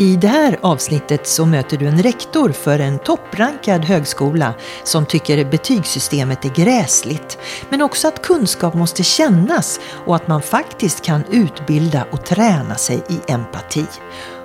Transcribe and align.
I 0.00 0.16
det 0.16 0.28
här 0.28 0.58
avsnittet 0.62 1.26
så 1.26 1.46
möter 1.46 1.76
du 1.76 1.86
en 1.86 2.02
rektor 2.02 2.52
för 2.52 2.78
en 2.78 2.98
topprankad 2.98 3.84
högskola 3.84 4.54
som 4.84 5.06
tycker 5.06 5.44
betygssystemet 5.44 6.44
är 6.44 6.48
gräsligt. 6.48 7.38
Men 7.68 7.82
också 7.82 8.08
att 8.08 8.22
kunskap 8.22 8.74
måste 8.74 9.02
kännas 9.02 9.80
och 10.06 10.16
att 10.16 10.28
man 10.28 10.42
faktiskt 10.42 11.04
kan 11.04 11.24
utbilda 11.30 12.06
och 12.10 12.24
träna 12.24 12.74
sig 12.74 13.02
i 13.08 13.32
empati. 13.32 13.84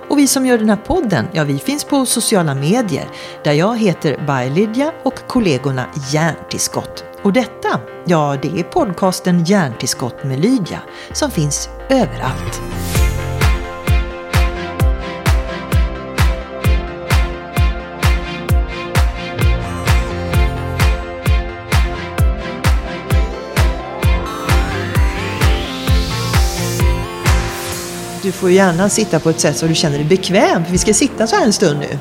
Och 0.08 0.18
vi 0.18 0.26
som 0.26 0.46
gör 0.46 0.58
den 0.58 0.68
här 0.68 0.76
podden, 0.76 1.26
ja 1.32 1.44
vi 1.44 1.58
finns 1.58 1.84
på 1.84 2.06
sociala 2.06 2.54
medier 2.54 3.08
där 3.44 3.52
jag 3.52 3.78
heter 3.78 4.16
By 4.26 4.84
och 5.04 5.26
kollegorna 5.26 5.86
Hjärntillskott. 6.12 7.04
Och 7.22 7.32
detta, 7.32 7.80
ja 8.04 8.38
det 8.42 8.60
är 8.60 8.62
podcasten 8.62 9.44
Hjärntillskott 9.44 10.24
med 10.24 10.40
Lydia 10.40 10.80
som 11.12 11.30
finns 11.30 11.68
överallt. 11.88 12.62
Du 28.26 28.32
får 28.32 28.50
gärna 28.50 28.88
sitta 28.88 29.20
på 29.20 29.30
ett 29.30 29.40
sätt 29.40 29.56
så 29.56 29.66
du 29.66 29.74
känner 29.74 29.98
dig 29.98 30.06
bekväm, 30.06 30.64
för 30.64 30.72
vi 30.72 30.78
ska 30.78 30.94
sitta 30.94 31.26
så 31.26 31.36
här 31.36 31.44
en 31.44 31.52
stund 31.52 31.80
nu. 31.80 31.98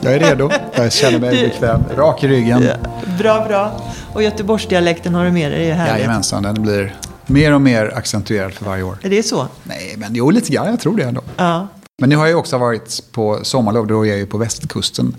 Jag 0.00 0.14
är 0.14 0.18
redo. 0.18 0.50
Jag 0.74 0.92
känner 0.92 1.18
mig 1.18 1.42
bekväm. 1.42 1.84
Rak 1.96 2.24
i 2.24 2.28
ryggen. 2.28 2.62
Ja, 2.62 2.90
bra, 3.18 3.44
bra. 3.48 3.92
Och 4.12 4.22
Göteborgsdialekten 4.22 5.14
har 5.14 5.24
du 5.24 5.30
med 5.30 5.52
dig, 5.52 5.60
det 5.60 5.70
är 5.70 5.74
härligt. 5.74 5.98
Jajamensan, 5.98 6.42
den 6.42 6.62
blir 6.62 6.96
mer 7.26 7.54
och 7.54 7.60
mer 7.60 7.92
accentuerad 7.96 8.52
för 8.52 8.64
varje 8.64 8.82
år. 8.82 8.98
Är 9.02 9.10
det 9.10 9.22
så? 9.22 9.48
Nej, 9.62 9.94
men 9.96 10.14
jo, 10.14 10.30
lite 10.30 10.52
grann. 10.52 10.66
Jag 10.66 10.80
tror 10.80 10.96
det 10.96 11.04
ändå. 11.04 11.20
Ja. 11.36 11.68
Men 11.98 12.08
nu 12.08 12.16
har 12.16 12.26
jag 12.26 12.38
också 12.38 12.58
varit 12.58 13.02
på 13.12 13.40
sommarlov, 13.42 13.86
då 13.86 14.06
är 14.06 14.08
jag 14.08 14.18
ju 14.18 14.26
på 14.26 14.38
västkusten 14.38 15.16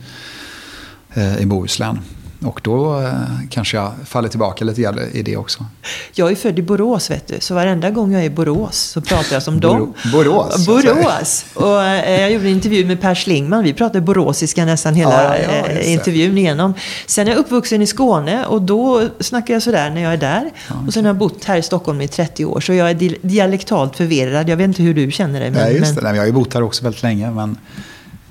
eh, 1.14 1.42
i 1.42 1.46
Bohuslän. 1.46 2.00
Och 2.42 2.62
då 2.64 3.02
eh, 3.02 3.12
kanske 3.50 3.78
jag 3.78 3.92
faller 4.06 4.30
tillbaka 4.30 4.66
lite 4.66 4.82
grann 4.82 5.00
i 5.14 5.22
det 5.22 5.38
också. 5.38 5.66
Jag 6.14 6.32
är 6.32 6.36
född 6.36 6.60
i 6.60 6.62
Borås, 6.62 7.12
vet 7.12 7.28
du. 7.28 7.36
Så 7.40 7.56
varenda 7.56 7.90
gång 7.90 8.12
jag 8.12 8.22
är 8.22 8.26
i 8.26 8.30
Borås 8.30 8.78
så 8.78 9.02
pratar 9.02 9.34
jag 9.36 9.44
som 9.44 9.60
dem. 9.60 9.94
Borås? 10.12 10.66
Borås! 10.66 11.46
Och 11.54 11.84
eh, 11.84 12.22
jag 12.22 12.32
gjorde 12.32 12.46
en 12.46 12.52
intervju 12.52 12.86
med 12.86 13.02
Per 13.02 13.16
Schlingman. 13.16 13.64
Vi 13.64 13.74
pratade 13.74 14.02
boråsiska 14.02 14.66
nästan 14.66 14.96
hela 14.96 15.24
ja, 15.24 15.44
ja, 15.44 15.68
eh, 15.68 15.94
intervjun 15.94 16.38
igenom. 16.38 16.74
Sen 17.06 17.28
är 17.28 17.32
jag 17.32 17.40
uppvuxen 17.40 17.82
i 17.82 17.88
Skåne 17.88 18.46
och 18.46 18.62
då 18.62 19.04
snackar 19.20 19.54
jag 19.54 19.64
sådär 19.64 19.90
när 19.90 20.02
jag 20.02 20.14
är 20.14 20.18
där. 20.18 20.52
Ja, 20.70 20.76
och 20.88 20.94
sen 20.94 21.06
har 21.06 21.10
jag 21.10 21.18
bott 21.18 21.44
här 21.44 21.58
i 21.58 21.62
Stockholm 21.62 22.02
i 22.02 22.08
30 22.08 22.46
år. 22.46 22.60
Så 22.60 22.74
jag 22.74 22.90
är 22.90 23.28
dialektalt 23.28 23.96
förvirrad. 23.96 24.50
Jag 24.50 24.58
vet 24.58 24.68
inte 24.68 24.84
hur 24.84 24.94
du 24.94 25.12
känner 25.12 25.40
dig. 25.40 25.52
Men, 25.52 25.62
Nej, 25.62 25.78
just 25.78 25.96
det. 25.96 26.02
Men... 26.02 26.16
jag 26.16 26.22
har 26.22 26.28
ju 26.28 26.34
bott 26.34 26.54
här 26.54 26.64
också 26.64 26.84
väldigt 26.84 27.04
länge. 27.04 27.32
Men 27.32 27.58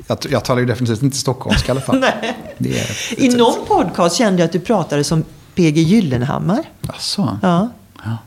jag, 0.07 0.19
jag 0.31 0.45
talar 0.45 0.61
ju 0.61 0.67
definitivt 0.67 1.03
inte 1.03 1.17
stockholmska 1.17 1.69
i 1.69 1.71
alla 1.71 1.81
fall. 1.81 1.99
Nej. 2.59 2.79
Ett, 3.13 3.19
I 3.19 3.29
någon 3.29 3.67
podcast 3.67 4.17
kände 4.17 4.43
jag 4.43 4.47
att 4.47 4.53
du 4.53 4.61
pratade 4.61 5.05
som 5.05 5.25
PG 5.55 5.79
Gyllenhammar. 5.79 6.65
Asså? 6.87 7.39
Ja. 7.43 7.69
ja. 8.05 8.19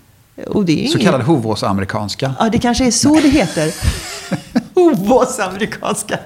Och 0.47 0.65
det 0.65 0.85
är 0.85 0.87
Så 0.87 0.99
kallad 0.99 1.21
hovåsamerikanska. 1.21 2.33
Ja, 2.39 2.49
det 2.49 2.59
kanske 2.59 2.87
är 2.87 2.91
så 2.91 3.13
Nej. 3.13 3.21
det 3.21 3.29
heter. 3.29 3.73
Hovåsamerikanska. 4.77 5.47
amerikanska. 5.47 6.19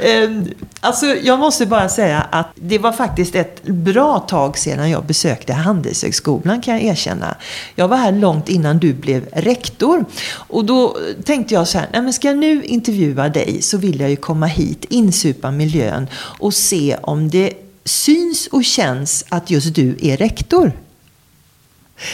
Ehm, 0.00 0.48
alltså, 0.80 1.06
jag 1.06 1.38
måste 1.38 1.66
bara 1.66 1.88
säga 1.88 2.20
att 2.30 2.46
det 2.54 2.78
var 2.78 2.92
faktiskt 2.92 3.34
ett 3.34 3.62
bra 3.62 4.18
tag 4.18 4.58
sedan 4.58 4.90
jag 4.90 5.04
besökte 5.04 5.52
Handelshögskolan 5.52 6.62
kan 6.62 6.74
jag 6.74 6.82
erkänna. 6.82 7.36
Jag 7.74 7.88
var 7.88 7.96
här 7.96 8.12
långt 8.12 8.48
innan 8.48 8.78
du 8.78 8.94
blev 8.94 9.28
rektor. 9.32 10.04
Och 10.34 10.64
då 10.64 10.96
tänkte 11.24 11.54
jag 11.54 11.68
så 11.68 11.78
här, 11.78 11.88
nej 11.92 12.02
men 12.02 12.12
ska 12.12 12.28
jag 12.28 12.38
nu 12.38 12.64
intervjua 12.64 13.28
dig 13.28 13.62
så 13.62 13.78
vill 13.78 14.00
jag 14.00 14.10
ju 14.10 14.16
komma 14.16 14.46
hit, 14.46 14.84
insupa 14.84 15.50
miljön 15.50 16.06
och 16.14 16.54
se 16.54 16.96
om 17.02 17.30
det 17.30 17.52
syns 17.84 18.46
och 18.46 18.64
känns 18.64 19.24
att 19.28 19.50
just 19.50 19.74
du 19.74 19.96
är 20.02 20.16
rektor. 20.16 20.72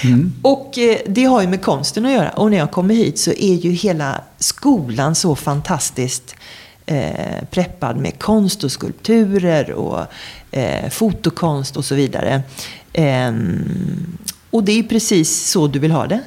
Mm. 0.05 0.33
Och 0.43 0.79
eh, 0.79 0.99
det 1.07 1.25
har 1.25 1.41
ju 1.41 1.49
med 1.49 1.63
konsten 1.63 2.07
att 2.07 2.13
göra. 2.13 2.31
Och 2.31 2.51
när 2.51 2.59
jag 2.59 2.71
kommer 2.71 2.95
hit 2.95 3.19
så 3.19 3.31
är 3.31 3.55
ju 3.55 3.71
hela 3.71 4.21
skolan 4.39 5.15
så 5.15 5.37
fantastiskt 5.37 6.35
eh, 6.87 7.45
preppad 7.51 7.97
med 7.97 8.19
konst 8.19 8.65
och 8.65 8.73
skulpturer 8.73 9.73
och 9.73 10.07
eh, 10.51 10.91
fotokonst 10.91 11.77
och 11.77 11.85
så 11.85 11.95
vidare. 11.95 12.43
Eh, 12.93 13.33
och 14.51 14.65
det 14.65 14.73
är 14.73 14.83
precis 14.83 15.51
så 15.51 15.67
du 15.67 15.79
vill 15.79 15.91
ha 15.93 16.07
det. 16.07 16.21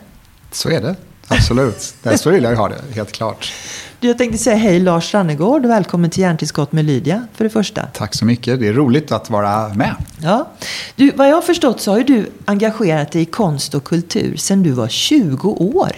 Så 0.51 0.69
är 0.69 0.81
det. 0.81 0.95
Absolut. 1.27 1.95
så 2.15 2.29
vill 2.29 2.43
jag 2.43 2.55
ha 2.55 2.69
det, 2.69 2.81
helt 2.95 3.11
klart. 3.11 3.53
Jag 3.99 4.17
tänkte 4.17 4.37
säga 4.37 4.55
hej 4.55 4.79
Lars 4.79 5.13
Rannegård, 5.13 5.65
välkommen 5.65 6.09
till 6.09 6.21
Hjärntillskott 6.21 6.71
med 6.71 6.85
Lydia 6.85 7.27
för 7.33 7.43
det 7.43 7.49
första. 7.49 7.85
Tack 7.93 8.15
så 8.15 8.25
mycket, 8.25 8.59
det 8.59 8.67
är 8.67 8.73
roligt 8.73 9.11
att 9.11 9.29
vara 9.29 9.73
med. 9.73 9.95
Ja. 10.21 10.51
Du, 10.95 11.11
vad 11.11 11.29
jag 11.29 11.35
har 11.35 11.41
förstått 11.41 11.81
så 11.81 11.91
har 11.91 11.97
ju 11.97 12.03
du 12.03 12.31
engagerat 12.45 13.11
dig 13.11 13.21
i 13.21 13.25
konst 13.25 13.75
och 13.75 13.83
kultur 13.83 14.37
sedan 14.37 14.63
du 14.63 14.71
var 14.71 14.87
20 14.87 15.49
år. 15.49 15.91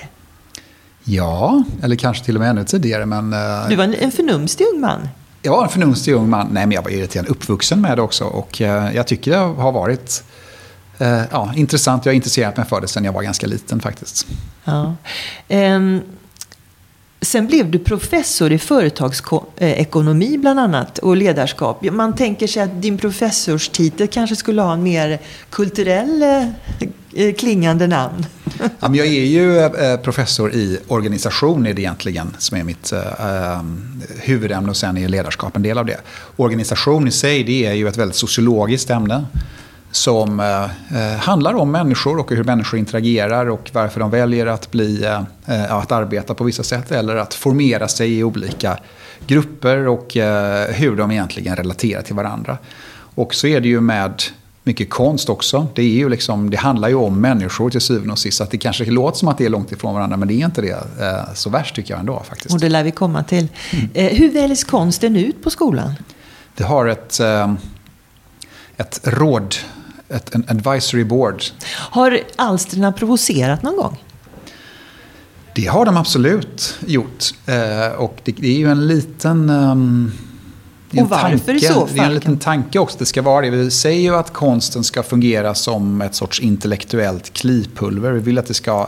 Ja, 1.04 1.64
eller 1.84 1.96
kanske 1.96 2.26
till 2.26 2.36
och 2.36 2.42
med 2.42 2.50
ännu 2.50 2.64
tidigare. 2.64 3.06
Men, 3.06 3.34
eh, 3.34 3.70
du 3.70 3.76
var 3.76 3.96
en 4.00 4.12
förnumstig 4.12 4.66
ung 4.74 4.82
man. 4.82 5.08
Jag 5.42 5.52
var 5.52 5.64
en 5.64 5.70
förnumstig 5.70 6.14
ung 6.14 6.30
man. 6.30 6.48
Nej, 6.52 6.66
men 6.66 6.72
jag 6.72 6.82
var 6.82 6.90
irriterande 6.90 7.32
uppvuxen 7.32 7.82
med 7.82 7.98
det 7.98 8.02
också. 8.02 8.26
Och 8.26 8.62
eh, 8.62 8.96
jag 8.96 9.08
tycker 9.08 9.32
det 9.32 9.38
har 9.38 9.72
varit 9.72 10.24
eh, 10.98 11.22
ja, 11.32 11.54
intressant. 11.56 12.06
Jag 12.06 12.12
har 12.12 12.16
intresserat 12.16 12.58
mig 12.58 12.66
för 12.66 12.82
det 12.82 12.88
sedan 12.88 13.04
jag 13.04 13.14
var 13.14 13.24
ganska 13.24 13.48
liten 13.48 13.80
faktiskt. 13.80 14.28
Ja. 14.64 14.96
Um, 15.50 16.02
Sen 17.26 17.48
blev 17.48 17.72
du 17.72 17.80
professor 17.80 18.52
i 18.52 18.58
företagsekonomi 18.58 20.38
bland 20.38 20.60
annat 20.60 20.98
och 20.98 21.18
ledarskap. 21.18 21.84
Man 21.92 22.16
tänker 22.16 22.48
sig 22.48 22.64
att 22.64 22.82
din 22.82 22.98
professorstitel 22.98 24.08
kanske 24.08 24.36
skulle 24.36 24.62
ha 24.62 24.74
en 24.74 24.84
mer 24.84 25.20
kulturell 25.50 26.24
eh, 27.14 27.34
klingande 27.34 27.88
namn. 27.88 28.26
Ja, 28.80 28.90
men 28.90 28.96
jag 28.96 29.08
är 29.08 29.26
ju 29.26 29.60
eh, 29.60 29.98
professor 29.98 30.54
i 30.54 30.80
organisation 30.88 31.66
är 31.66 31.74
det 31.74 31.82
egentligen 31.82 32.36
som 32.38 32.58
är 32.58 32.64
mitt 32.64 32.92
eh, 32.92 33.62
huvudämne 34.20 34.70
och 34.70 34.78
sen 34.78 34.98
är 34.98 35.08
ledarskap 35.08 35.56
en 35.56 35.62
del 35.62 35.78
av 35.78 35.86
det. 35.86 35.98
Organisation 36.36 37.08
i 37.08 37.12
sig 37.12 37.44
det 37.44 37.66
är 37.66 37.74
ju 37.74 37.88
ett 37.88 37.98
väldigt 37.98 38.16
sociologiskt 38.16 38.90
ämne 38.90 39.26
som 39.96 40.40
eh, 40.40 40.64
eh, 40.64 41.18
handlar 41.20 41.54
om 41.54 41.72
människor 41.72 42.20
och 42.20 42.32
hur 42.32 42.44
människor 42.44 42.80
interagerar 42.80 43.50
och 43.50 43.70
varför 43.74 44.00
de 44.00 44.10
väljer 44.10 44.46
att, 44.46 44.72
bli, 44.72 45.04
eh, 45.46 45.74
att 45.74 45.92
arbeta 45.92 46.34
på 46.34 46.44
vissa 46.44 46.64
sätt 46.64 46.92
eller 46.92 47.16
att 47.16 47.34
formera 47.34 47.88
sig 47.88 48.18
i 48.20 48.24
olika 48.24 48.80
grupper 49.28 49.88
och 49.88 50.14
hur 50.70 50.96
de 50.96 51.12
egentligen 51.12 51.56
relaterar 51.56 52.02
till 52.02 52.16
varandra. 52.16 52.58
Och 53.16 53.36
så 53.36 53.48
är 53.48 53.62
det 53.62 53.68
ju 53.68 53.82
med 53.82 54.22
mycket 54.64 54.90
konst 54.90 55.30
också. 55.30 55.68
Det, 55.76 55.82
är 55.82 55.86
ju 55.86 56.10
liksom, 56.10 56.50
det 56.50 56.58
handlar 56.58 56.90
ju 56.90 56.96
om 56.96 57.22
människor 57.22 57.70
till 57.70 57.82
syvende 57.82 58.12
och 58.12 58.20
sist. 58.20 58.38
Så 58.38 58.44
att 58.44 58.52
det 58.52 58.58
kanske 58.58 58.86
låter 58.86 59.18
som 59.18 59.28
att 59.28 59.38
det 59.38 59.46
är 59.46 59.50
långt 59.50 59.72
ifrån 59.72 59.94
varandra, 59.94 60.18
men 60.18 60.28
det 60.28 60.34
är 60.34 60.46
inte 60.46 60.62
det 60.62 60.78
så 61.34 61.50
värst 61.50 61.76
tycker 61.76 61.94
jag 61.94 62.00
ändå 62.00 62.24
faktiskt. 62.28 62.54
Och 62.54 62.60
det 62.62 62.70
lär 62.70 62.84
vi 62.84 62.92
komma 62.92 63.24
till. 63.24 63.48
Mm. 63.72 64.16
Hur 64.16 64.32
väljs 64.32 64.64
konsten 64.64 65.16
ut 65.16 65.44
på 65.44 65.50
skolan? 65.50 65.94
Det 66.56 66.64
har 66.64 66.88
ett, 66.88 67.20
ett 68.78 69.00
råd 69.04 69.56
ett, 70.10 70.36
en 70.36 70.46
advisory 70.48 71.04
board. 71.04 71.44
Har 71.74 72.20
alstren 72.36 72.94
provocerat 72.94 73.64
någon 73.64 73.76
gång? 73.76 74.04
Det 75.56 75.66
har 75.66 75.86
de 75.86 75.98
absolut 75.98 76.78
gjort. 76.86 77.24
Eh, 77.46 77.96
och 77.98 78.20
det, 78.24 78.32
det, 78.32 78.48
är 78.48 78.58
ju 78.58 78.72
en 78.72 78.88
liten... 78.88 79.50
Um, 79.50 80.12
och 80.98 81.10
varför 81.10 81.38
tanke, 81.38 81.52
i 81.54 81.60
så 81.60 81.74
fall? 81.74 81.96
Det 81.96 82.02
är 82.02 82.06
en 82.06 82.14
liten 82.14 82.40
tanke 82.40 82.80
också. 82.80 82.98
Det 83.00 83.06
ska 83.06 83.22
vara 83.22 83.42
det. 83.42 83.50
Vi 83.50 83.72
säger 83.72 84.02
ju 84.02 84.16
att 84.16 84.34
konsten 84.34 84.84
ska 84.84 85.04
fungera 85.04 85.54
som 85.54 86.02
ett 86.02 86.16
sorts 86.16 86.40
intellektuellt 86.40 87.34
klipulver. 87.34 88.12
Vi 88.12 88.20
vill 88.20 88.38
att 88.38 88.46
det 88.46 88.54
ska 88.54 88.88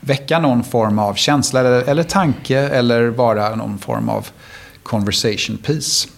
väcka 0.00 0.38
någon 0.38 0.64
form 0.64 0.98
av 0.98 1.14
känsla 1.14 1.60
eller, 1.60 1.82
eller 1.82 2.02
tanke 2.02 2.58
eller 2.58 3.06
vara 3.06 3.54
någon 3.54 3.78
form 3.78 4.08
av 4.08 4.28
conversation 4.82 5.56
piece. 5.56 6.08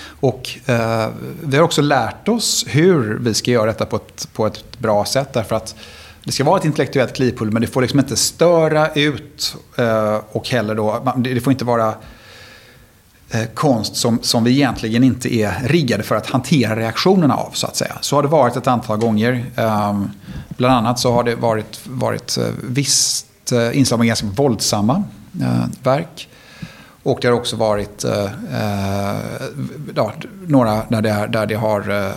Och 0.00 0.58
eh, 0.66 1.08
vi 1.42 1.56
har 1.56 1.64
också 1.64 1.82
lärt 1.82 2.28
oss 2.28 2.64
hur 2.68 3.18
vi 3.20 3.34
ska 3.34 3.50
göra 3.50 3.66
detta 3.66 3.86
på 3.86 3.96
ett, 3.96 4.28
på 4.32 4.46
ett 4.46 4.78
bra 4.78 5.04
sätt. 5.04 5.32
Därför 5.32 5.56
att 5.56 5.74
det 6.24 6.32
ska 6.32 6.44
vara 6.44 6.58
ett 6.58 6.64
intellektuellt 6.64 7.16
kliphull 7.16 7.50
men 7.50 7.62
det 7.62 7.68
får 7.68 7.82
liksom 7.82 7.98
inte 7.98 8.16
störa 8.16 8.92
ut. 8.92 9.56
Eh, 9.76 10.20
och 10.32 10.48
heller 10.48 10.74
då, 10.74 11.12
det 11.16 11.40
får 11.40 11.52
inte 11.52 11.64
vara 11.64 11.94
eh, 13.30 13.44
konst 13.54 13.96
som, 13.96 14.18
som 14.22 14.44
vi 14.44 14.50
egentligen 14.50 15.04
inte 15.04 15.34
är 15.34 15.54
riggade 15.64 16.02
för 16.02 16.14
att 16.14 16.26
hantera 16.26 16.76
reaktionerna 16.76 17.34
av. 17.34 17.50
Så 17.52 17.66
att 17.66 17.76
säga. 17.76 17.98
Så 18.00 18.16
har 18.16 18.22
det 18.22 18.28
varit 18.28 18.56
ett 18.56 18.66
antal 18.66 18.98
gånger. 18.98 19.44
Ehm, 19.56 20.10
bland 20.48 20.74
annat 20.74 20.98
så 20.98 21.12
har 21.12 21.24
det 21.24 21.34
varit, 21.34 21.80
varit 21.84 22.38
eh, 22.38 22.44
visst 22.62 23.52
eh, 23.52 23.78
inslag 23.78 23.98
med 23.98 24.06
ganska 24.06 24.26
våldsamma 24.26 25.02
eh, 25.40 25.64
verk. 25.82 26.28
Och 27.02 27.18
det 27.20 27.28
har 27.28 27.34
också 27.34 27.56
varit 27.56 28.04
eh, 28.04 28.24
eh 28.24 29.20
ja, 29.94 30.12
några 30.46 30.84
där 30.88 31.02
det, 31.02 31.28
där 31.32 31.46
det 31.46 31.54
har, 31.54 31.90
eh, 31.90 32.12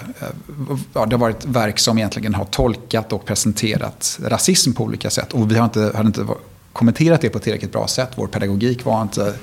ja, 0.94 1.06
det 1.06 1.16
har 1.16 1.18
varit 1.18 1.46
verk 1.46 1.80
som 1.80 1.98
egentligen 1.98 2.36
har 2.36 2.46
tolkat 2.46 3.14
och 3.14 3.26
presenterat 3.26 4.20
rasism 4.24 4.74
på 4.74 4.84
olika 4.84 5.10
sätt. 5.10 5.34
Och 5.34 5.52
vi 5.52 5.58
har 5.58 5.66
inte, 5.66 5.92
hade 5.96 6.08
inte 6.08 6.26
kommenterat 6.74 7.22
det 7.22 7.30
på 7.30 7.38
ett 7.38 7.44
tillräckligt 7.44 7.72
bra 7.72 7.88
sätt. 7.88 8.10
Vår 8.16 8.28
pedagogik 8.28 8.86
var 8.86 9.02
inte 9.02 9.34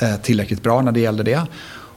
eh, 0.00 0.16
tillräckligt 0.16 0.62
bra 0.62 0.82
när 0.82 0.92
det 0.92 1.00
gällde 1.00 1.22
det. 1.22 1.46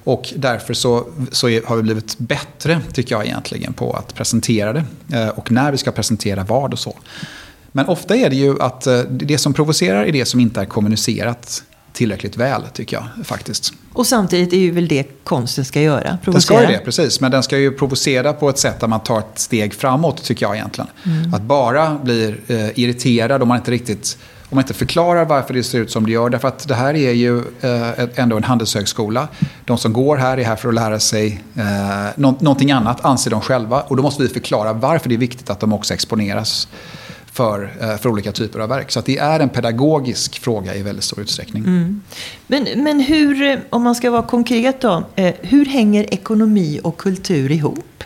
Och 0.04 0.34
därför 0.36 0.74
så, 0.74 1.08
så 1.32 1.50
är, 1.50 1.62
har 1.66 1.76
vi 1.76 1.84
blivit 1.84 2.18
bättre, 2.18 2.82
tycker 2.94 3.16
jag 3.16 3.26
egentligen, 3.26 3.74
på 3.74 3.94
att 3.94 4.14
presentera 4.14 4.74
det. 4.74 4.84
Eh, 5.14 5.28
och 5.28 5.52
när 5.52 5.72
vi 5.72 5.78
ska 5.78 5.92
presentera 5.92 6.44
vad 6.44 6.74
och 6.74 6.80
så. 6.80 6.98
Men 7.72 7.86
ofta 7.86 8.16
är 8.16 8.30
det 8.30 8.36
ju 8.36 8.62
att 8.62 8.88
eh, 8.88 9.00
det 9.00 9.38
som 9.38 9.54
provocerar 9.54 10.04
är 10.04 10.12
det 10.12 10.26
som 10.26 10.40
inte 10.40 10.62
är 10.62 10.66
kommunicerat 10.66 11.64
tillräckligt 11.96 12.38
väl, 12.38 12.62
tycker 12.74 12.98
jag 12.98 13.26
faktiskt. 13.26 13.74
Och 13.94 14.08
samtidigt 14.08 14.54
är 14.54 14.58
ju 14.58 14.72
väl 14.72 14.88
det 14.88 15.24
konsten 15.24 15.66
ska 15.66 15.82
göra, 15.82 16.18
provocera. 16.24 16.32
Den 16.32 16.42
ska 16.42 16.62
ju 16.62 16.78
det, 16.78 16.86
precis. 16.86 17.22
Men 17.22 17.32
den 17.32 17.44
ska 17.44 17.58
ju 17.58 17.72
provocera 17.72 18.34
på 18.34 18.50
ett 18.50 18.58
sätt 18.58 18.80
där 18.80 18.88
man 18.88 19.00
tar 19.00 19.20
ett 19.20 19.40
steg 19.40 19.74
framåt, 19.74 20.24
tycker 20.24 20.46
jag 20.46 20.56
egentligen. 20.56 20.90
Mm. 21.04 21.34
Att 21.34 21.42
bara 21.42 22.00
bli 22.04 22.36
eh, 22.48 22.80
irriterad 22.80 23.42
om 23.42 23.48
man 23.48 23.58
inte 23.58 23.72
riktigt 23.72 24.18
om 24.50 24.56
man 24.56 24.64
inte 24.64 24.74
förklarar 24.74 25.26
varför 25.26 25.54
det 25.54 25.64
ser 25.64 25.80
ut 25.80 25.92
som 25.92 26.06
det 26.06 26.12
gör. 26.12 26.30
Därför 26.30 26.48
att 26.48 26.68
det 26.68 26.76
här 26.76 26.94
är 26.94 27.12
ju 27.12 27.38
eh, 27.62 27.90
ändå 28.16 28.38
en 28.38 28.44
handelshögskola. 28.44 29.28
De 29.66 29.78
som 29.78 29.94
går 29.94 30.18
här 30.18 30.38
är 30.38 30.44
här 30.44 30.56
för 30.56 30.70
att 30.70 30.76
lära 30.76 31.00
sig 31.00 31.44
eh, 31.56 31.64
nå 32.16 32.36
någonting 32.40 32.72
annat, 32.72 33.06
anser 33.06 33.32
de 33.32 33.42
själva. 33.42 33.82
Och 33.82 33.98
då 33.98 34.04
måste 34.04 34.24
vi 34.24 34.30
förklara 34.30 34.74
varför 34.74 35.10
det 35.10 35.16
är 35.16 35.20
viktigt 35.20 35.50
att 35.50 35.60
de 35.60 35.74
också 35.74 35.94
exponeras 35.94 36.68
för, 37.36 37.74
eh, 37.82 37.98
för 37.98 38.10
olika 38.10 38.32
typer 38.32 38.60
av 38.60 38.70
verk. 38.70 38.92
Så 38.92 39.02
det 39.02 39.18
är 39.18 39.40
en 39.40 39.50
pedagogisk 39.50 40.40
fråga 40.40 40.76
i 40.76 40.82
väldigt 40.84 41.04
stor 41.04 41.22
utsträckning. 41.22 41.64
Mm. 41.64 42.02
Men, 42.48 42.84
men 42.84 43.00
hur, 43.00 43.42
eh, 43.42 43.58
om 43.70 43.84
man 43.84 43.96
ska 43.96 44.12
vara 44.12 44.24
konkret 44.24 44.82
då, 44.82 45.04
eh, 45.16 45.34
hur 45.42 45.66
hänger 45.66 46.14
ekonomi 46.14 46.80
och 46.84 46.98
kultur 46.98 47.52
ihop? 47.52 48.04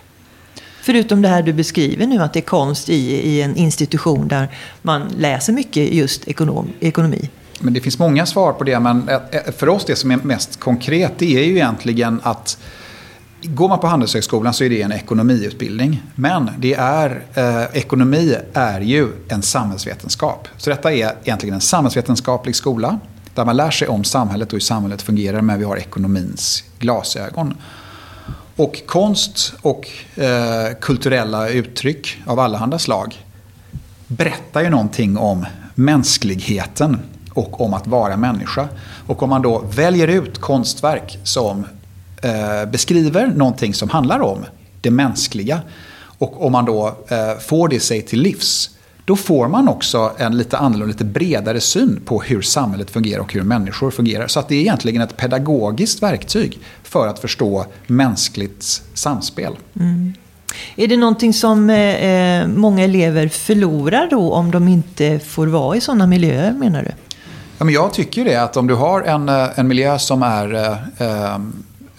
Förutom 0.81 1.22
det 1.22 1.28
här 1.28 1.42
du 1.42 1.54
beskriver 1.54 2.08
nu, 2.08 2.18
att 2.18 2.34
det 2.34 2.40
är 2.40 2.42
konst 2.42 2.90
i, 2.90 2.94
i 3.30 3.42
en 3.42 3.56
institution 3.56 4.28
där 4.28 4.48
man 4.81 5.14
läser 5.18 5.54
mycket 5.54 5.94
just 5.94 6.28
ekonom, 6.28 6.68
ekonomi. 6.80 7.30
Men 7.60 7.74
det 7.74 7.81
finns 7.81 8.00
många 8.00 8.26
svar 8.26 8.54
på 8.54 8.64
det, 8.64 8.80
men 8.80 9.10
för 9.58 9.70
oss 9.70 9.86
det 9.86 9.96
som 9.96 10.12
är 10.12 10.18
mest 10.18 10.60
konkret 10.60 11.12
det 11.18 11.38
är 11.38 11.44
ju 11.44 11.52
egentligen 11.52 12.22
att 12.24 12.58
Går 13.42 13.70
man 13.70 13.80
på 13.80 13.88
Handelshögskolan 13.88 14.54
så 14.54 14.64
är 14.64 14.70
det 14.70 14.82
en 14.82 14.92
ekonomiutbildning. 14.92 16.04
Men 16.16 16.50
det 16.58 16.74
är, 16.74 17.24
eh, 17.34 17.78
ekonomi 17.78 18.36
är 18.54 18.82
ju 18.82 19.08
en 19.28 19.42
samhällsvetenskap. 19.42 20.48
Så 20.58 20.70
detta 20.70 20.94
är 20.94 21.14
egentligen 21.24 21.56
en 21.56 21.62
samhällsvetenskaplig 21.62 22.56
skola. 22.56 23.00
Där 23.34 23.46
man 23.46 23.58
lär 23.58 23.72
sig 23.72 23.88
om 23.88 24.04
samhället 24.04 24.48
och 24.48 24.54
hur 24.54 24.60
samhället 24.60 25.02
fungerar. 25.02 25.42
Men 25.42 25.60
vi 25.60 25.66
har 25.66 25.78
ekonomins 25.78 26.64
glasögon. 26.80 27.54
Och 28.56 28.82
konst 28.86 29.54
och 29.62 29.88
eh, 30.16 30.76
kulturella 30.82 31.50
uttryck 31.50 32.18
av 32.26 32.40
allehanda 32.40 32.80
slag 32.80 33.26
berättar 34.08 34.62
ju 34.62 34.70
någonting 34.70 35.18
om 35.18 35.46
mänskligheten 35.76 37.00
och 37.34 37.62
om 37.62 37.74
att 37.74 37.88
vara 37.88 38.18
människa. 38.18 38.68
Och 39.08 39.24
om 39.24 39.30
man 39.30 39.42
då 39.42 39.60
väljer 39.60 40.08
ut 40.08 40.42
konstverk 40.42 41.20
som 41.24 41.66
beskriver 42.71 43.27
någonting 43.27 43.74
som 43.74 43.89
handlar 43.89 44.19
om 44.19 44.45
det 44.81 44.92
mänskliga 44.92 45.62
och 46.19 46.45
om 46.45 46.51
man 46.51 46.66
då 46.66 46.98
eh, 47.07 47.39
får 47.39 47.68
det 47.68 47.80
sig 47.80 48.01
till 48.01 48.21
livs 48.21 48.69
då 49.06 49.16
får 49.16 49.48
man 49.48 49.68
också 49.68 50.12
en 50.18 50.38
lite 50.38 50.57
annorlunda, 50.57 50.86
lite 50.86 51.06
bredare 51.06 51.62
syn 51.62 52.01
på 52.06 52.21
hur 52.21 52.42
samhället 52.42 52.92
fungerar 52.92 53.21
och 53.21 53.33
hur 53.33 53.42
människor 53.42 53.92
fungerar. 53.92 54.27
Så 54.27 54.39
att 54.39 54.48
det 54.48 54.56
är 54.56 54.60
egentligen 54.60 55.01
ett 55.01 55.18
pedagogiskt 55.18 56.04
verktyg 56.04 56.60
för 56.83 57.07
att 57.07 57.19
förstå 57.19 57.66
mänskligt 57.88 58.63
samspel. 58.94 59.56
Mm. 59.80 60.13
Är 60.75 60.88
det 60.88 60.98
någonting 60.98 61.33
som 61.33 61.69
eh, 61.69 62.06
eh 62.06 62.48
många 62.48 62.83
elever 62.83 63.27
förlorar 63.27 64.07
då 64.10 64.33
om 64.33 64.51
de 64.51 64.68
inte 64.68 65.19
får 65.19 65.48
vara 65.48 65.77
i 65.77 65.81
sådana 65.81 66.07
miljöer 66.07 66.51
menar 66.51 66.83
du? 66.83 66.92
Ja, 67.57 67.66
men 67.66 67.74
jag 67.74 67.94
tycker 67.94 68.25
det, 68.25 68.36
att 68.36 68.57
om 68.57 68.68
du 68.68 68.75
har 68.75 69.01
en, 69.01 69.30
eh, 69.30 69.60
en 69.60 69.68
miljö 69.68 70.00
som 70.00 70.24
är 70.24 70.54
eh, 70.54 71.07
eh 71.07 71.38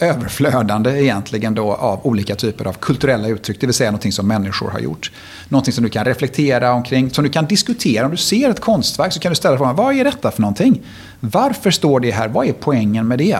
överflödande 0.00 0.90
egentligen 0.90 1.54
då 1.54 1.72
av 1.72 2.06
olika 2.06 2.34
typer 2.34 2.64
av 2.64 2.72
kulturella 2.72 3.28
uttryck, 3.28 3.60
det 3.60 3.66
vill 3.66 3.74
säga 3.74 3.90
någonting 3.90 4.12
som 4.12 4.28
människor 4.28 4.70
har 4.70 4.78
gjort. 4.78 5.10
Någonting 5.48 5.72
som 5.72 5.84
du 5.84 5.90
kan 5.90 6.04
reflektera 6.04 6.72
omkring, 6.72 7.10
som 7.10 7.24
du 7.24 7.30
kan 7.30 7.46
diskutera. 7.46 8.04
Om 8.04 8.10
du 8.10 8.16
ser 8.16 8.50
ett 8.50 8.60
konstverk 8.60 9.12
så 9.12 9.20
kan 9.20 9.32
du 9.32 9.36
ställa 9.36 9.56
frågan, 9.56 9.76
vad 9.76 9.94
är 9.94 10.04
detta 10.04 10.30
för 10.30 10.40
någonting? 10.40 10.82
Varför 11.20 11.70
står 11.70 12.00
det 12.00 12.10
här? 12.10 12.28
Vad 12.28 12.46
är 12.46 12.52
poängen 12.52 13.08
med 13.08 13.18
det? 13.18 13.38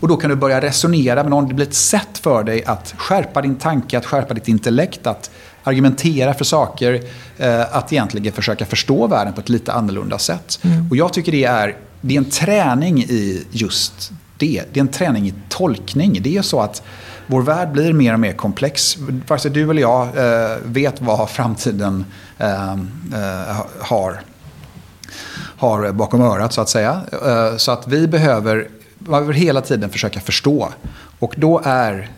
Och 0.00 0.08
då 0.08 0.16
kan 0.16 0.30
du 0.30 0.36
börja 0.36 0.60
resonera 0.60 1.22
med 1.22 1.30
någon. 1.30 1.48
Det 1.48 1.54
blir 1.54 1.66
ett 1.66 1.74
sätt 1.74 2.18
för 2.18 2.44
dig 2.44 2.64
att 2.64 2.94
skärpa 2.96 3.42
din 3.42 3.56
tanke, 3.56 3.98
att 3.98 4.06
skärpa 4.06 4.34
ditt 4.34 4.48
intellekt, 4.48 5.06
att 5.06 5.30
argumentera 5.64 6.34
för 6.34 6.44
saker, 6.44 7.00
eh, 7.38 7.76
att 7.76 7.92
egentligen 7.92 8.32
försöka 8.32 8.66
förstå 8.66 9.06
världen 9.06 9.32
på 9.32 9.40
ett 9.40 9.48
lite 9.48 9.72
annorlunda 9.72 10.18
sätt. 10.18 10.60
Mm. 10.62 10.90
Och 10.90 10.96
jag 10.96 11.12
tycker 11.12 11.32
det 11.32 11.44
är, 11.44 11.76
det 12.00 12.14
är 12.14 12.18
en 12.18 12.30
träning 12.30 12.98
i 12.98 13.46
just 13.50 14.12
det. 14.38 14.62
Det 14.72 14.80
är 14.80 14.82
en 14.82 14.88
träning 14.88 15.26
i 15.26 15.34
tolkning. 15.48 16.18
Det 16.22 16.36
är 16.36 16.42
så 16.42 16.60
att 16.60 16.82
vår 17.26 17.42
värld 17.42 17.72
blir 17.72 17.92
mer 17.92 18.12
och 18.12 18.20
mer 18.20 18.32
komplex. 18.32 18.96
Vare 19.28 19.38
sig 19.38 19.50
du 19.50 19.70
eller 19.70 19.82
jag 19.82 20.02
eh, 20.02 20.56
vet 20.64 21.00
vad 21.00 21.30
framtiden 21.30 22.04
eh, 22.38 22.72
eh 22.72 23.56
har, 23.80 24.20
har 25.56 25.92
bakom 25.92 26.20
örat 26.20 26.52
så 26.52 26.60
att 26.60 26.68
säga. 26.68 27.00
Eh, 27.26 27.56
så 27.56 27.72
att 27.72 27.88
vi 27.88 28.08
behöver, 28.08 28.68
behöver 28.98 29.32
hela 29.32 29.60
tiden 29.60 29.90
försöka 29.90 30.20
förstå. 30.20 30.68
Och 31.18 31.34
då 31.36 31.60
är 31.64 32.10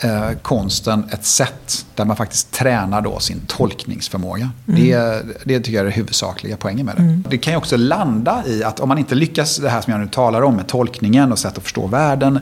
eh, 0.00 0.30
konsten 0.42 1.04
ett 1.12 1.24
sätt 1.24 1.86
där 1.94 2.04
man 2.04 2.16
faktiskt 2.16 2.52
tränar 2.52 3.00
då 3.00 3.18
sin 3.18 3.40
tolkningsförmåga. 3.46 4.50
Mm. 4.68 4.80
Det, 4.80 5.22
det 5.44 5.60
tycker 5.60 5.72
jag 5.72 5.80
är 5.80 5.84
det 5.84 5.96
huvudsakliga 5.96 6.56
poängen 6.56 6.86
med 6.86 6.96
det. 6.96 7.02
Mm. 7.02 7.24
Det 7.30 7.38
kan 7.38 7.52
ju 7.52 7.56
också 7.56 7.76
landa 7.76 8.42
i 8.46 8.64
att 8.64 8.80
om 8.80 8.88
man 8.88 8.98
inte 8.98 9.14
lyckas, 9.14 9.56
det 9.56 9.68
här 9.68 9.80
som 9.80 9.92
jag 9.92 10.00
nu 10.00 10.08
talar 10.08 10.42
om 10.42 10.56
med 10.56 10.66
tolkningen 10.66 11.32
och 11.32 11.38
sätt 11.38 11.58
att 11.58 11.62
förstå 11.64 11.86
världen 11.86 12.40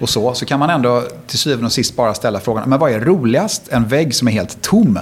och 0.00 0.08
så, 0.08 0.34
så 0.34 0.46
kan 0.46 0.58
man 0.58 0.70
ändå 0.70 1.02
till 1.26 1.38
syvende 1.38 1.66
och 1.66 1.72
sist 1.72 1.96
bara 1.96 2.14
ställa 2.14 2.40
frågan, 2.40 2.68
men 2.68 2.78
vad 2.78 2.92
är 2.92 3.00
roligast? 3.00 3.68
En 3.68 3.88
vägg 3.88 4.14
som 4.14 4.28
är 4.28 4.32
helt 4.32 4.62
tom 4.62 4.98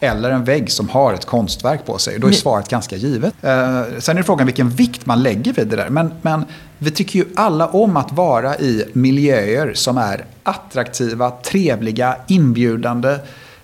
eller 0.00 0.30
en 0.30 0.44
vägg 0.44 0.70
som 0.70 0.88
har 0.88 1.14
ett 1.14 1.24
konstverk 1.24 1.86
på 1.86 1.98
sig. 1.98 2.18
Då 2.18 2.26
är 2.26 2.32
svaret 2.32 2.68
ganska 2.68 2.96
givet. 2.96 3.34
Eh, 3.42 3.82
sen 3.98 4.18
är 4.18 4.22
frågan 4.22 4.46
vilken 4.46 4.70
vikt 4.70 5.06
man 5.06 5.22
lägger 5.22 5.52
vid 5.52 5.68
det 5.68 5.76
där. 5.76 5.90
Men, 5.90 6.12
men 6.22 6.44
vi 6.78 6.90
tycker 6.90 7.18
ju 7.18 7.24
alla 7.36 7.66
om 7.66 7.96
att 7.96 8.12
vara 8.12 8.56
i 8.56 8.84
miljöer 8.92 9.74
som 9.74 9.98
är 9.98 10.24
attraktiva, 10.48 11.30
trevliga, 11.30 12.16
inbjudande. 12.26 13.18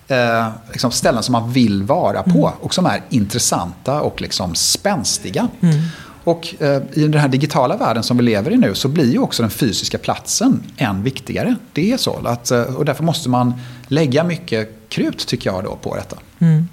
Eh, 0.07 0.47
liksom 0.71 0.91
ställen 0.91 1.23
som 1.23 1.31
man 1.31 1.51
vill 1.51 1.83
vara 1.83 2.23
på 2.23 2.47
mm. 2.47 2.59
och 2.61 2.73
som 2.73 2.85
är 2.85 3.01
intressanta 3.09 4.01
och 4.01 4.21
liksom 4.21 4.55
spänstiga. 4.55 5.47
Mm. 5.61 5.75
Och 6.23 6.55
eh, 6.59 6.81
i 6.93 7.07
den 7.07 7.21
här 7.21 7.27
digitala 7.27 7.77
världen 7.77 8.03
som 8.03 8.17
vi 8.17 8.23
lever 8.23 8.51
i 8.51 8.57
nu 8.57 8.75
så 8.75 8.87
blir 8.87 9.11
ju 9.11 9.19
också 9.19 9.43
den 9.43 9.49
fysiska 9.49 9.97
platsen 9.97 10.63
än 10.77 11.03
viktigare. 11.03 11.55
Det 11.73 11.91
är 11.91 11.97
så. 11.97 12.27
Att, 12.27 12.51
eh, 12.51 12.61
och 12.61 12.85
därför 12.85 13.03
måste 13.03 13.29
man 13.29 13.53
lägga 13.87 14.23
mycket 14.23 14.89
krut 14.89 15.27
tycker 15.27 15.49
jag 15.49 15.63
då 15.63 15.75
på 15.75 15.95
detta. 15.95 16.17
Mm. 16.39 16.67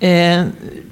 Eh, 0.00 0.46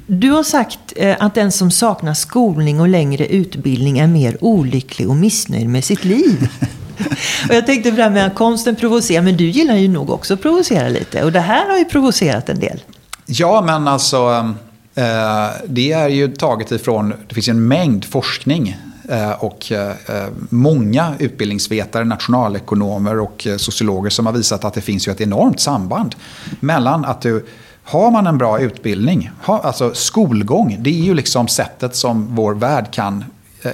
du 0.06 0.30
har 0.30 0.42
sagt 0.42 0.92
eh, 0.96 1.16
att 1.18 1.34
den 1.34 1.52
som 1.52 1.70
saknar 1.70 2.14
skolning 2.14 2.80
och 2.80 2.88
längre 2.88 3.26
utbildning 3.26 3.98
är 3.98 4.06
mer 4.06 4.44
olycklig 4.44 5.08
och 5.08 5.16
missnöjd 5.16 5.68
med 5.68 5.84
sitt 5.84 6.04
liv. 6.04 6.48
och 7.48 7.54
jag 7.54 7.66
tänkte 7.66 7.90
på 7.90 7.96
det 7.96 8.02
här 8.02 8.10
med 8.10 8.26
att 8.26 8.34
konsten 8.34 8.76
provocerar, 8.76 9.22
men 9.22 9.36
du 9.36 9.44
gillar 9.44 9.76
ju 9.76 9.88
nog 9.88 10.10
också 10.10 10.34
att 10.34 10.42
provocera 10.42 10.88
lite. 10.88 11.22
Och 11.22 11.32
det 11.32 11.40
här 11.40 11.70
har 11.70 11.78
ju 11.78 11.84
provocerat 11.84 12.48
en 12.48 12.60
del. 12.60 12.82
Ja, 13.26 13.62
men 13.62 13.88
alltså 13.88 14.54
Eh, 14.94 15.50
det 15.66 15.92
är 15.92 16.08
ju 16.08 16.28
taget 16.28 16.72
ifrån, 16.72 17.14
det 17.28 17.34
finns 17.34 17.48
ju 17.48 17.50
en 17.50 17.68
mängd 17.68 18.04
forskning 18.04 18.76
eh, 19.08 19.30
och 19.30 19.72
eh, 19.72 19.88
eh 19.88 20.28
många 20.48 21.14
utbildningsvetare, 21.18 22.04
nationalekonomer 22.04 23.20
och 23.20 23.46
eh, 23.46 23.56
sociologer 23.56 24.10
som 24.10 24.26
har 24.26 24.32
visat 24.32 24.64
att 24.64 24.74
det 24.74 24.80
finns 24.80 25.08
ju 25.08 25.12
ett 25.12 25.20
enormt 25.20 25.60
samband 25.60 26.14
mellan 26.60 27.04
att 27.04 27.20
du 27.20 27.46
har 27.84 28.10
man 28.10 28.26
en 28.26 28.38
bra 28.38 28.60
utbildning, 28.60 29.30
alltså 29.44 29.94
skolgång, 29.94 30.76
det 30.80 30.90
är 30.90 31.04
ju 31.04 31.14
liksom 31.14 31.48
sättet 31.48 31.96
som 31.96 32.34
vår 32.34 32.54
värld 32.54 32.86
kan, 32.90 33.24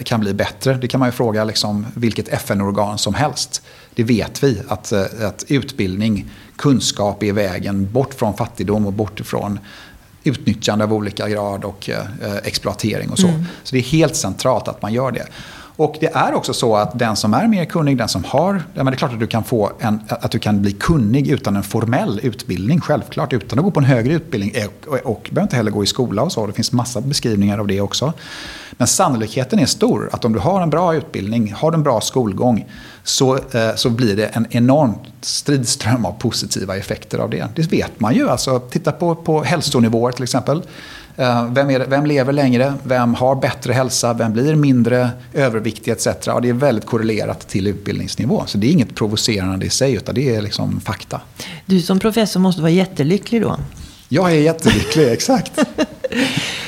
kan 0.05 0.21
bli 0.21 0.35
bättre. 0.35 0.75
Det 0.75 0.89
kan 0.89 1.01
man 1.01 1.09
ju 1.09 1.13
fråga 1.13 1.45
liksom 1.45 1.87
vilket 1.95 2.29
FN-organ 2.29 2.99
som 2.99 3.15
helst. 3.15 3.63
Det 3.95 4.03
vet 4.05 4.43
vi, 4.43 4.63
att, 4.69 4.93
att 5.23 5.45
utbildning, 5.49 6.31
kunskap 6.57 7.23
är 7.23 7.33
vägen 7.33 7.93
bort 7.93 8.15
från 8.15 8.37
fattigdom 8.37 8.87
och 8.87 8.93
bort 8.93 9.21
ifrån 9.21 9.59
utnyttjande 10.25 10.85
av 10.85 10.93
olika 10.93 11.29
grad 11.29 11.65
och 11.65 11.91
eh, 11.91 12.37
exploatering 12.45 13.11
och 13.11 13.19
så. 13.19 13.29
Mm. 13.29 13.45
Så 13.63 13.75
det 13.75 13.81
är 13.81 13.83
helt 13.83 14.17
centralt 14.17 14.69
att 14.69 14.83
man 14.83 14.93
gör 14.93 15.13
det. 15.13 15.27
Och 15.81 15.97
det 16.01 16.07
är 16.15 16.35
också 16.35 16.55
så 16.55 16.77
att 16.77 16.99
den 16.99 17.17
som 17.17 17.35
är 17.35 17.49
mer 17.49 17.65
kunnig, 17.65 17.97
den 17.97 18.09
som 18.09 18.25
har... 18.25 18.55
Ja, 18.55 18.85
men 18.85 18.87
det 18.87 18.93
är 18.93 18.97
klart 18.97 19.13
att 19.13 19.21
du 19.21 19.27
kan, 19.27 19.45
få 19.45 19.73
en, 19.79 20.01
att 20.09 20.31
du 20.31 20.39
kan 20.39 20.63
bli 20.63 20.73
kunnig 20.73 21.29
utan 21.29 21.57
en 21.57 21.63
formell 21.63 22.21
utbildning, 22.23 22.81
självklart. 22.81 23.33
Utan 23.33 23.59
att 23.59 23.65
gå 23.65 23.71
på 23.71 23.81
en 23.81 23.87
högre 23.87 24.13
utbildning 24.13 24.53
eh, 24.55 24.67
och, 24.67 24.95
och, 24.95 25.07
och 25.07 25.29
behöver 25.33 25.43
inte 25.43 25.57
heller 25.57 25.71
gå 25.71 25.85
i 25.85 25.87
skola 25.87 26.23
och 26.23 26.33
så. 26.33 26.47
Det 26.47 26.53
finns 26.53 26.73
massa 26.73 27.01
beskrivningar 27.01 27.59
av 27.59 27.67
det 27.67 27.81
också. 27.81 28.13
Men 28.73 28.87
sannolikheten 28.87 29.59
är 29.59 29.67
stor 29.67 30.09
att 30.13 30.25
om 30.25 30.33
du 30.33 30.39
har 30.39 30.63
en 30.63 30.71
bra 30.71 30.95
utbildning, 30.95 31.53
har 31.53 31.71
du 31.71 31.75
en 31.75 31.83
bra 31.83 32.01
skolgång, 32.01 32.67
så, 33.05 33.37
eh, 33.37 33.75
så 33.77 33.91
blir 33.91 34.17
det 34.17 34.27
en 34.27 34.47
enorm 34.51 34.95
stridström 35.21 36.07
av 36.07 36.13
positiva 36.13 36.77
effekter 36.77 37.19
av 37.19 37.31
det. 37.31 37.49
Det 37.55 37.73
vet 37.73 38.01
man 38.01 38.15
ju. 38.15 38.29
Alltså, 38.29 38.59
titta 38.59 38.93
på, 38.93 39.15
på 39.15 39.43
hälsonivåer 39.43 40.13
till 40.13 40.23
exempel. 40.23 40.63
Eh, 41.21 41.45
vem, 41.53 41.71
är, 41.71 41.87
vem 41.87 42.07
lever 42.07 42.33
längre? 42.33 42.75
Vem 42.83 43.15
har 43.15 43.37
bättre 43.37 43.73
hälsa? 43.73 44.13
Vem 44.13 44.33
blir 44.33 44.55
mindre 44.55 45.11
överviktig 45.35 45.91
etc. 45.91 46.07
Och 46.07 46.43
det 46.43 46.49
är 46.49 46.53
väldigt 46.53 46.87
korrelerat 46.87 47.49
till 47.49 47.67
utbildningsnivå. 47.67 48.43
Så 48.47 48.59
det 48.59 48.67
är 48.67 48.73
inget 48.73 48.95
provocerande 48.95 49.67
i 49.67 49.71
sig 49.71 49.95
utan 49.95 50.15
det 50.15 50.35
är 50.35 50.43
liksom 50.43 50.81
fakta. 50.81 51.21
Du 51.67 51.81
som 51.81 51.99
professor 51.99 52.41
måste 52.41 52.63
vara 52.63 52.71
jättelycklig 52.71 53.43
då? 53.43 53.57
Jag 54.09 54.33
är 54.33 54.37
jättelycklig, 54.37 55.09
exakt. 55.13 55.59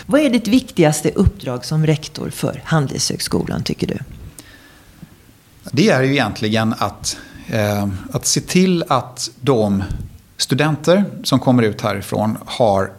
Vad 0.06 0.20
är 0.20 0.30
ditt 0.30 0.48
viktigaste 0.48 1.10
uppdrag 1.10 1.64
som 1.64 1.86
rektor 1.86 2.30
för 2.30 2.62
Handelshögskolan 2.64 3.62
tycker 3.62 3.86
du? 3.86 3.98
Det 5.70 5.88
är 5.88 6.02
ju 6.02 6.12
egentligen 6.12 6.74
att, 6.78 7.16
eh, 7.46 7.88
att 8.12 8.26
se 8.26 8.40
till 8.40 8.84
att 8.88 9.30
de 9.40 9.84
studenter 10.36 11.04
som 11.24 11.38
kommer 11.38 11.62
ut 11.62 11.80
härifrån 11.80 12.38
har 12.46 12.90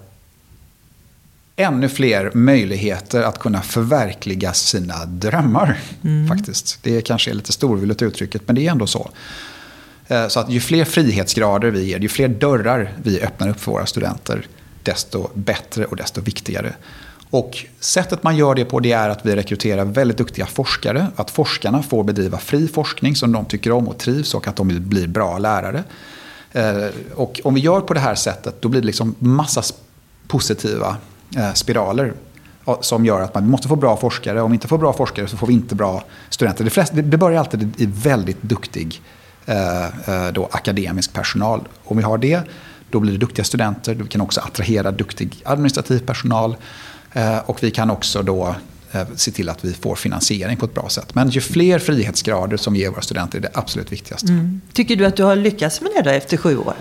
ännu 1.56 1.90
fler 1.90 2.32
möjligheter 2.34 3.22
att 3.22 3.40
kunna 3.40 3.62
förverkliga 3.62 4.54
sina 4.54 5.06
drömmar. 5.06 5.80
Mm. 6.04 6.28
faktiskt. 6.28 6.80
Det 6.82 7.02
kanske 7.02 7.32
är 7.32 7.36
lite 7.36 7.52
storvulet 7.52 8.02
uttrycket, 8.02 8.42
men 8.46 8.56
det 8.56 8.68
är 8.68 8.72
ändå 8.72 8.88
så. 8.88 9.10
Eh, 10.08 10.28
så 10.28 10.40
att 10.40 10.50
ju 10.50 10.60
fler 10.60 10.86
frihetsgrader 10.86 11.72
vi 11.72 11.84
ger, 11.84 12.00
ju 12.00 12.10
fler 12.10 12.28
dörrar 12.28 12.94
vi 13.04 13.22
öppnar 13.22 13.50
upp 13.50 13.60
för 13.60 13.72
våra 13.72 13.86
studenter, 13.86 14.48
desto 14.84 15.30
bättre 15.34 15.86
och 15.86 15.96
desto 15.96 16.22
viktigare. 16.22 16.74
Och 17.30 17.66
sättet 17.80 18.24
man 18.24 18.38
gör 18.38 18.56
det 18.56 18.66
på 18.66 18.80
det 18.80 18.92
är 18.92 19.10
att 19.10 19.26
vi 19.26 19.36
rekryterar 19.36 19.86
väldigt 19.86 20.18
duktiga 20.18 20.46
forskare. 20.46 21.08
Att 21.16 21.32
forskarna 21.32 21.84
får 21.84 22.04
bedriva 22.04 22.38
fri 22.38 22.68
forskning 22.68 23.16
som 23.16 23.32
de 23.32 23.46
tycker 23.46 23.72
om 23.72 23.88
och 23.88 23.98
trivs 23.98 24.34
och 24.34 24.48
att 24.48 24.56
de 24.56 24.90
blir 24.90 25.08
bra 25.08 25.38
lärare. 25.38 25.84
Eh, 26.52 26.88
och 27.16 27.42
om 27.44 27.54
vi 27.54 27.62
gör 27.62 27.82
på 27.82 27.94
det 27.94 28.00
här 28.00 28.16
sättet 28.16 28.62
då 28.62 28.70
blir 28.70 28.82
det 28.82 28.88
liksom 28.88 29.16
massa 29.20 29.64
positiva 30.28 30.98
Eh, 31.36 31.54
spiraler 31.54 32.14
som 32.82 33.06
gör 33.06 33.22
att 33.22 33.34
man 33.34 33.50
måste 33.50 33.68
få 33.68 33.76
bra 33.76 33.98
forskare. 33.98 34.42
Om 34.42 34.52
vi 34.52 34.56
inte 34.56 34.68
får 34.68 34.78
bra 34.78 34.94
forskare 34.94 35.28
så 35.28 35.38
får 35.38 35.48
vi 35.48 35.54
inte 35.54 35.76
bra 35.76 36.04
studenter. 36.30 36.64
Det, 36.64 36.70
flesta, 36.70 36.96
det 36.96 37.18
börjar 37.18 37.40
alltid 37.40 37.74
i 37.78 37.86
väldigt 37.86 38.42
duktig 38.42 39.02
eh, 39.46 39.84
eh, 39.84 40.32
då, 40.34 40.50
akademisk 40.52 41.14
personal. 41.14 41.68
Om 41.84 41.98
vi 41.98 42.04
har 42.04 42.18
det, 42.18 42.42
då 42.90 43.00
blir 43.00 43.12
det 43.12 43.18
duktiga 43.18 43.46
studenter. 43.46 43.96
Vi 43.96 44.08
kan 44.08 44.22
också 44.22 44.42
attrahera 44.42 44.92
duktig 44.92 45.42
administrativ 45.46 46.00
personal. 46.00 46.56
Och 47.46 47.64
vi 47.64 47.72
kan 47.72 47.90
också 47.90 48.22
då 48.22 48.56
se 49.16 49.32
till 49.32 49.50
att 49.50 49.66
vi 49.66 49.74
får 49.74 49.96
finansiering 49.96 50.58
på 50.58 50.66
ett 50.66 50.74
bra 50.74 50.90
sätt. 50.90 51.16
Men 51.16 51.30
ju 51.30 51.42
fler 51.42 51.80
frihetsgrader 51.80 52.58
som 52.58 52.74
vi 52.74 52.80
ger 52.80 52.90
våra 52.90 53.02
studenter 53.02 53.38
är 53.38 53.42
det 53.42 53.52
absolut 53.54 53.92
viktigaste. 53.92 54.28
Mm. 54.28 54.62
Tycker 54.74 54.96
du 54.96 55.06
att 55.06 55.16
du 55.16 55.24
har 55.24 55.36
lyckats 55.36 55.82
med 55.82 55.92
det 55.96 56.02
där 56.02 56.14
efter 56.14 56.38
sju 56.38 56.58
år? 56.58 56.74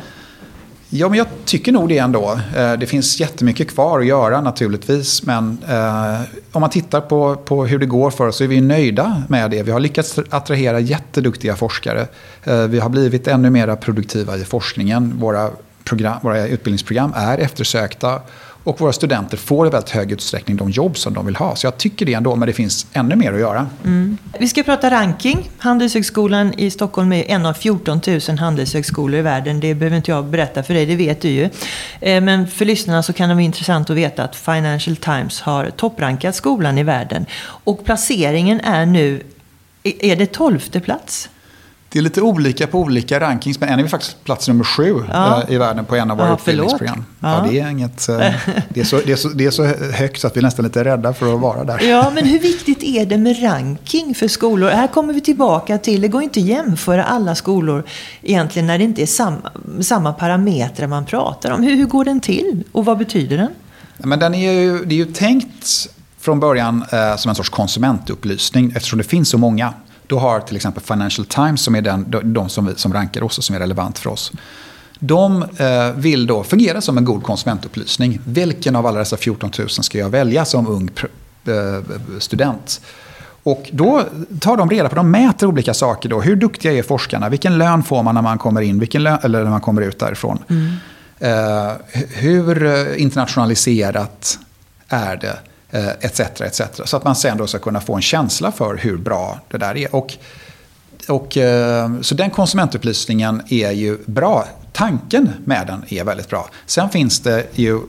Ja, 0.94 1.08
men 1.08 1.18
jag 1.18 1.26
tycker 1.44 1.72
nog 1.72 1.88
det 1.88 1.98
ändå. 1.98 2.40
Eh, 2.56 2.72
det 2.72 2.86
finns 2.86 3.20
jättemycket 3.20 3.70
kvar 3.70 4.00
att 4.00 4.06
göra 4.06 4.40
naturligtvis. 4.40 5.22
Men 5.22 5.58
eh, 5.68 6.20
om 6.52 6.60
man 6.60 6.70
tittar 6.70 7.00
på, 7.00 7.36
på 7.36 7.66
hur 7.66 7.78
det 7.78 7.86
går 7.86 8.10
för 8.10 8.26
oss 8.26 8.36
så 8.36 8.44
är 8.44 8.48
vi 8.48 8.60
nöjda 8.60 9.22
med 9.28 9.50
det. 9.50 9.62
Vi 9.62 9.70
har 9.70 9.80
lyckats 9.80 10.18
attrahera 10.30 10.80
jätteduktiga 10.80 11.56
forskare. 11.56 12.06
Eh, 12.44 12.62
vi 12.62 12.78
har 12.78 12.88
blivit 12.88 13.28
ännu 13.28 13.50
mer 13.50 13.76
produktiva 13.76 14.36
i 14.36 14.44
forskningen. 14.44 15.14
Våra, 15.18 15.50
program, 15.84 16.18
våra 16.22 16.46
utbildningsprogram 16.46 17.12
är 17.16 17.38
eftersökta. 17.38 18.20
Och 18.64 18.80
våra 18.80 18.92
studenter 18.92 19.36
får 19.36 19.66
i 19.66 19.70
väldigt 19.70 19.90
hög 19.90 20.12
utsträckning 20.12 20.56
de 20.56 20.70
jobb 20.70 20.98
som 20.98 21.14
de 21.14 21.26
vill 21.26 21.36
ha. 21.36 21.56
Så 21.56 21.66
jag 21.66 21.76
tycker 21.76 22.06
det 22.06 22.14
ändå, 22.14 22.36
men 22.36 22.46
det 22.46 22.52
finns 22.52 22.86
ännu 22.92 23.16
mer 23.16 23.32
att 23.32 23.40
göra. 23.40 23.66
Mm. 23.84 24.18
Vi 24.38 24.48
ska 24.48 24.62
prata 24.62 24.90
ranking. 24.90 25.50
Handelshögskolan 25.58 26.54
i 26.58 26.70
Stockholm 26.70 27.12
är 27.12 27.24
en 27.30 27.46
av 27.46 27.54
14 27.54 28.00
000 28.28 28.38
handelshögskolor 28.38 29.18
i 29.18 29.22
världen. 29.22 29.60
Det 29.60 29.74
behöver 29.74 29.96
inte 29.96 30.10
jag 30.10 30.24
berätta 30.24 30.62
för 30.62 30.74
dig, 30.74 30.86
det 30.86 30.96
vet 30.96 31.20
du 31.20 31.28
ju. 31.28 31.48
Eh, 32.00 32.20
men 32.20 32.48
för 32.48 32.64
lyssnarna 32.64 33.02
så 33.02 33.12
kan 33.12 33.28
det 33.28 33.34
vara 33.34 33.44
intressant 33.44 33.90
att 33.90 33.96
veta 33.96 34.24
att 34.24 34.36
Financial 34.36 34.96
Times 34.96 35.40
har 35.40 35.70
topprankat 35.70 36.34
skolan 36.34 36.78
i 36.78 36.82
världen. 36.82 37.26
Och 37.44 37.84
placeringen 37.84 38.60
är 38.60 38.86
nu, 38.86 39.22
är 39.82 40.16
det 40.16 40.26
tolfte 40.26 40.80
plats? 40.80 41.28
Det 41.92 41.98
är 41.98 42.02
lite 42.02 42.22
olika 42.22 42.66
på 42.66 42.78
olika 42.78 43.20
rankings, 43.20 43.60
men 43.60 43.68
än 43.68 43.78
är 43.78 43.82
vi 43.82 43.88
faktiskt 43.88 44.24
plats 44.24 44.48
nummer 44.48 44.64
sju 44.64 45.04
ja. 45.08 45.42
Eh, 45.42 45.54
i 45.54 45.58
världen 45.58 45.84
på 45.84 45.96
en 45.96 46.10
av 46.10 46.16
våra 46.16 46.28
ja, 46.28 46.34
utbildningsprogram. 46.34 47.04
Ja. 47.20 47.44
ja. 47.44 47.50
det, 47.50 47.60
är 47.60 47.68
inget, 47.68 48.08
eh, 48.08 48.16
det, 48.68 48.80
är 48.80 48.84
så, 48.84 49.00
det, 49.06 49.12
är 49.12 49.16
så, 49.16 49.28
det 49.28 49.46
är 49.46 49.50
så 49.50 49.64
högt 49.92 50.20
så 50.20 50.26
att 50.26 50.36
vi 50.36 50.38
är 50.38 50.42
nästan 50.42 50.64
lite 50.64 50.84
rädda 50.84 51.14
för 51.14 51.34
att 51.34 51.40
vara 51.40 51.64
där. 51.64 51.80
Ja, 51.82 52.12
men 52.14 52.26
hur 52.26 52.38
viktigt 52.38 52.82
är 52.82 53.06
det 53.06 53.18
med 53.18 53.42
ranking 53.42 54.14
för 54.14 54.28
skolor? 54.28 54.68
Här 54.68 54.86
kommer 54.86 55.12
vi 55.12 55.20
tillbaka 55.20 55.78
till, 55.78 56.00
det 56.00 56.08
går 56.08 56.22
inte 56.22 56.40
att 56.40 56.46
jämföra 56.46 57.04
alla 57.04 57.34
skolor 57.34 57.84
egentligen 58.22 58.66
när 58.66 58.78
det 58.78 58.84
inte 58.84 59.02
är 59.02 59.06
samma, 59.06 59.50
samma 59.80 60.12
parametrar 60.12 60.86
man 60.86 61.04
pratar 61.04 61.50
om. 61.50 61.62
Hur, 61.62 61.76
hur 61.76 61.86
går 61.86 62.04
den 62.04 62.20
till 62.20 62.64
och 62.72 62.84
vad 62.84 62.98
betyder 62.98 63.36
den? 63.36 63.50
Men 63.98 64.18
den 64.18 64.34
är 64.34 64.52
ju, 64.52 64.84
det 64.84 64.94
är 64.94 64.96
ju 64.96 65.12
tänkt 65.12 65.88
från 66.20 66.40
början 66.40 66.84
eh, 66.92 67.16
som 67.16 67.28
en 67.28 67.34
sorts 67.34 67.48
konsumentupplysning 67.48 68.72
eftersom 68.76 68.98
det 68.98 69.04
finns 69.04 69.28
så 69.28 69.38
många. 69.38 69.74
Då 70.06 70.18
har 70.18 70.40
till 70.40 70.56
exempel 70.56 70.82
Financial 70.82 71.26
Times, 71.26 71.62
som 71.62 71.74
är 71.74 71.82
den, 71.82 72.14
de 72.24 72.48
som, 72.48 72.66
vi, 72.66 72.74
som 72.76 72.92
rankar 72.92 73.22
oss 73.22 73.38
och 73.38 73.44
som 73.44 73.56
är 73.56 73.60
relevant 73.60 73.98
för 73.98 74.10
oss. 74.10 74.32
De 74.98 75.42
eh, 75.42 75.92
vill 75.94 76.26
då 76.26 76.44
fungera 76.44 76.80
som 76.80 76.98
en 76.98 77.04
god 77.04 77.22
konsumentupplysning. 77.22 78.20
Vilken 78.24 78.76
av 78.76 78.86
alla 78.86 78.98
dessa 78.98 79.16
14 79.16 79.50
000 79.58 79.68
ska 79.68 79.98
jag 79.98 80.10
välja 80.10 80.44
som 80.44 80.66
ung 80.66 80.90
eh, 81.46 81.82
student? 82.18 82.80
Och 83.42 83.70
då 83.72 84.02
tar 84.40 84.56
de 84.56 84.70
reda 84.70 84.88
på, 84.88 84.94
de 84.94 85.10
mäter 85.10 85.46
olika 85.46 85.74
saker 85.74 86.08
då. 86.08 86.20
Hur 86.20 86.36
duktiga 86.36 86.72
är 86.72 86.82
forskarna? 86.82 87.28
Vilken 87.28 87.58
lön 87.58 87.82
får 87.82 88.02
man 88.02 88.14
när 88.14 88.22
man 88.22 88.38
kommer 88.38 88.60
in, 88.60 88.78
vilken 88.78 89.02
lön, 89.02 89.18
eller 89.22 89.44
när 89.44 89.50
man 89.50 89.60
kommer 89.60 89.82
ut 89.82 89.98
därifrån? 89.98 90.44
Mm. 90.48 90.72
Eh, 91.18 91.72
hur 92.08 92.94
internationaliserat 92.96 94.38
är 94.88 95.16
det? 95.16 95.38
Eh, 95.74 95.88
etc. 95.88 96.20
Etc. 96.20 96.62
Så 96.84 96.96
att 96.96 97.04
man 97.04 97.16
sen 97.16 97.38
då 97.38 97.46
ska 97.46 97.58
kunna 97.58 97.80
få 97.80 97.94
en 97.94 98.02
känsla 98.02 98.52
för 98.52 98.76
hur 98.76 98.96
bra 98.96 99.40
det 99.48 99.58
där 99.58 99.76
är. 99.76 99.94
Och, 99.94 100.14
och, 101.08 101.36
eh, 101.36 102.00
så 102.00 102.14
den 102.14 102.30
konsumentupplysningen 102.30 103.42
är 103.48 103.70
ju 103.70 103.98
bra. 104.06 104.46
Tanken 104.72 105.30
med 105.44 105.66
den 105.66 105.84
är 105.88 106.04
väldigt 106.04 106.28
bra. 106.28 106.50
Sen 106.66 106.90
finns 106.90 107.20
det 107.20 107.46
ju, 107.52 107.80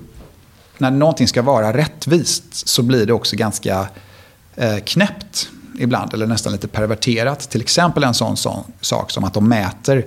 när 0.77 0.91
någonting 0.91 1.27
ska 1.27 1.41
vara 1.41 1.77
rättvist 1.77 2.67
så 2.67 2.83
blir 2.83 3.05
det 3.05 3.13
också 3.13 3.35
ganska 3.35 3.87
eh, 4.55 4.77
knäppt 4.77 5.49
ibland, 5.79 6.13
eller 6.13 6.27
nästan 6.27 6.51
lite 6.51 6.67
perverterat. 6.67 7.49
Till 7.49 7.61
exempel 7.61 8.03
en 8.03 8.13
sån, 8.13 8.37
sån 8.37 8.63
sak 8.81 9.11
som 9.11 9.23
att 9.23 9.33
de 9.33 9.49
mäter 9.49 10.05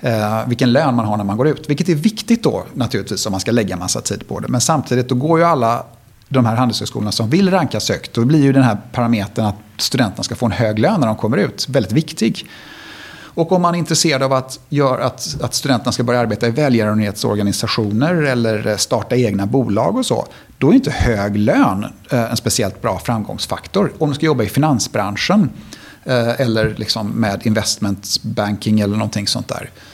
eh, 0.00 0.46
vilken 0.46 0.72
lön 0.72 0.94
man 0.94 1.06
har 1.06 1.16
när 1.16 1.24
man 1.24 1.36
går 1.36 1.48
ut. 1.48 1.70
Vilket 1.70 1.88
är 1.88 1.94
viktigt 1.94 2.42
då 2.42 2.64
naturligtvis 2.74 3.26
om 3.26 3.30
man 3.30 3.40
ska 3.40 3.50
lägga 3.50 3.76
massa 3.76 4.00
tid 4.00 4.28
på 4.28 4.40
det. 4.40 4.48
Men 4.48 4.60
samtidigt 4.60 5.08
då 5.08 5.14
går 5.14 5.38
ju 5.38 5.44
alla 5.44 5.84
de 6.34 6.46
här 6.46 6.56
handelshögskolorna 6.56 7.12
som 7.12 7.30
vill 7.30 7.50
rankas 7.50 7.88
högt, 7.88 8.14
då 8.14 8.24
blir 8.24 8.42
ju 8.42 8.52
den 8.52 8.62
här 8.62 8.76
parametern 8.92 9.44
att 9.44 9.56
studenterna 9.76 10.22
ska 10.22 10.34
få 10.34 10.46
en 10.46 10.52
hög 10.52 10.78
lön 10.78 11.00
när 11.00 11.06
de 11.06 11.16
kommer 11.16 11.36
ut 11.36 11.68
väldigt 11.68 11.92
viktig. 11.92 12.48
Och 13.36 13.52
om 13.52 13.62
man 13.62 13.74
är 13.74 13.78
intresserad 13.78 14.22
av 14.22 14.32
att, 14.32 14.60
gör 14.68 14.98
att, 14.98 15.36
att 15.40 15.54
studenterna 15.54 15.92
ska 15.92 16.02
börja 16.02 16.20
arbeta 16.20 16.46
i 16.46 16.50
välgörenhetsorganisationer 16.50 18.14
eller 18.14 18.66
eh, 18.66 18.76
starta 18.76 19.16
egna 19.16 19.46
bolag 19.46 19.96
och 19.96 20.06
så, 20.06 20.26
då 20.58 20.70
är 20.70 20.74
inte 20.74 20.90
hög 20.90 21.36
lön 21.36 21.84
eh, 22.10 22.30
en 22.30 22.36
speciellt 22.36 22.82
bra 22.82 22.98
framgångsfaktor. 22.98 23.92
Om 23.98 24.08
du 24.08 24.14
ska 24.14 24.26
jobba 24.26 24.44
i 24.44 24.48
finansbranschen 24.48 25.50
eh, 26.04 26.40
eller 26.40 26.74
liksom 26.76 27.10
med 27.10 27.46
investment 27.46 28.22
banking 28.22 28.80
eller 28.80 28.96
någonting 28.96 29.26
sånt 29.26 29.48
där 29.48 29.70
Eh, 29.70 29.93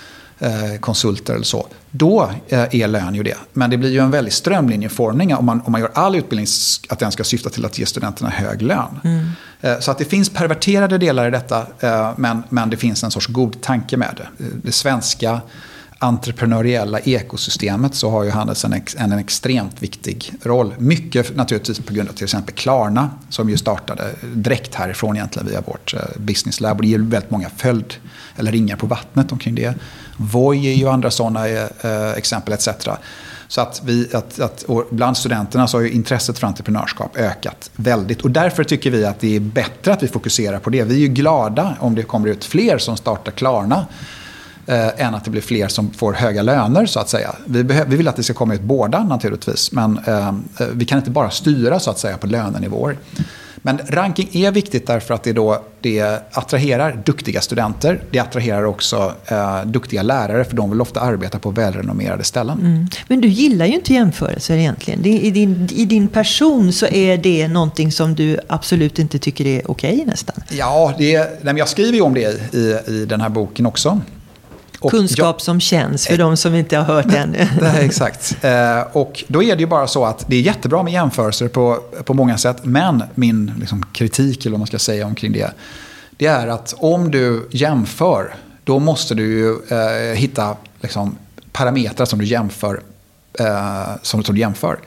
konsulter 0.80 1.34
eller 1.34 1.44
så. 1.44 1.66
Då 1.90 2.30
eh, 2.48 2.74
är 2.74 2.88
lön 2.88 3.14
ju 3.14 3.22
det. 3.22 3.36
Men 3.52 3.70
det 3.70 3.76
blir 3.76 3.90
ju 3.90 3.98
en 3.98 4.10
väldig 4.10 4.32
strömlinjeformning 4.32 5.34
om 5.34 5.44
man, 5.44 5.62
om 5.64 5.72
man 5.72 5.80
gör 5.80 5.90
all 5.94 6.16
utbildning 6.16 6.46
att 6.88 6.98
den 6.98 7.12
ska 7.12 7.24
syfta 7.24 7.50
till 7.50 7.64
att 7.64 7.78
ge 7.78 7.86
studenterna 7.86 8.30
hög 8.30 8.62
lön. 8.62 9.00
Mm. 9.04 9.30
Eh, 9.60 9.80
så 9.80 9.90
att 9.90 9.98
det 9.98 10.04
finns 10.04 10.30
perverterade 10.30 10.98
delar 10.98 11.28
i 11.28 11.30
detta 11.30 11.66
men, 12.16 12.42
men 12.48 12.70
det 12.70 12.76
finns 12.76 13.04
en 13.04 13.10
sorts 13.10 13.26
god 13.26 13.60
tanke 13.60 13.96
med 13.96 14.14
det. 14.16 14.46
Det 14.62 14.72
svenska 14.72 15.40
entreprenöriella 16.02 17.00
ekosystemet 17.00 17.94
så 17.94 18.10
har 18.10 18.24
ju 18.24 18.30
Handels 18.30 18.64
en, 18.64 18.72
en, 18.72 19.12
en, 19.12 19.18
extremt 19.18 19.82
viktig 19.82 20.32
roll. 20.42 20.74
Mycket 20.78 21.36
naturligtvis 21.36 21.80
på 21.80 21.94
grund 21.94 22.08
av 22.08 22.12
till 22.12 22.24
exempel 22.24 22.54
Klarna 22.54 23.10
som 23.28 23.50
ju 23.50 23.56
startade 23.56 24.14
direkt 24.34 24.74
härifrån 24.74 25.16
egentligen 25.16 25.48
via 25.48 25.60
vårt 25.60 25.94
eh, 25.94 26.00
business 26.16 26.60
lab. 26.60 26.76
Och 26.76 26.82
det 26.82 26.88
ger 26.88 26.98
väldigt 26.98 27.30
många 27.30 27.50
följd 27.56 27.94
eller 28.36 28.52
ringar 28.52 28.76
på 28.76 28.86
vattnet 28.86 29.32
omkring 29.32 29.54
det. 29.54 29.74
Voi 30.16 30.66
är 30.66 30.74
ju 30.74 30.88
andra 30.88 31.10
sådana 31.10 31.48
eh, 31.48 31.64
eh 31.82 32.12
exempel 32.16 32.54
etc. 32.54 32.68
Så 33.48 33.60
att, 33.60 33.82
vi, 33.84 34.08
att, 34.12 34.40
att 34.40 34.64
bland 34.90 35.16
studenterna 35.16 35.68
så 35.68 35.76
har 35.76 35.82
ju 35.82 35.90
intresset 35.90 36.38
för 36.38 36.46
entreprenörskap 36.46 37.16
ökat 37.16 37.70
väldigt. 37.76 38.20
Och 38.20 38.30
därför 38.30 38.64
tycker 38.64 38.90
vi 38.90 39.04
att 39.04 39.20
det 39.20 39.36
är 39.36 39.40
bättre 39.40 39.92
att 39.92 40.02
vi 40.02 40.08
fokuserar 40.08 40.58
på 40.58 40.70
det. 40.70 40.84
Vi 40.84 40.94
är 40.94 40.98
ju 40.98 41.08
glada 41.08 41.76
om 41.80 41.94
det 41.94 42.02
kommer 42.02 42.28
ut 42.28 42.44
fler 42.44 42.78
som 42.78 42.96
startar 42.96 43.32
Klarna. 43.32 43.86
Eh, 44.70 45.06
än 45.06 45.14
att 45.14 45.24
det 45.24 45.30
blir 45.30 45.42
fler 45.42 45.68
som 45.68 45.90
får 45.90 46.12
höga 46.12 46.42
löner 46.42 46.86
så 46.86 47.00
att 47.00 47.08
säga. 47.08 47.34
Vi, 47.44 47.62
vi 47.62 47.96
vill 47.96 48.08
att 48.08 48.16
det 48.16 48.22
ska 48.22 48.34
komma 48.34 48.54
ut 48.54 48.62
båda 48.62 49.04
naturligtvis. 49.04 49.72
Men 49.72 50.00
eh, 50.06 50.32
vi 50.72 50.84
kan 50.84 50.98
inte 50.98 51.10
bara 51.10 51.30
styra 51.30 51.80
så 51.80 51.90
att 51.90 51.98
säga 51.98 52.16
på 52.16 52.26
lönenivåer. 52.26 52.96
Men 53.62 53.78
ranking 53.88 54.28
är 54.32 54.50
viktigt 54.50 54.86
därför 54.86 55.14
att 55.14 55.22
det, 55.22 55.32
då, 55.32 55.64
det 55.80 56.22
attraherar 56.32 57.02
duktiga 57.04 57.40
studenter. 57.40 58.02
Det 58.10 58.18
attraherar 58.18 58.64
också 58.64 59.14
eh, 59.26 59.64
duktiga 59.64 60.02
lärare 60.02 60.44
för 60.44 60.56
de 60.56 60.70
vill 60.70 60.80
ofta 60.80 61.00
arbeta 61.00 61.38
på 61.38 61.50
välrenommerade 61.50 62.24
ställen. 62.24 62.60
Mm. 62.60 62.86
Men 63.08 63.20
du 63.20 63.28
gillar 63.28 63.66
ju 63.66 63.74
inte 63.74 63.94
jämförelser 63.94 64.56
egentligen. 64.56 65.02
Det, 65.02 65.08
i, 65.08 65.30
din, 65.30 65.68
I 65.72 65.84
din 65.84 66.08
person 66.08 66.72
så 66.72 66.86
är 66.86 67.18
det 67.18 67.48
någonting 67.48 67.92
som 67.92 68.14
du 68.14 68.38
absolut 68.48 68.98
inte 68.98 69.18
tycker 69.18 69.46
är 69.46 69.70
okej 69.70 69.92
okay, 69.94 70.06
nästan. 70.06 70.36
Ja, 70.50 70.94
det, 70.98 71.42
jag 71.42 71.68
skriver 71.68 71.92
ju 71.92 72.00
om 72.00 72.14
det 72.14 72.54
i, 72.54 72.78
i 72.86 73.06
den 73.06 73.20
här 73.20 73.28
boken 73.28 73.66
också. 73.66 74.00
Och 74.80 74.90
Kunskap 74.90 75.36
jag, 75.36 75.40
som 75.40 75.60
känns 75.60 76.06
för 76.06 76.16
de 76.16 76.36
som 76.36 76.54
inte 76.54 76.76
har 76.76 76.84
hört 76.84 77.08
det 77.08 77.16
ännu. 77.18 77.48
exakt. 77.80 78.36
Eh, 78.44 78.80
och 78.92 79.24
då 79.28 79.42
är 79.42 79.56
det 79.56 79.60
ju 79.60 79.66
bara 79.66 79.86
så 79.86 80.04
att 80.04 80.24
det 80.26 80.36
är 80.36 80.40
jättebra 80.40 80.82
med 80.82 80.92
jämförelser 80.92 81.48
på, 81.48 81.78
på 82.04 82.14
många 82.14 82.38
sätt. 82.38 82.64
Men 82.64 83.02
min 83.14 83.52
liksom, 83.60 83.86
kritik, 83.92 84.40
eller 84.40 84.50
vad 84.50 84.60
man 84.60 84.66
ska 84.66 84.78
säga 84.78 85.06
omkring 85.06 85.32
det, 85.32 85.52
det 86.10 86.26
är 86.26 86.48
att 86.48 86.74
om 86.78 87.10
du 87.10 87.48
jämför, 87.50 88.34
då 88.64 88.78
måste 88.78 89.14
du 89.14 89.38
ju 89.38 89.56
eh, 89.68 90.14
hitta 90.14 90.56
liksom, 90.80 91.16
parametrar 91.52 92.06
som 92.06 92.18
du 92.18 92.24
jämför. 92.24 92.80
Eh, 93.38 93.88
som, 94.02 94.24
som 94.24 94.34
du 94.34 94.40
jämför. 94.40 94.78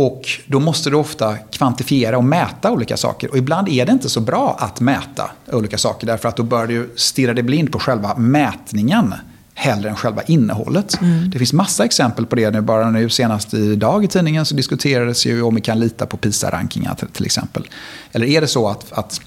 Och 0.00 0.28
då 0.46 0.60
måste 0.60 0.90
du 0.90 0.96
ofta 0.96 1.36
kvantifiera 1.36 2.18
och 2.18 2.24
mäta 2.24 2.70
olika 2.70 2.96
saker. 2.96 3.30
Och 3.30 3.38
ibland 3.38 3.68
är 3.68 3.86
det 3.86 3.92
inte 3.92 4.08
så 4.08 4.20
bra 4.20 4.56
att 4.58 4.80
mäta 4.80 5.30
olika 5.52 5.78
saker. 5.78 6.06
Därför 6.06 6.28
att 6.28 6.36
då 6.36 6.42
bör 6.42 6.66
du 6.66 6.92
stirra 6.96 7.34
dig 7.34 7.42
blind 7.42 7.72
på 7.72 7.78
själva 7.78 8.14
mätningen 8.16 9.14
hellre 9.54 9.88
än 9.90 9.96
själva 9.96 10.22
innehållet. 10.22 11.00
Mm. 11.00 11.30
Det 11.30 11.38
finns 11.38 11.52
massa 11.52 11.84
exempel 11.84 12.26
på 12.26 12.36
det. 12.36 12.50
Nu, 12.50 12.60
bara 12.60 12.90
nu 12.90 13.08
senast 13.08 13.54
idag 13.54 14.04
i 14.04 14.08
tidningen 14.08 14.44
så 14.44 14.54
diskuterades 14.54 15.26
ju 15.26 15.42
om 15.42 15.54
vi 15.54 15.60
kan 15.60 15.80
lita 15.80 16.06
på 16.06 16.16
PISA-rankingar 16.16 16.94
till, 16.94 17.08
till, 17.08 17.26
exempel. 17.26 17.68
Eller 18.12 18.26
är 18.26 18.40
det 18.40 18.46
så 18.46 18.68
att, 18.68 18.92
att 18.92 19.20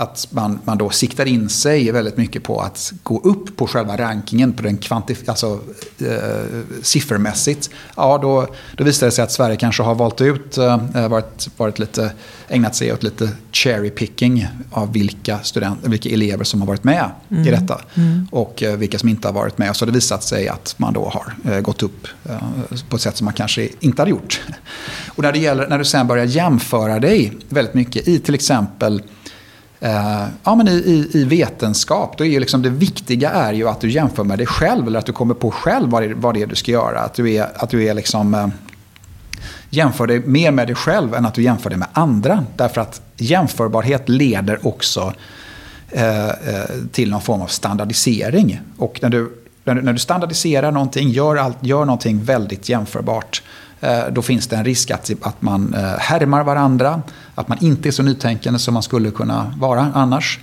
att 0.00 0.28
man, 0.30 0.58
man 0.64 0.78
då 0.78 0.90
siktar 0.90 1.26
in 1.26 1.48
sig 1.48 1.92
väldigt 1.92 2.16
mycket 2.16 2.42
på 2.42 2.60
att 2.60 2.92
gå 3.02 3.20
upp 3.20 3.56
på 3.56 3.66
själva 3.66 3.96
rankingen, 3.96 4.52
på 4.52 4.62
den 4.62 4.78
kvantif- 4.78 5.28
alltså, 5.28 5.60
eh, 5.98 6.62
siffermässigt. 6.82 7.70
Ja, 7.96 8.18
då, 8.22 8.46
då 8.76 8.84
visar 8.84 9.06
det 9.06 9.10
sig 9.12 9.24
att 9.24 9.32
Sverige 9.32 9.56
kanske 9.56 9.82
har 9.82 9.94
valt 9.94 10.20
ut, 10.20 10.58
eh, 10.58 11.08
varit, 11.08 11.48
varit 11.56 11.78
lite, 11.78 12.12
ägnat 12.48 12.74
sig 12.74 12.92
åt 12.92 13.02
lite 13.02 13.28
cherry 13.52 13.90
picking 13.90 14.46
av 14.70 14.92
vilka, 14.92 15.38
student, 15.38 15.78
vilka 15.82 16.08
elever 16.08 16.44
som 16.44 16.60
har 16.60 16.66
varit 16.66 16.84
med 16.84 17.10
mm. 17.30 17.48
i 17.48 17.50
detta. 17.50 17.80
Mm. 17.94 18.28
Och 18.32 18.62
eh, 18.62 18.76
vilka 18.76 18.98
som 18.98 19.08
inte 19.08 19.28
har 19.28 19.32
varit 19.32 19.58
med. 19.58 19.70
Och 19.70 19.76
så 19.76 19.84
har 19.84 19.86
det 19.86 19.94
visat 19.94 20.22
sig 20.22 20.48
att 20.48 20.74
man 20.76 20.92
då 20.92 21.08
har 21.08 21.52
eh, 21.52 21.60
gått 21.60 21.82
upp 21.82 22.06
eh, 22.24 22.38
på 22.88 22.96
ett 22.96 23.02
sätt 23.02 23.16
som 23.16 23.24
man 23.24 23.34
kanske 23.34 23.68
inte 23.80 24.02
hade 24.02 24.10
gjort. 24.10 24.40
Och 25.08 25.22
när, 25.22 25.32
det 25.32 25.38
gäller, 25.38 25.68
när 25.68 25.78
du 25.78 25.84
sen 25.84 26.06
börjar 26.06 26.24
jämföra 26.24 26.98
dig 26.98 27.32
väldigt 27.48 27.74
mycket 27.74 28.08
i 28.08 28.18
till 28.18 28.34
exempel 28.34 29.02
Eh, 29.80 30.26
ja, 30.44 30.54
men 30.54 30.68
i, 30.68 30.72
i, 30.72 31.18
i, 31.20 31.24
vetenskap, 31.24 32.18
då 32.18 32.24
är 32.24 32.28
ju 32.28 32.40
liksom 32.40 32.62
det 32.62 32.70
viktiga 32.70 33.30
är 33.30 33.52
ju 33.52 33.68
att 33.68 33.80
du 33.80 33.90
jämför 33.90 34.24
med 34.24 34.38
dig 34.38 34.46
själv. 34.46 34.86
Eller 34.86 34.98
att 34.98 35.06
du 35.06 35.12
kommer 35.12 35.34
på 35.34 35.50
själv 35.50 35.90
vad 35.90 36.02
det, 36.02 36.14
vad 36.14 36.34
det 36.34 36.42
är 36.42 36.46
du 36.46 36.54
ska 36.54 36.72
göra. 36.72 37.00
Att 37.00 37.14
du 37.14 37.32
är, 37.32 37.48
att 37.54 37.70
du 37.70 37.84
är 37.84 37.94
liksom, 37.94 38.34
eh, 38.34 38.48
jämför 39.70 40.06
dig 40.06 40.20
mer 40.20 40.50
med 40.50 40.68
dig 40.68 40.74
själv 40.74 41.14
än 41.14 41.26
att 41.26 41.34
du 41.34 41.42
jämför 41.42 41.70
dig 41.70 41.78
med 41.78 41.88
andra. 41.92 42.44
Därför 42.56 42.80
att 42.80 43.02
jämförbarhet 43.16 44.08
leder 44.08 44.66
också 44.66 45.14
eh, 45.90 46.28
eh 46.28 46.32
till 46.92 47.10
någon 47.10 47.22
form 47.22 47.42
av 47.42 47.46
standardisering. 47.46 48.60
Och 48.76 48.98
när 49.02 49.08
du, 49.08 49.32
när 49.64 49.74
du, 49.74 49.82
när 49.82 49.92
du 49.92 49.98
standardiserar 49.98 50.72
någonting, 50.72 51.08
gör, 51.08 51.36
allt, 51.36 51.58
gör 51.60 51.84
någonting 51.84 52.24
väldigt 52.24 52.68
jämförbart 52.68 53.42
Eh, 53.80 54.00
då 54.12 54.22
finns 54.22 54.46
det 54.46 54.56
en 54.56 54.64
risk 54.64 54.90
att, 54.90 55.10
att 55.20 55.42
man 55.42 55.74
eh, 55.74 55.80
härmar 55.80 56.44
varandra, 56.44 57.02
att 57.34 57.48
man 57.48 57.58
inte 57.60 57.88
är 57.88 57.90
så 57.90 58.02
nytänkande 58.02 58.58
som 58.58 58.74
man 58.74 58.82
skulle 58.82 59.10
kunna 59.10 59.54
vara 59.58 59.92
annars. 59.94 60.38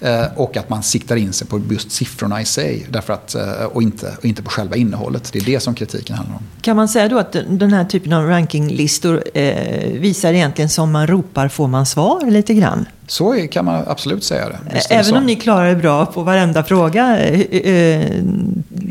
Eh, 0.00 0.24
och 0.36 0.56
att 0.56 0.68
man 0.68 0.82
siktar 0.82 1.16
in 1.16 1.32
sig 1.32 1.46
på 1.46 1.62
just 1.70 1.90
siffrorna 1.90 2.40
i 2.40 2.44
sig 2.44 2.86
därför 2.90 3.12
att, 3.12 3.36
och, 3.72 3.82
inte, 3.82 4.14
och 4.18 4.24
inte 4.24 4.42
på 4.42 4.50
själva 4.50 4.76
innehållet. 4.76 5.32
Det 5.32 5.38
är 5.38 5.44
det 5.44 5.60
som 5.60 5.74
kritiken 5.74 6.16
handlar 6.16 6.36
om. 6.36 6.42
Kan 6.60 6.76
man 6.76 6.88
säga 6.88 7.08
då 7.08 7.18
att 7.18 7.32
den 7.32 7.72
här 7.72 7.84
typen 7.84 8.12
av 8.12 8.26
rankinglistor 8.26 9.24
eh, 9.34 10.00
visar 10.00 10.32
egentligen 10.32 10.68
som 10.68 10.92
man 10.92 11.06
ropar 11.06 11.48
får 11.48 11.68
man 11.68 11.86
svar 11.86 12.30
lite 12.30 12.54
grann? 12.54 12.86
Så 13.06 13.46
kan 13.50 13.64
man 13.64 13.84
absolut 13.86 14.24
säga 14.24 14.48
det. 14.48 14.80
Även 14.90 15.16
om 15.16 15.26
ni 15.26 15.36
klarar 15.36 15.66
er 15.66 15.74
bra 15.74 16.06
på 16.06 16.22
varenda 16.22 16.64
fråga, 16.64 17.18
eh, 17.26 18.22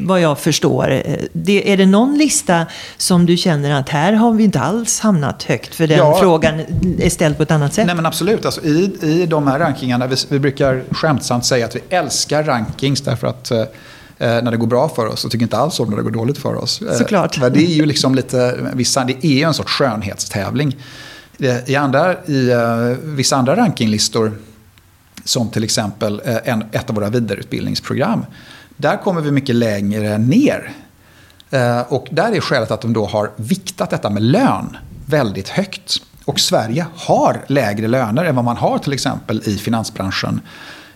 vad 0.05 0.21
jag 0.21 0.39
förstår. 0.39 1.03
Det, 1.33 1.71
är 1.71 1.77
det 1.77 1.85
någon 1.85 2.17
lista 2.17 2.65
som 2.97 3.25
du 3.25 3.37
känner 3.37 3.79
att 3.79 3.89
här 3.89 4.13
har 4.13 4.33
vi 4.33 4.43
inte 4.43 4.59
alls 4.59 4.99
hamnat 4.99 5.43
högt 5.43 5.75
för 5.75 5.87
den 5.87 5.97
ja, 5.97 6.17
frågan 6.19 6.59
är 6.99 7.09
ställd 7.09 7.37
på 7.37 7.43
ett 7.43 7.51
annat 7.51 7.73
sätt? 7.73 7.85
Nej 7.85 7.95
men 7.95 8.05
absolut. 8.05 8.45
Alltså, 8.45 8.63
i, 8.63 8.97
I 9.01 9.25
de 9.25 9.47
här 9.47 9.59
rankingarna, 9.59 10.07
vi, 10.07 10.15
vi 10.29 10.39
brukar 10.39 10.83
skämtsamt 10.91 11.45
säga 11.45 11.65
att 11.65 11.75
vi 11.75 11.81
älskar 11.89 12.43
rankings 12.43 13.01
därför 13.01 13.27
att 13.27 13.51
eh, 13.51 13.63
när 14.17 14.51
det 14.51 14.57
går 14.57 14.67
bra 14.67 14.89
för 14.89 15.07
oss 15.07 15.25
och 15.25 15.31
tycker 15.31 15.43
inte 15.43 15.57
alls 15.57 15.79
om 15.79 15.89
när 15.89 15.97
det 15.97 16.03
går 16.03 16.11
dåligt 16.11 16.37
för 16.37 16.55
oss. 16.55 16.81
Såklart. 16.97 17.39
Det 17.39 17.59
är 17.59 17.75
ju 17.75 17.85
liksom 17.85 18.15
lite, 18.15 18.57
vissa, 18.73 19.03
det 19.03 19.25
är 19.25 19.47
en 19.47 19.53
sorts 19.53 19.71
skönhetstävling. 19.71 20.75
I, 21.37 21.75
andra, 21.75 22.25
i 22.25 22.53
uh, 22.53 22.97
vissa 23.03 23.35
andra 23.35 23.55
rankinglistor, 23.55 24.37
som 25.23 25.49
till 25.49 25.63
exempel 25.63 26.21
uh, 26.27 26.37
en, 26.43 26.63
ett 26.71 26.89
av 26.89 26.95
våra 26.95 27.09
vidareutbildningsprogram, 27.09 28.25
där 28.77 28.97
kommer 28.97 29.21
vi 29.21 29.31
mycket 29.31 29.55
längre 29.55 30.17
ner. 30.17 30.71
Uh, 31.53 31.93
och 31.93 32.07
där 32.11 32.31
är 32.31 32.39
skälet 32.39 32.71
att 32.71 32.81
de 32.81 32.93
då 32.93 33.05
har 33.05 33.31
viktat 33.35 33.89
detta 33.89 34.09
med 34.09 34.23
lön 34.23 34.77
väldigt 35.05 35.49
högt. 35.49 36.01
Och 36.25 36.39
Sverige 36.39 36.85
har 36.95 37.41
lägre 37.47 37.87
löner 37.87 38.25
än 38.25 38.35
vad 38.35 38.45
man 38.45 38.57
har 38.57 38.77
till 38.77 38.93
exempel 38.93 39.41
i 39.45 39.57
finansbranschen 39.57 40.41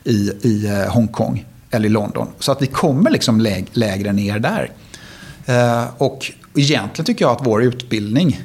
i, 0.04 0.32
i 0.42 0.86
Hongkong 0.90 1.46
eller 1.72 1.86
i 1.86 1.90
London. 1.90 2.28
Så 2.40 2.52
att 2.52 2.62
vi 2.62 2.68
kommer 2.68 3.12
liksom 3.12 3.40
läg, 3.40 3.68
lägre 3.72 4.14
ner 4.14 4.40
där. 4.40 4.72
och 5.98 6.32
egentligen 6.56 7.06
tycker 7.06 7.26
jag 7.26 7.32
att 7.32 7.48
vår 7.48 7.64
utbildning 7.64 8.40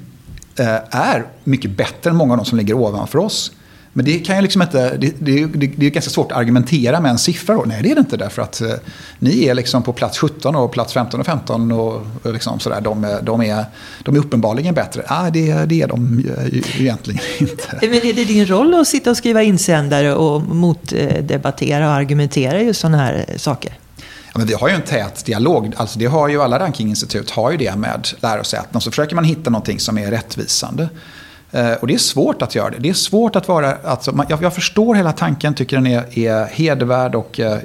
Eh, 0.56 0.78
är 0.90 1.26
mycket 1.44 1.70
bättre 1.70 2.10
än 2.10 2.16
många 2.16 2.32
av 2.32 2.36
de 2.36 2.46
som 2.46 2.58
ligger 2.58 2.74
ovanför 2.74 3.18
oss. 3.18 3.52
Men 3.96 4.04
det 4.04 4.18
kan 4.18 4.34
jag 4.34 4.42
liksom 4.42 4.62
inte, 4.62 4.96
det, 4.96 5.14
det, 5.18 5.46
det, 5.46 5.66
det 5.66 5.86
är 5.86 5.90
ganska 5.90 6.10
svårt 6.10 6.32
att 6.32 6.38
argumentera 6.38 7.00
med 7.00 7.10
en 7.10 7.18
siffra. 7.18 7.54
Då. 7.54 7.62
Nej, 7.66 7.82
det 7.82 7.90
är 7.90 7.94
det 7.94 8.00
inte 8.00 8.16
därför 8.16 8.42
att 8.42 8.60
eh, 8.60 8.72
ni 9.18 9.44
är 9.44 9.54
liksom 9.54 9.82
på 9.82 9.92
plats 9.92 10.18
17 10.18 10.56
och 10.56 10.72
plats 10.72 10.92
15 10.92 11.20
och 11.20 11.26
15 11.26 11.72
och, 11.72 12.06
och 12.22 12.32
liksom 12.32 12.60
sådär. 12.60 12.80
De, 12.80 13.18
de, 13.22 13.42
är, 13.42 13.64
de 14.02 14.14
är 14.14 14.18
uppenbarligen 14.18 14.74
bättre. 14.74 15.02
Ah, 15.06 15.30
det, 15.30 15.64
det 15.64 15.82
är 15.82 15.88
de 15.88 16.24
egentligen 16.78 17.20
inte. 17.38 17.78
Men 17.80 17.94
är 17.94 18.14
det 18.14 18.24
din 18.24 18.46
roll 18.46 18.74
att 18.74 18.88
sitta 18.88 19.10
och 19.10 19.16
skriva 19.16 19.42
insändare 19.42 20.14
och 20.14 20.42
motdebattera 20.42 21.86
och 21.86 21.94
argumentera 21.94 22.62
just 22.62 22.80
sådana 22.80 22.98
här 22.98 23.24
saker? 23.36 23.78
Ja, 24.34 24.38
men 24.38 24.46
vi 24.46 24.54
har 24.54 24.68
ju 24.68 24.74
en 24.74 24.82
tät 24.82 25.24
dialog. 25.24 25.74
Alltså 25.76 25.98
det 25.98 26.06
har 26.06 26.28
ju 26.28 26.42
alla 26.42 26.58
rankinginstitut 26.58 27.30
har 27.30 27.50
ju 27.50 27.56
det 27.56 27.76
med 27.76 28.08
lärosäten. 28.20 28.80
Så 28.80 28.90
försöker 28.90 29.14
man 29.14 29.24
hitta 29.24 29.50
någonting 29.50 29.80
som 29.80 29.98
är 29.98 30.10
rättvisande. 30.10 30.88
Eh, 31.50 31.72
och 31.72 31.86
det 31.86 31.94
är 31.94 31.98
svårt 31.98 32.42
att 32.42 32.54
göra 32.54 32.70
det. 32.70 32.78
Det 32.78 32.88
är 32.88 32.94
svårt 32.94 33.36
att 33.36 33.48
vara... 33.48 33.76
Alltså, 33.84 34.24
jag, 34.28 34.42
jag 34.42 34.54
förstår 34.54 34.94
hela 34.94 35.12
tanken, 35.12 35.54
tycker 35.54 35.76
den 35.76 35.86
är, 35.86 36.18
är 36.18 36.46
hedervärd 36.46 37.14
och 37.14 37.40
eh, 37.40 37.58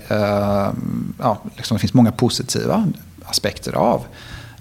ja, 1.20 1.38
liksom 1.56 1.76
det 1.76 1.82
finns 1.82 1.94
många 1.94 2.12
positiva 2.12 2.88
aspekter 3.26 3.76
av 3.76 4.06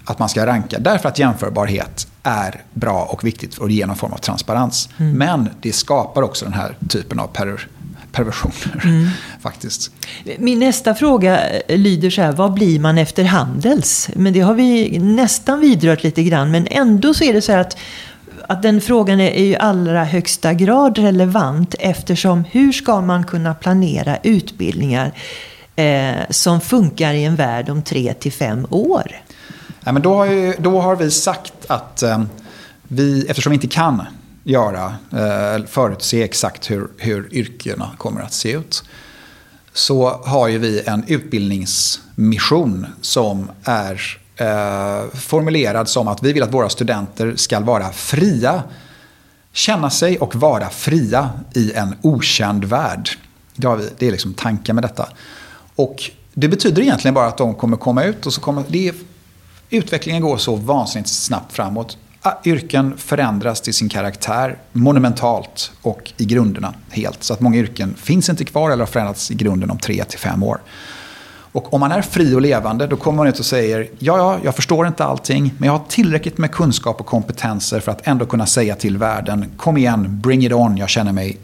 att 0.05 0.19
man 0.19 0.29
ska 0.29 0.45
ranka. 0.45 0.79
Därför 0.79 1.09
att 1.09 1.19
jämförbarhet 1.19 2.07
är 2.23 2.61
bra 2.73 3.03
och 3.05 3.23
viktigt 3.23 3.57
och 3.57 3.67
det 3.67 3.73
ger 3.73 3.87
någon 3.87 3.95
form 3.95 4.13
av 4.13 4.17
transparens. 4.17 4.89
Mm. 4.97 5.13
Men 5.13 5.49
det 5.61 5.73
skapar 5.73 6.21
också 6.21 6.45
den 6.45 6.53
här 6.53 6.75
typen 6.89 7.19
av 7.19 7.27
per 7.27 7.67
perversioner. 8.11 8.81
Mm. 8.83 9.09
faktiskt. 9.41 9.91
Min 10.37 10.59
nästa 10.59 10.95
fråga 10.95 11.39
lyder 11.67 12.09
så 12.09 12.21
här, 12.21 12.31
vad 12.31 12.53
blir 12.53 12.79
man 12.79 12.97
efter 12.97 13.23
Handels? 13.23 14.09
Men 14.15 14.33
det 14.33 14.39
har 14.39 14.53
vi 14.53 14.99
nästan 14.99 15.59
vidrört 15.59 16.03
lite 16.03 16.23
grann, 16.23 16.51
men 16.51 16.67
ändå 16.71 17.13
så 17.13 17.23
är 17.23 17.33
det 17.33 17.41
så 17.41 17.51
här 17.51 17.59
att 17.59 17.77
att 18.49 18.61
den 18.61 18.81
frågan 18.81 19.19
är 19.19 19.31
i 19.31 19.57
allra 19.57 20.03
högsta 20.03 20.53
grad 20.53 20.97
relevant 20.97 21.75
eftersom 21.79 22.43
hur 22.51 22.71
ska 22.71 23.01
man 23.01 23.23
kunna 23.23 23.53
planera 23.53 24.17
utbildningar 24.23 25.11
eh, 25.75 26.15
som 26.29 26.61
funkar 26.61 27.13
i 27.13 27.23
en 27.23 27.35
värld 27.35 27.69
om 27.69 27.81
tre 27.81 28.13
till 28.13 28.31
fem 28.31 28.67
år? 28.69 29.21
Ja, 29.83 29.91
men 29.91 30.01
då, 30.01 30.13
har 30.13 30.25
ju, 30.25 30.53
då 30.59 30.81
har 30.81 30.95
vi 30.95 31.11
sagt 31.11 31.53
att 31.67 32.03
eh, 32.03 32.23
vi, 32.83 33.25
eftersom 33.29 33.51
vi 33.51 33.55
inte 33.55 33.67
kan 33.67 34.01
göra, 34.49 34.95
eh, 35.11 35.65
förutse 35.65 36.23
exakt 36.23 36.71
hur, 36.71 36.87
hur 36.97 37.33
yrkena 37.33 37.89
kommer 37.97 38.21
att 38.21 38.33
se 38.33 38.51
ut. 38.51 38.83
Så 39.73 40.09
har 40.09 40.47
ju 40.47 40.57
vi 40.57 40.81
en 40.85 41.03
utbildningsmission 41.07 42.85
som 43.01 43.51
är 43.63 44.19
eh, 44.35 45.09
formulerad 45.13 45.89
som 45.89 46.07
att 46.07 46.23
vi 46.23 46.33
vill 46.33 46.43
att 46.43 46.53
våra 46.53 46.69
studenter 46.69 47.33
ska 47.35 47.59
vara 47.59 47.91
fria, 47.91 48.63
känna 49.53 49.89
sig 49.89 50.19
och 50.19 50.35
vara 50.35 50.69
fria 50.69 51.29
i 51.53 51.73
en 51.73 51.95
okänd 52.01 52.65
värld. 52.65 53.09
Det, 53.55 53.67
har 53.67 53.75
vi, 53.75 53.89
det 53.97 54.07
är 54.07 54.11
liksom 54.11 54.33
tanken 54.33 54.75
med 54.75 54.83
detta. 54.83 55.09
Och 55.75 56.11
det 56.33 56.47
betyder 56.47 56.81
egentligen 56.81 57.15
bara 57.15 57.27
att 57.27 57.37
de 57.37 57.55
kommer 57.55 57.77
komma 57.77 58.03
ut 58.03 58.25
och 58.25 58.33
så 58.33 58.41
kommer... 58.41 58.63
Det 58.67 58.87
är, 58.87 58.95
utvecklingen 59.69 60.21
går 60.21 60.37
så 60.37 60.55
vansinnigt 60.55 61.09
snabbt 61.09 61.53
framåt 61.53 61.97
yrken 62.45 62.97
förändras 62.97 63.61
till 63.61 63.73
sin 63.73 63.89
karaktär 63.89 64.57
monumentalt 64.71 65.71
och 65.81 66.13
i 66.17 66.25
grunderna 66.25 66.73
helt. 66.89 67.23
Så 67.23 67.33
att 67.33 67.39
många 67.39 67.57
yrken 67.57 67.95
finns 67.97 68.29
inte 68.29 68.45
kvar 68.45 68.71
eller 68.71 68.81
har 68.81 68.91
förändrats 68.91 69.31
i 69.31 69.35
grunden 69.35 69.71
om 69.71 69.77
tre 69.77 70.03
till 70.03 70.19
fem 70.19 70.43
år. 70.43 70.61
Och 71.51 71.73
om 71.73 71.79
man 71.79 71.91
är 71.91 72.01
fri 72.01 72.35
och 72.35 72.41
levande 72.41 72.87
då 72.87 72.95
kommer 72.95 73.17
man 73.17 73.27
ut 73.27 73.39
och 73.39 73.45
säger 73.45 73.89
ja, 73.99 74.17
ja, 74.17 74.39
jag 74.43 74.55
förstår 74.55 74.87
inte 74.87 75.03
allting 75.03 75.53
men 75.57 75.67
jag 75.67 75.73
har 75.73 75.85
tillräckligt 75.87 76.37
med 76.37 76.51
kunskap 76.51 76.99
och 76.99 77.05
kompetenser 77.05 77.79
för 77.79 77.91
att 77.91 78.07
ändå 78.07 78.25
kunna 78.25 78.45
säga 78.45 78.75
till 78.75 78.97
världen 78.97 79.45
kom 79.57 79.77
igen, 79.77 80.19
bring 80.21 80.45
it 80.45 80.53
on, 80.53 80.77
jag 80.77 80.89
känner 80.89 81.11
mig 81.11 81.37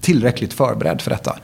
tillräckligt 0.00 0.52
förberedd 0.52 1.00
för 1.00 1.10
detta. 1.10 1.36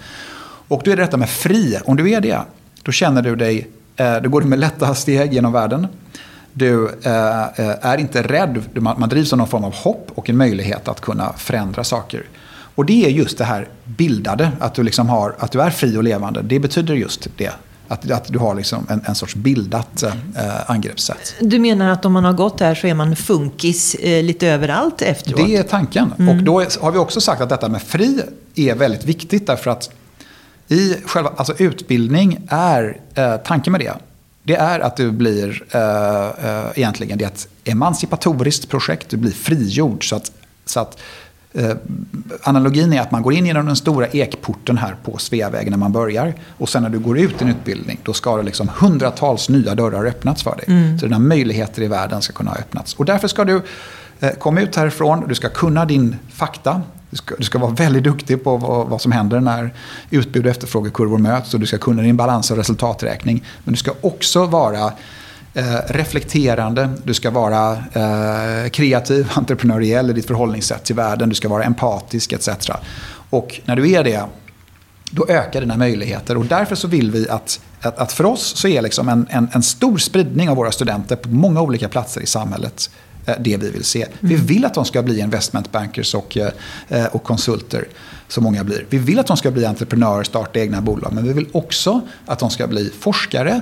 Och 0.68 0.82
då 0.84 0.90
är 0.90 0.96
det 0.96 1.02
detta 1.02 1.16
med 1.16 1.28
fri, 1.28 1.78
om 1.84 1.96
du 1.96 2.10
är 2.10 2.20
det, 2.20 2.40
då 2.82 2.92
känner 2.92 3.22
du 3.22 3.36
dig, 3.36 3.68
eh, 3.96 4.16
då 4.16 4.28
går 4.28 4.40
du 4.40 4.46
med 4.46 4.58
lätta 4.58 4.94
steg 4.94 5.32
genom 5.32 5.52
världen. 5.52 5.86
Du 6.52 6.88
eh, 7.02 7.42
eh, 7.42 7.86
är 7.86 7.98
inte 7.98 8.22
rädd, 8.22 8.62
man 8.74 9.08
drivs 9.08 9.32
av 9.32 9.38
någon 9.38 9.48
form 9.48 9.64
av 9.64 9.74
hopp 9.74 10.10
och 10.14 10.30
en 10.30 10.36
möjlighet 10.36 10.88
att 10.88 11.00
kunna 11.00 11.32
förändra 11.32 11.84
saker. 11.84 12.24
Och 12.74 12.86
det 12.86 13.06
är 13.06 13.10
just 13.10 13.38
det 13.38 13.44
här 13.44 13.68
bildade, 13.84 14.52
att 14.60 14.74
du, 14.74 14.82
liksom 14.82 15.08
har, 15.08 15.34
att 15.38 15.52
du 15.52 15.60
är 15.60 15.70
fri 15.70 15.96
och 15.96 16.04
levande. 16.04 16.42
Det 16.42 16.58
betyder 16.58 16.94
just 16.94 17.28
det. 17.36 17.50
Att, 17.88 18.10
att 18.10 18.32
du 18.32 18.38
har 18.38 18.54
liksom 18.54 18.86
en, 18.88 19.02
en 19.06 19.14
sorts 19.14 19.34
bildat 19.34 20.02
eh, 20.02 20.12
angreppssätt. 20.66 21.34
Du 21.40 21.58
menar 21.58 21.88
att 21.88 22.04
om 22.04 22.12
man 22.12 22.24
har 22.24 22.32
gått 22.32 22.58
där 22.58 22.74
så 22.74 22.86
är 22.86 22.94
man 22.94 23.16
funkis 23.16 23.94
eh, 23.94 24.22
lite 24.22 24.48
överallt 24.48 25.02
efteråt? 25.02 25.46
Det 25.46 25.56
är 25.56 25.62
tanken. 25.62 26.14
Mm. 26.18 26.36
Och 26.36 26.44
då 26.44 26.60
har 26.80 26.92
vi 26.92 26.98
också 26.98 27.20
sagt 27.20 27.40
att 27.40 27.48
detta 27.48 27.68
med 27.68 27.82
fri 27.82 28.22
är 28.54 28.74
väldigt 28.74 29.04
viktigt 29.04 29.46
därför 29.46 29.70
att 29.70 29.90
i 30.68 30.96
själva, 31.04 31.32
alltså 31.36 31.54
utbildning 31.58 32.46
är, 32.48 33.00
eh, 33.14 33.36
tanken 33.36 33.72
med 33.72 33.80
det, 33.80 33.94
det 34.42 34.56
är 34.56 34.80
att 34.80 34.96
du 34.96 35.10
blir, 35.10 35.62
eh, 35.70 36.26
eh, 36.50 36.66
egentligen, 36.74 37.18
det 37.18 37.24
är 37.24 37.28
ett 37.28 37.48
emancipatoriskt 37.64 38.68
projekt, 38.68 39.08
du 39.08 39.16
blir 39.16 39.32
frigjord. 39.32 40.08
Så 40.08 40.16
att, 40.16 40.32
så 40.64 40.80
att 40.80 40.98
eh, 41.52 41.76
analogin 42.42 42.92
är 42.92 43.00
att 43.00 43.10
man 43.10 43.22
går 43.22 43.32
in 43.32 43.46
genom 43.46 43.66
den 43.66 43.76
stora 43.76 44.06
ekporten 44.06 44.78
här 44.78 44.96
på 45.04 45.18
Sveavägen 45.18 45.70
när 45.70 45.78
man 45.78 45.92
börjar. 45.92 46.34
Och 46.58 46.68
sen 46.68 46.82
när 46.82 46.90
du 46.90 46.98
går 46.98 47.18
ut 47.18 47.42
i 47.42 47.44
en 47.44 47.50
utbildning, 47.50 47.98
då 48.02 48.12
ska 48.12 48.36
det 48.36 48.42
liksom 48.42 48.70
hundratals 48.76 49.48
nya 49.48 49.74
dörrar 49.74 50.06
öppnats 50.06 50.42
för 50.42 50.56
dig. 50.56 50.64
Mm. 50.68 50.98
Så 50.98 51.06
dina 51.06 51.18
möjligheter 51.18 51.82
i 51.82 51.86
världen 51.86 52.22
ska 52.22 52.32
kunna 52.32 52.52
öppnats. 52.52 52.94
Och 52.94 53.04
därför 53.04 53.28
ska 53.28 53.44
du 53.44 53.62
eh, 54.20 54.30
komma 54.30 54.60
ut 54.60 54.76
härifrån, 54.76 55.24
du 55.28 55.34
ska 55.34 55.48
kunna 55.48 55.84
din 55.84 56.16
fakta, 56.32 56.82
du 57.10 57.16
ska, 57.16 57.34
du 57.36 57.44
ska 57.44 57.58
vara 57.58 57.70
väldigt 57.70 58.04
duktig 58.04 58.44
på 58.44 58.56
vad, 58.56 58.88
vad, 58.88 59.00
som 59.00 59.12
händer 59.12 59.40
när 59.40 59.74
utbud 60.10 60.44
och 60.44 60.50
efterfrågekurvor 60.50 61.18
möts. 61.18 61.54
Och 61.54 61.60
du 61.60 61.66
ska 61.66 61.78
kunna 61.78 62.02
din 62.02 62.16
balans 62.16 62.50
och 62.50 62.56
resultaträkning. 62.56 63.44
Men 63.64 63.72
du 63.72 63.78
ska 63.78 63.92
också 64.00 64.46
vara 64.46 64.92
eh, 65.54 65.76
reflekterande, 65.86 66.90
du 67.04 67.14
ska 67.14 67.30
vara 67.30 67.72
eh, 67.72 68.70
kreativ, 68.70 69.30
entreprenöriell 69.34 70.10
i 70.10 70.12
ditt 70.12 70.26
förhållningssätt 70.26 70.84
till 70.84 70.96
världen. 70.96 71.28
Du 71.28 71.34
ska 71.34 71.48
vara 71.48 71.64
empatisk 71.64 72.32
etc. 72.32 72.48
Och 73.30 73.60
när 73.64 73.76
du 73.76 73.90
är 73.90 74.04
det, 74.04 74.24
då 75.10 75.26
ökar 75.28 75.60
dina 75.60 75.76
möjligheter. 75.76 76.36
Och 76.36 76.46
därför 76.46 76.74
så 76.74 76.88
vill 76.88 77.10
vi 77.10 77.28
att, 77.28 77.60
att, 77.80 77.98
att 77.98 78.12
för 78.12 78.24
oss 78.24 78.56
så 78.56 78.68
är 78.68 78.82
liksom 78.82 79.08
en, 79.08 79.26
en, 79.30 79.48
en 79.52 79.62
stor 79.62 79.98
spridning 79.98 80.48
av 80.48 80.56
våra 80.56 80.72
studenter 80.72 81.16
på 81.16 81.28
många 81.28 81.60
olika 81.60 81.88
platser 81.88 82.20
i 82.20 82.26
samhället 82.26 82.90
det 83.24 83.56
vi 83.56 83.70
vill 83.70 83.84
se. 83.84 84.06
Vi 84.20 84.34
mm. 84.34 84.46
vill 84.46 84.64
att 84.64 84.74
de 84.74 84.84
ska 84.84 85.02
bli 85.02 85.20
investmentbankers 85.20 86.14
och, 86.14 86.38
eh, 86.88 87.06
och 87.06 87.24
konsulter, 87.24 87.88
som 88.28 88.44
många 88.44 88.64
blir. 88.64 88.86
Vi 88.90 88.98
vill 88.98 89.18
att 89.18 89.26
de 89.26 89.36
ska 89.36 89.50
bli 89.50 89.64
entreprenörer, 89.64 90.24
starta 90.24 90.60
egna 90.60 90.80
bolag. 90.80 91.12
Men 91.12 91.24
vi 91.24 91.32
vill 91.32 91.46
också 91.52 92.00
att 92.26 92.38
de 92.38 92.50
ska 92.50 92.66
bli 92.66 92.92
forskare, 93.00 93.60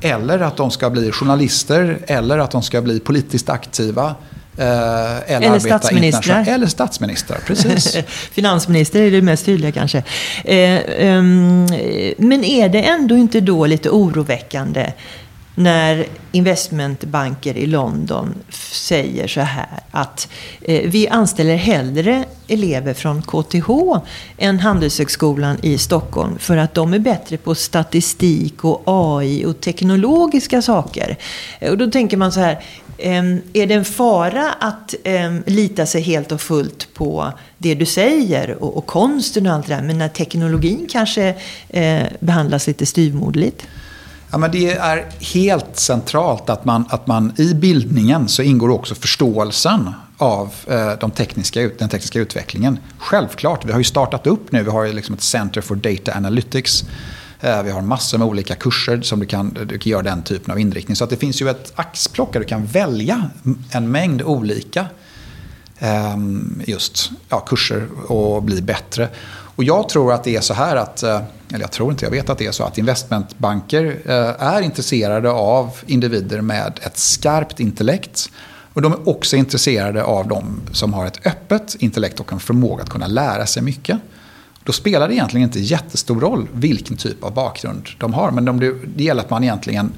eller 0.00 0.38
att 0.38 0.56
de 0.56 0.70
ska 0.70 0.90
bli 0.90 1.12
journalister, 1.12 1.98
eller 2.06 2.38
att 2.38 2.50
de 2.50 2.62
ska 2.62 2.82
bli 2.82 3.00
politiskt 3.00 3.48
aktiva. 3.48 4.14
Eh, 4.58 5.32
eller, 5.32 5.46
eller 5.46 5.58
statsministrar. 5.58 6.44
Eller 6.48 6.66
statsministrar, 6.66 7.38
precis. 7.46 7.96
Finansminister 8.32 9.00
är 9.00 9.10
det 9.10 9.22
mest 9.22 9.44
tydliga 9.44 9.72
kanske. 9.72 10.02
Eh, 10.44 11.18
um, 11.18 11.66
men 12.18 12.44
är 12.44 12.68
det 12.68 12.82
ändå 12.82 13.16
inte 13.16 13.40
då 13.40 13.66
lite 13.66 13.90
oroväckande 13.90 14.92
när 15.58 16.06
investmentbanker 16.32 17.56
i 17.56 17.66
London 17.66 18.34
säger 18.70 19.28
så 19.28 19.40
här 19.40 19.82
att 19.90 20.28
eh, 20.60 20.90
vi 20.90 21.08
anställer 21.08 21.56
hellre 21.56 22.24
elever 22.48 22.94
från 22.94 23.22
KTH 23.22 23.70
än 24.38 24.58
Handelshögskolan 24.60 25.56
i 25.62 25.78
Stockholm 25.78 26.38
för 26.38 26.56
att 26.56 26.74
de 26.74 26.94
är 26.94 26.98
bättre 26.98 27.36
på 27.36 27.54
statistik 27.54 28.64
och 28.64 28.82
AI 28.86 29.44
och 29.44 29.60
teknologiska 29.60 30.62
saker. 30.62 31.16
Eh, 31.58 31.70
och 31.70 31.78
då 31.78 31.90
tänker 31.90 32.16
man 32.16 32.32
så 32.32 32.40
här, 32.40 32.52
eh, 32.98 33.24
är 33.52 33.66
det 33.66 33.74
en 33.74 33.84
fara 33.84 34.52
att 34.52 34.94
eh, 35.04 35.34
lita 35.46 35.86
sig 35.86 36.02
helt 36.02 36.32
och 36.32 36.40
fullt 36.40 36.94
på 36.94 37.32
det 37.58 37.74
du 37.74 37.86
säger 37.86 38.62
och, 38.62 38.76
och 38.76 38.86
konsten 38.86 39.46
och 39.46 39.52
allt 39.52 39.66
det 39.66 39.74
där, 39.74 39.82
men 39.82 39.98
när 39.98 40.08
teknologin 40.08 40.86
kanske 40.90 41.34
eh, 41.68 42.02
behandlas 42.20 42.66
lite 42.66 42.86
styvmoderligt? 42.86 43.66
Ja, 44.30 44.38
men 44.38 44.50
det 44.50 44.72
är 44.72 45.06
helt 45.20 45.76
centralt 45.76 46.50
att 46.50 46.64
man, 46.64 46.84
att 46.88 47.06
man 47.06 47.32
i 47.36 47.54
bildningen 47.54 48.28
så 48.28 48.42
ingår 48.42 48.68
också 48.68 48.94
förståelsen 48.94 49.90
av 50.18 50.54
eh, 50.66 50.92
de 51.00 51.10
tekniska, 51.10 51.70
den 51.78 51.88
tekniska 51.88 52.18
utvecklingen. 52.18 52.78
Självklart, 52.98 53.64
vi 53.64 53.72
har 53.72 53.78
ju 53.78 53.84
startat 53.84 54.26
upp 54.26 54.52
nu, 54.52 54.62
vi 54.62 54.70
har 54.70 54.88
liksom 54.88 55.14
ett 55.14 55.22
Center 55.22 55.60
for 55.60 55.74
Data 55.74 56.14
Analytics. 56.16 56.84
Eh, 57.40 57.62
vi 57.62 57.70
har 57.70 57.80
massor 57.80 58.18
med 58.18 58.26
olika 58.26 58.54
kurser 58.54 59.02
som 59.02 59.20
du 59.20 59.26
kan, 59.26 59.58
du 59.66 59.78
kan 59.78 59.90
göra 59.90 60.02
den 60.02 60.22
typen 60.22 60.52
av 60.52 60.58
inriktning. 60.58 60.96
Så 60.96 61.04
att 61.04 61.10
det 61.10 61.16
finns 61.16 61.42
ju 61.42 61.48
ett 61.48 61.72
axplock 61.74 62.32
där 62.32 62.40
du 62.40 62.46
kan 62.46 62.66
välja 62.66 63.30
en 63.70 63.90
mängd 63.90 64.22
olika 64.22 64.86
eh, 65.78 66.16
just, 66.66 67.10
ja, 67.28 67.40
kurser 67.40 67.88
och 68.08 68.42
bli 68.42 68.62
bättre. 68.62 69.08
Och 69.56 69.64
jag 69.64 69.88
tror 69.88 70.12
att 70.12 70.24
det 70.24 70.36
är 70.36 70.40
så 70.40 70.54
här 70.54 70.76
att, 70.76 71.02
eh, 71.02 71.20
eller 71.48 71.60
jag 71.60 71.70
tror 71.70 71.90
inte, 71.90 72.04
jag 72.04 72.10
vet 72.10 72.30
att 72.30 72.38
det 72.38 72.46
är 72.46 72.52
så 72.52 72.64
att 72.64 72.78
investmentbanker 72.78 74.00
eh, 74.04 74.46
är 74.46 74.62
intresserade 74.62 75.30
av 75.30 75.70
individer 75.86 76.40
med 76.40 76.80
ett 76.82 76.98
skarpt 76.98 77.60
intellekt. 77.60 78.30
Och 78.72 78.82
de 78.82 78.92
är 78.92 79.08
också 79.08 79.36
intresserade 79.36 80.04
av 80.04 80.28
de 80.28 80.60
som 80.72 80.94
har 80.94 81.06
ett 81.06 81.26
öppet 81.26 81.76
intellekt 81.78 82.20
och 82.20 82.32
en 82.32 82.40
förmåga 82.40 82.82
att 82.82 82.90
kunna 82.90 83.06
lära 83.06 83.46
sig 83.46 83.62
mycket. 83.62 83.98
Då 84.64 84.72
spelar 84.72 85.08
det 85.08 85.14
egentligen 85.14 85.46
inte 85.46 85.60
jättestor 85.60 86.20
roll 86.20 86.48
vilken 86.52 86.96
typ 86.96 87.24
av 87.24 87.34
bakgrund 87.34 87.88
de 87.98 88.14
har. 88.14 88.30
Men 88.30 88.44
de, 88.44 88.58
det 88.96 89.04
gäller 89.04 89.22
att 89.22 89.30
man 89.30 89.44
egentligen 89.44 89.92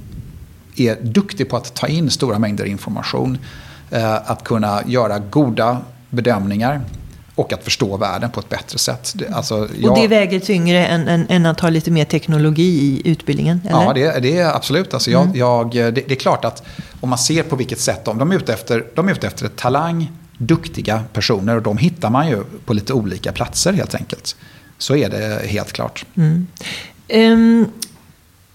är 0.77 0.97
duktig 1.03 1.51
på 1.51 1.57
att 1.57 1.75
ta 1.75 1.87
in 1.87 2.11
stora 2.11 2.39
mängder 2.39 2.65
information. 2.65 3.39
Eh, 3.91 4.31
att 4.31 4.45
kunna 4.45 4.83
göra 4.87 5.19
goda 5.19 5.79
bedömningar 6.11 6.81
och 7.39 7.53
att 7.53 7.65
förstå 7.65 7.97
världen 7.97 8.31
på 8.31 8.41
ett 8.41 8.49
bättre 8.49 8.79
sätt. 8.79 9.15
Alltså, 9.33 9.69
jag... 9.79 9.93
Och 9.93 9.99
det 9.99 10.09
väger 10.09 10.41
tyngre 10.41 10.87
än, 10.87 11.09
än, 11.09 11.27
än, 11.29 11.47
att 11.47 11.61
ha 11.61 11.69
lite 11.71 11.91
mer 11.91 12.05
teknologi 12.05 12.63
i 12.63 13.11
utbildningen? 13.11 13.61
Eller? 13.65 13.83
Ja, 13.83 13.93
det, 13.93 14.21
det 14.21 14.39
är 14.39 14.57
absolut. 14.57 14.95
Alltså, 14.95 15.11
jag, 15.11 15.23
mm. 15.23 15.37
jag, 15.37 15.71
det, 15.71 15.91
det, 15.91 16.11
är 16.11 16.17
klart 16.17 16.45
att 16.45 16.63
om 17.01 17.09
man 17.09 17.19
ser 17.19 17.43
på 17.43 17.57
vilket 17.57 17.81
sätt 17.81 18.05
de, 18.05 18.19
de, 18.19 18.33
är 18.33 18.37
ute 18.37 18.53
efter, 18.53 18.85
de 18.95 19.09
är 19.09 19.13
ute 19.13 19.27
efter 19.27 19.49
talang, 19.49 20.13
duktiga 20.39 21.05
personer 21.13 21.57
och 21.57 21.63
de 21.63 21.79
hittar 21.79 22.11
man 22.11 22.29
ju 22.29 22.45
på 22.65 22.73
lite 22.73 22.93
olika 22.93 23.33
platser 23.33 23.73
helt 23.73 23.95
enkelt. 23.95 24.37
Så 24.79 24.97
är 24.97 25.09
det 25.09 25.49
helt 25.49 25.73
klart. 25.73 26.05
Mm. 26.15 26.47
Um, 27.09 27.67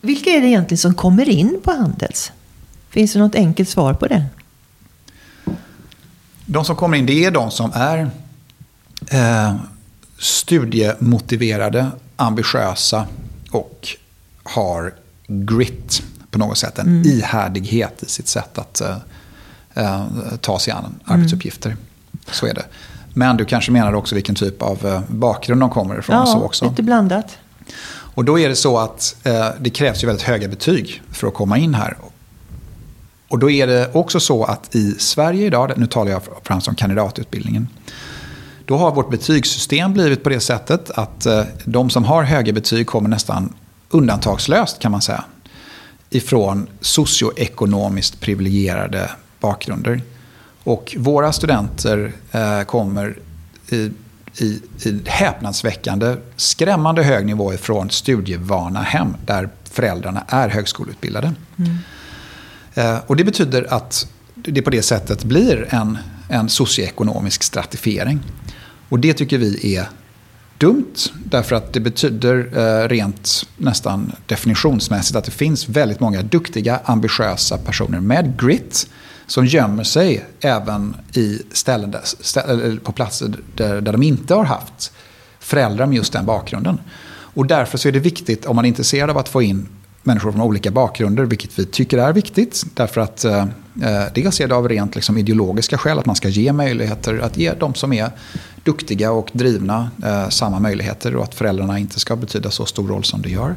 vilka 0.01 0.29
är 0.29 0.41
det 0.41 0.47
egentligen 0.47 0.77
som 0.77 0.93
kommer 0.93 1.29
in 1.29 1.61
på 1.63 1.71
Handels? 1.71 2.31
Finns 2.89 3.13
det 3.13 3.19
något 3.19 3.35
enkelt 3.35 3.69
svar 3.69 3.93
på 3.93 4.07
det? 4.07 4.25
De 6.45 6.65
som 6.65 6.75
kommer 6.75 6.97
in, 6.97 7.05
det 7.05 7.25
är 7.25 7.31
de 7.31 7.51
som 7.51 7.71
är 7.73 8.09
eh, 9.11 9.55
studiemotiverade, 10.19 11.91
ambitiösa 12.15 13.07
och 13.51 13.87
har 14.43 14.93
grit 15.27 16.03
på 16.31 16.39
något 16.39 16.57
sätt. 16.57 16.79
En 16.79 16.87
mm. 16.87 17.07
ihärdighet 17.07 18.03
i 18.03 18.09
sitt 18.09 18.27
sätt 18.27 18.57
att 18.57 18.81
eh, 18.81 18.97
eh, 19.73 20.05
ta 20.41 20.59
sig 20.59 20.73
an 20.73 20.95
arbetsuppgifter. 21.05 21.69
Mm. 21.69 21.79
Så 22.31 22.45
är 22.47 22.53
det. 22.53 22.65
Men 23.13 23.37
du 23.37 23.45
kanske 23.45 23.71
menar 23.71 23.93
också 23.93 24.15
vilken 24.15 24.35
typ 24.35 24.61
av 24.61 24.85
eh, 24.85 25.01
bakgrund 25.07 25.61
de 25.61 25.69
kommer 25.69 25.99
ifrån. 25.99 26.15
Ja, 26.15 26.25
så 26.25 26.41
också. 26.41 26.69
lite 26.69 26.83
blandat. 26.83 27.37
Och 28.15 28.25
då 28.25 28.39
är 28.39 28.49
det 28.49 28.55
så 28.55 28.77
att 28.77 29.15
eh, 29.23 29.47
det 29.59 29.69
krävs 29.69 30.03
ju 30.03 30.07
väldigt 30.07 30.25
höga 30.25 30.47
betyg 30.47 31.01
för 31.11 31.27
att 31.27 31.33
komma 31.33 31.57
in 31.57 31.73
här. 31.73 31.97
Och 33.27 33.39
då 33.39 33.49
är 33.49 33.67
det 33.67 33.89
också 33.93 34.19
så 34.19 34.43
att 34.43 34.75
i 34.75 34.95
Sverige 34.99 35.45
idag, 35.45 35.73
nu 35.77 35.87
talar 35.87 36.11
jag 36.11 36.21
fram 36.43 36.61
som 36.61 36.75
kandidatutbildningen, 36.75 37.67
då 38.65 38.78
har 38.78 38.91
vårt 38.91 39.10
betygssystem 39.10 39.93
blivit 39.93 40.23
på 40.23 40.30
det 40.30 40.39
sättet 40.39 40.89
att 40.89 41.26
eh, 41.26 41.43
de 41.65 41.89
som 41.89 42.04
har 42.04 42.23
höga 42.23 42.54
betyg 42.54 42.88
kommer 42.88 43.10
nästan 43.10 43.54
undantagslöst 43.89 44.80
kan 44.80 44.91
man 44.91 45.02
säga 45.02 45.23
ifrån 46.10 46.67
socioekonomiskt 46.82 48.19
privilegierade 48.19 49.10
bakgrunder. 49.39 50.02
Och 50.63 50.95
våra 50.97 51.34
studenter 51.34 52.13
eh, 52.32 52.62
kommer 52.62 53.17
i, 53.69 53.91
i, 54.38 54.62
i 54.84 55.02
häpnadsväckande, 55.06 56.15
skrämmande 56.36 57.04
hög 57.04 57.26
nivå 57.26 57.54
ifrån 57.54 57.89
studievana 57.89 58.82
hem 58.82 59.15
där 59.26 59.49
föräldrarna 59.63 60.23
är 60.28 60.49
högskoleutbildade. 60.49 61.34
Mm. 61.58 61.78
Eh, 62.73 62.99
och 63.08 63.15
det 63.15 63.23
betyder 63.23 63.73
att 63.73 64.08
det 64.36 64.62
på 64.62 64.69
det 64.69 64.82
sättet 64.82 65.23
blir 65.23 65.67
en, 65.69 65.97
en 66.30 66.49
socioekonomisk 66.49 67.43
stratifiering. 67.43 68.19
Och 68.89 68.99
det 68.99 69.13
tycker 69.13 69.37
vi 69.37 69.75
är 69.75 69.87
dumt 70.57 70.95
därför 71.25 71.55
att 71.55 71.73
det 71.73 71.79
betyder 71.79 72.57
eh, 72.57 72.87
rent 72.87 73.45
nästan 73.57 74.11
definitionsmässigt 74.25 75.15
att 75.15 75.25
det 75.25 75.31
finns 75.31 75.69
väldigt 75.69 75.99
många 75.99 76.21
duktiga, 76.21 76.79
ambitiösa 76.85 77.57
personer 77.57 77.99
med 77.99 78.39
grit 78.39 78.87
som 79.27 79.45
gömmer 79.45 79.83
sig 79.83 80.25
även 80.41 80.95
i 81.13 81.41
ställen 81.51 81.91
där, 81.91 82.01
stä, 82.03 82.77
på 82.83 82.91
platser 82.91 83.33
där, 83.55 83.81
där 83.81 83.91
de 83.91 84.03
inte 84.03 84.33
har 84.33 84.43
haft 84.43 84.91
föräldrar 85.39 85.85
med 85.85 85.95
just 85.95 86.13
den 86.13 86.25
bakgrunden. 86.25 86.79
Och 87.35 87.47
därför 87.47 87.77
så 87.77 87.87
är 87.87 87.91
det 87.91 87.99
viktigt, 87.99 88.45
om 88.45 88.55
man 88.55 88.65
är 88.65 88.69
intresserad 88.69 89.09
av 89.09 89.17
att 89.17 89.29
få 89.29 89.41
in 89.41 89.67
människor 90.03 90.31
från 90.31 90.41
olika 90.41 90.71
bakgrunder, 90.71 91.23
vilket 91.23 91.59
vi 91.59 91.65
tycker 91.65 91.97
är 91.97 92.13
viktigt. 92.13 92.63
Därför 92.73 93.01
att 93.01 93.25
eh, 93.25 93.41
eh 93.81 94.03
dels 94.15 94.41
är 94.41 94.47
det 94.47 94.55
av 94.55 94.69
rent 94.69 94.95
liksom, 94.95 95.17
ideologiska 95.17 95.77
skäl 95.77 95.99
att 95.99 96.05
man 96.05 96.15
ska 96.15 96.29
ge 96.29 96.53
möjligheter, 96.53 97.19
att 97.19 97.37
ge 97.37 97.53
de 97.53 97.73
som 97.73 97.93
är 97.93 98.11
duktiga 98.63 99.12
och 99.12 99.30
drivna 99.34 99.89
eh, 100.04 100.30
samma 100.30 100.60
möjligheter 100.60 101.15
och 101.15 101.23
att 101.23 101.36
föräldrarna 101.36 101.80
inte 101.80 101.99
ska 101.99 102.15
betyda 102.15 102.52
så 102.52 102.65
stor 102.65 102.88
roll 102.88 103.04
som 103.04 103.21
det 103.21 103.30
gör. 103.30 103.56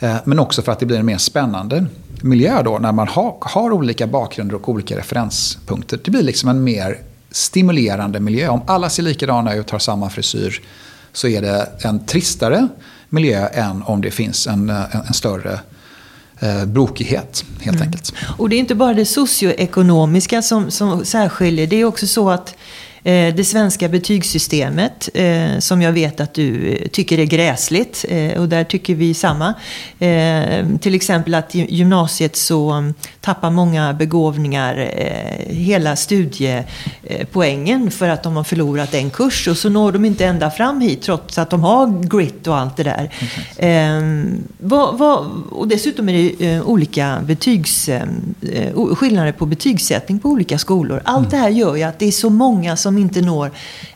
Eh, 0.00 0.16
men 0.24 0.38
också 0.38 0.62
för 0.62 0.72
att 0.72 0.80
det 0.80 0.86
blir 0.86 0.98
en 0.98 1.06
mer 1.06 1.18
spännande 1.18 1.86
miljö 2.20 2.62
då 2.62 2.78
när 2.78 2.92
man 2.92 3.08
ha, 3.08 3.38
har 3.40 3.72
olika 3.72 4.06
bakgrunder 4.06 4.54
och 4.54 4.68
olika 4.68 4.98
referenspunkter. 4.98 5.98
Det 6.04 6.10
blir 6.10 6.22
liksom 6.22 6.48
en 6.48 6.64
mer 6.64 6.98
stimulerande 7.30 8.20
miljö. 8.20 8.48
Om 8.48 8.60
alla 8.66 8.90
ser 8.90 9.02
likadana 9.02 9.54
ut, 9.54 9.70
har 9.70 9.78
samma 9.78 10.10
frisyr, 10.10 10.62
så 11.12 11.28
är 11.28 11.42
det 11.42 11.68
en 11.84 12.06
tristare 12.06 12.68
miljö 13.08 13.46
än 13.46 13.82
om 13.82 14.00
det 14.00 14.10
finns 14.10 14.46
en, 14.46 14.70
en, 14.70 14.86
en 15.06 15.14
större 15.14 15.60
eh, 16.40 16.64
brokighet 16.64 17.44
helt 17.60 17.76
mm. 17.76 17.88
enkelt. 17.88 18.12
Och 18.38 18.48
det 18.48 18.56
är 18.56 18.60
inte 18.60 18.74
bara 18.74 18.94
det 18.94 19.06
socioekonomiska 19.06 20.42
som, 20.42 20.70
som 20.70 21.04
särskiljer. 21.04 21.66
Det 21.66 21.76
är 21.76 21.84
också 21.84 22.06
så 22.06 22.30
att 22.30 22.54
Eh, 22.54 22.81
Eh, 23.04 23.34
det 23.34 23.44
svenska 23.44 23.88
betygssystemet, 23.88 25.08
eh, 25.14 25.58
som 25.58 25.82
jag 25.82 25.92
vet 25.92 26.20
att 26.20 26.34
du 26.34 26.68
eh, 26.68 26.88
tycker 26.88 27.18
är 27.18 27.24
gräsligt, 27.24 28.04
och 28.38 28.48
där 28.48 28.64
tycker 28.64 28.94
vi 28.94 29.14
samma. 29.14 29.54
Till 30.80 30.94
exempel 30.94 31.34
att 31.34 31.54
i 31.54 31.74
gymnasiet 31.74 32.36
så 32.36 32.92
tappar 33.22 33.50
många 33.50 33.92
begåvningar 33.92 34.74
hela 35.46 35.96
studiepoängen 35.96 37.90
för 37.90 38.08
att 38.08 38.22
de 38.22 38.36
har 38.36 38.44
förlorat 38.44 38.94
en 38.94 39.10
kurs 39.10 39.48
och 39.48 39.56
så 39.56 39.68
når 39.68 39.92
de 39.92 40.04
inte 40.04 40.26
ända 40.26 40.50
fram 40.50 40.80
hit 40.80 41.02
trots 41.02 41.38
att 41.38 41.50
de 41.50 41.62
har 41.62 42.02
grit 42.08 42.46
och 42.46 42.56
allt 42.56 42.76
det 42.76 42.82
där. 42.82 43.10
Okay. 43.56 44.22
Vad, 44.58 44.98
vad, 44.98 45.26
och 45.50 45.68
dessutom 45.68 46.08
är 46.08 46.12
det 46.12 46.60
olika 46.60 47.18
betygs, 47.24 47.90
skillnader 48.94 49.32
på 49.32 49.46
betygssättning 49.46 50.18
på 50.18 50.28
olika 50.28 50.58
skolor. 50.58 51.02
Allt 51.04 51.18
mm. 51.18 51.30
det 51.30 51.36
här 51.36 51.48
gör 51.48 51.76
ju 51.76 51.82
att 51.82 51.98
det 51.98 52.06
är 52.06 52.12
så 52.12 52.30
många 52.30 52.76
som 52.76 52.98
inte 52.98 53.20
når 53.20 53.50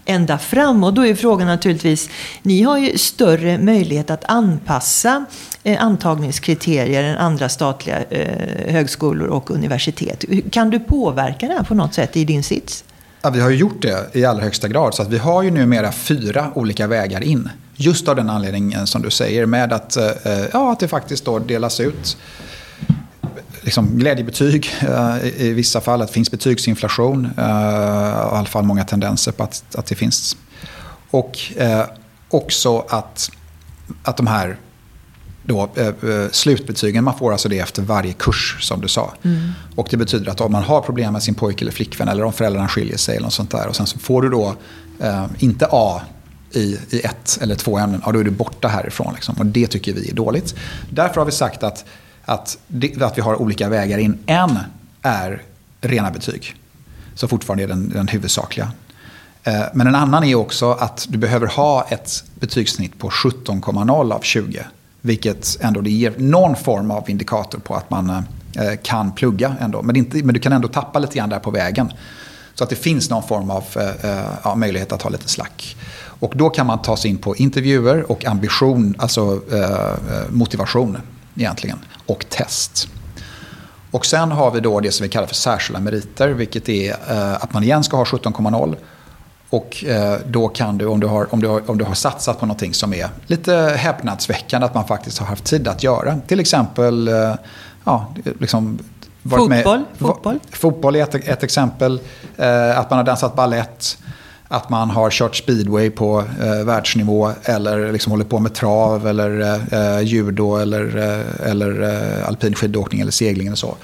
ända 0.07 0.39
fram. 0.39 0.85
Och 0.85 0.95
då 0.95 1.07
är 1.07 1.15
frågan 1.15 1.47
naturligtvis, 1.47 2.11
ni 2.43 2.63
har 2.63 2.79
ju 2.79 2.99
större 2.99 3.59
möjlighet 3.59 4.11
att 4.11 4.25
anpassa 4.25 5.25
eh, 5.63 5.83
antagningskriterier 5.83 7.05
än 7.05 7.17
andra 7.17 7.49
statliga 7.49 8.03
eh, 8.11 8.73
högskolor 8.73 9.29
och 9.29 9.51
universitet. 9.51 10.25
Kan 10.51 10.71
du 10.71 10.81
påverka 10.81 11.49
det 11.49 11.55
här 11.55 11.63
på 11.63 11.75
något 11.75 11.95
sätt 11.95 12.17
i 12.17 12.25
din 12.25 12.43
sits? 12.43 12.85
Ja, 13.23 13.31
vi 13.31 13.41
har 13.41 13.51
ju 13.51 13.57
gjort 13.57 13.83
det 13.83 14.17
i 14.17 14.25
allra 14.25 14.43
högsta 14.43 14.69
grad. 14.69 14.95
Så 14.95 15.03
att 15.03 15.09
vi 15.09 15.19
har 15.19 15.43
ju 15.43 15.51
numera 15.51 15.93
fyra 15.93 16.53
olika 16.55 16.87
vägar 16.87 17.25
in. 17.25 17.49
Just 17.77 18.09
av 18.09 18.17
den 18.17 18.31
anledningen 18.31 18.87
som 18.87 19.03
du 19.03 19.11
säger 19.11 19.47
med 19.47 19.73
att, 19.73 19.97
eh, 19.97 20.05
eh 20.07 20.47
ja, 20.53 20.73
att 20.73 20.81
det 20.81 20.89
faktiskt 20.89 21.25
då 21.25 21.39
delas 21.39 21.81
ut 21.81 22.17
liksom 23.67 23.99
glädjebetyg 23.99 24.71
eh, 24.81 25.43
i 25.43 25.53
vissa 25.53 25.81
fall. 25.81 26.03
Att 26.03 26.09
det 26.09 26.15
finns 26.15 26.31
betygsinflation. 26.31 27.31
Eh, 27.39 27.45
I 27.45 27.49
alla 28.33 28.45
fall 28.45 28.65
många 28.65 28.85
tendenser 28.85 29.33
på 29.33 29.43
att, 29.43 29.77
att 29.77 29.87
det 29.87 29.95
finns. 29.95 30.37
Och 31.11 31.39
eh, 31.57 31.85
också 32.29 32.79
att, 32.89 33.31
att 34.03 34.17
de 34.17 34.27
här 34.27 34.57
då, 35.43 35.71
slutbetygen, 36.31 37.05
man 37.05 37.19
får 37.19 37.33
alltså 37.33 37.49
det 37.49 37.59
efter 37.59 37.83
varje 37.83 38.13
kurs 38.13 38.57
som 38.61 38.81
du 38.81 38.89
sa. 38.89 39.15
Mm. 39.23 39.53
Och 39.77 39.87
det 39.91 39.97
betyder 39.97 40.31
att 40.31 40.41
om 40.41 40.53
man 40.53 40.63
har 40.63 40.81
problem 40.81 41.13
med 41.13 41.23
sin 41.23 41.35
pojke 41.35 41.65
eller 41.65 41.73
flickvän 41.73 42.09
eller 42.09 42.25
om 42.25 42.33
föräldrarna 42.33 42.69
skiljer 42.69 42.97
sig 42.97 43.17
eller 43.17 43.25
något 43.25 43.33
sånt 43.33 43.51
där 43.51 43.69
och 43.69 43.77
sen 43.77 43.87
så 43.87 43.99
får 43.99 44.23
du 44.23 44.29
då 44.31 44.55
eh, 45.01 45.27
inte 45.39 45.69
A 45.71 46.01
i, 46.51 46.79
i 46.91 47.01
ett 47.05 47.39
eller 47.41 47.55
två 47.55 47.79
ämnen, 47.79 48.03
ja, 48.07 48.13
då 48.13 48.19
är 48.19 48.25
du 48.25 48.31
borta 48.31 48.69
härifrån. 48.69 49.15
Liksom. 49.15 49.35
Och 49.39 49.47
det 49.47 49.67
tycker 49.67 49.93
vi 49.93 50.11
är 50.11 50.15
dåligt. 50.15 50.55
Därför 50.91 51.21
har 51.21 51.25
vi 51.25 51.33
sagt 51.33 51.63
att 51.63 51.85
att, 52.27 52.59
att 53.01 53.19
vi 53.19 53.23
har 53.23 53.43
olika 53.43 53.69
vägar 53.69 53.99
in. 53.99 54.19
En 54.27 54.59
är 55.03 55.43
rena 55.81 56.11
betyg, 56.11 56.55
som 57.15 57.29
fortfarande 57.29 57.65
är 57.65 57.69
den, 57.69 57.89
den 57.89 58.09
huvudsakliga. 58.09 58.73
Eh, 59.45 59.63
men 59.75 59.87
en 59.87 59.95
annan 59.95 60.25
är 60.25 60.35
också 60.35 60.73
att 60.73 61.07
du 61.09 61.19
behöver 61.19 61.47
ha 61.47 61.87
ett 61.89 62.25
betygssnitt 62.35 62.99
på 62.99 63.11
17,0 63.11 64.13
av 64.13 64.21
20. 64.21 64.65
Vilket 65.01 65.57
ändå 65.61 65.81
det 65.81 65.91
ger 65.91 66.15
någon 66.17 66.57
form 66.57 66.91
av 66.91 67.11
indikator 67.11 67.59
på 67.59 67.75
att 67.75 67.91
man 67.91 68.11
eh, 68.11 68.23
kan 68.83 69.13
plugga 69.13 69.57
ändå. 69.61 69.83
Men, 69.83 69.97
inte, 69.97 70.17
men 70.17 70.35
du 70.35 70.41
kan 70.41 70.53
ändå 70.53 70.69
tappa 70.69 70.99
lite 70.99 71.19
grann 71.19 71.29
där 71.29 71.39
på 71.39 71.51
vägen. 71.51 71.93
Så 72.55 72.65
att 72.65 72.71
det 72.71 72.77
finns 72.77 73.11
någon 73.11 73.23
form 73.23 73.51
av 73.51 73.65
eh, 73.77 74.21
ja, 74.45 74.55
möjlighet 74.55 74.93
att 74.93 75.03
ha 75.03 75.11
lite 75.11 75.29
slack. 75.29 75.77
Och 76.19 76.33
då 76.37 76.51
kan 76.51 76.67
man 76.67 76.83
ta 76.83 76.97
sig 76.97 77.11
in 77.11 77.19
på 77.19 77.37
intervjuer 77.37 78.11
och 78.11 78.25
ambition, 78.25 78.95
alltså 78.99 79.41
eh, 79.53 80.31
motivation 80.31 80.99
egentligen, 81.35 81.79
och 82.07 82.27
test. 82.29 82.89
Och 83.91 84.07
sen 84.07 84.33
har 84.33 84.51
vi 84.51 84.61
då 84.61 84.81
det 84.81 84.93
som 84.93 85.05
vi 85.05 85.11
kallar 85.11 85.27
för 85.27 85.35
särskilda 85.35 85.81
meriter, 85.81 86.29
vilket 86.29 86.69
är 86.69 86.91
eh, 86.91 87.33
att 87.35 87.53
man 87.53 87.63
igen 87.63 87.85
ska 87.85 87.97
ha 87.97 88.05
17,0. 88.05 88.77
Och 89.51 89.85
eh, 89.85 90.19
då 90.27 90.49
kan 90.49 90.79
du 90.79 90.87
om, 90.87 91.01
du 91.01 91.07
har, 91.07 91.35
om, 91.35 91.41
du 91.43 91.49
har, 91.49 91.71
om 91.71 91.79
du 91.79 91.85
har 91.85 91.95
satsat 91.95 92.41
på 92.41 92.47
någonting 92.47 92.75
som 92.75 92.95
är 92.95 93.09
lite 93.27 93.55
häpnadsväckande, 93.77 94.67
att 94.67 94.75
man 94.75 94.87
faktiskt 94.87 95.19
har 95.19 95.27
haft 95.27 95.45
tid 95.45 95.69
att 95.69 95.83
göra. 95.83 96.19
Till 96.27 96.41
exempel, 96.41 97.09
eh, 97.09 97.35
ja, 97.85 98.15
liksom 98.41 98.79
Fotboll, 99.23 99.49
med, 99.49 99.85
fotboll. 99.99 100.39
fotboll 100.51 100.97
är 100.97 101.03
ett, 101.03 101.15
ett 101.15 101.43
exempel. 101.43 102.01
Att 102.75 102.91
man 102.91 102.97
har 102.97 103.05
dansat 103.05 103.37
ballett 103.37 103.99
att 104.49 104.71
man 104.71 104.91
har 104.91 105.11
kört 105.11 105.37
speedway 105.37 105.91
på 105.91 106.25
eh, 106.41 106.65
världsnivå 106.65 107.33
eller 107.45 107.93
liksom 107.93 108.11
håller 108.11 108.25
på 108.25 108.39
med 108.39 108.55
trav 108.55 109.07
eller 109.07 109.59
eh, 109.73 110.01
judo 110.01 110.57
eller, 110.57 110.97
eh, 110.97 111.51
eller 111.51 111.83
eh, 111.83 112.29
alpin 112.29 112.55
skidåkning 112.55 113.01
eller 113.01 113.13
segling 113.13 113.47
eller 113.47 113.57
så. 113.57 113.77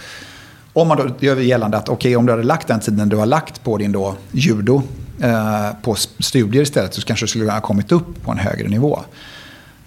Om 0.72 0.88
man 0.88 0.96
då 0.96 1.26
gör 1.26 1.36
gällande 1.36 1.76
att 1.76 1.88
okay, 1.88 2.16
om 2.16 2.26
du 2.26 2.32
hade 2.32 2.42
lagt 2.42 2.68
den 2.68 2.80
tiden 2.80 3.08
du 3.08 3.16
har 3.16 3.26
lagt 3.26 3.64
på 3.64 3.78
din 3.78 3.92
då 3.92 4.14
judo 4.32 4.82
eh, 5.20 5.70
på 5.82 5.94
studier 6.18 6.62
istället 6.62 6.94
så 6.94 7.02
kanske 7.02 7.24
du 7.24 7.28
skulle 7.28 7.52
ha 7.52 7.60
kommit 7.60 7.92
upp 7.92 8.22
på 8.22 8.30
en 8.30 8.38
högre 8.38 8.68
nivå. 8.68 9.00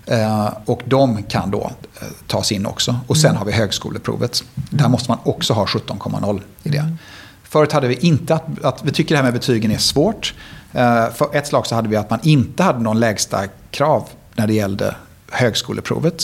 Eh, 0.06 0.50
och 0.66 0.82
de 0.86 1.24
kan 1.24 1.52
då 1.52 1.72
eh, 2.02 2.08
tas 2.28 2.52
in 2.52 2.66
också. 2.66 3.00
Och 3.08 3.18
sen 3.18 3.30
mm. 3.30 3.38
har 3.38 3.46
vi 3.46 3.52
högskoleprovet. 3.52 4.44
Där 4.56 4.90
måste 4.90 5.12
man 5.12 5.20
också 5.24 5.54
ha 5.54 5.66
17,0 5.66 6.42
i 6.64 6.70
det. 6.70 6.78
Mm. 6.78 6.98
Förut 7.44 7.72
hade 7.72 7.88
vi 7.88 7.96
inte 7.96 8.36
att, 8.36 8.64
att 8.64 8.84
vi 8.84 8.92
tycker 8.92 9.16
det 9.16 9.18
här 9.18 9.24
med 9.24 9.34
betygen 9.34 9.72
är 9.72 9.78
svårt. 9.78 10.34
Eh, 10.76 11.10
för 11.14 11.36
ett 11.36 11.48
slag 11.48 11.68
så 11.68 11.76
hade 11.76 11.90
vi 11.90 11.96
att 11.96 12.10
man 12.10 12.20
inte 12.24 12.64
hade 12.64 12.80
någon 12.80 13.00
lägsta 13.00 13.42
krav 13.72 14.10
när 14.36 14.48
det 14.48 14.54
gällde 14.54 14.96
högskoleprovet. 15.32 16.24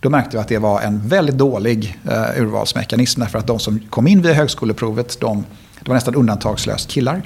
Då 0.00 0.10
märkte 0.10 0.36
vi 0.36 0.40
att 0.40 0.48
det 0.48 0.58
var 0.58 0.80
en 0.80 1.08
väldigt 1.08 1.38
dålig 1.38 1.98
eh, 2.10 2.40
urvalsmekanism. 2.42 3.20
Därför 3.20 3.38
att 3.38 3.46
de 3.46 3.58
som 3.58 3.80
kom 3.90 4.06
in 4.06 4.22
via 4.22 4.32
högskoleprovet, 4.32 5.20
de, 5.20 5.44
det 5.80 5.88
var 5.88 5.94
nästan 5.94 6.14
undantagslöst 6.14 6.88
killar. 6.88 7.22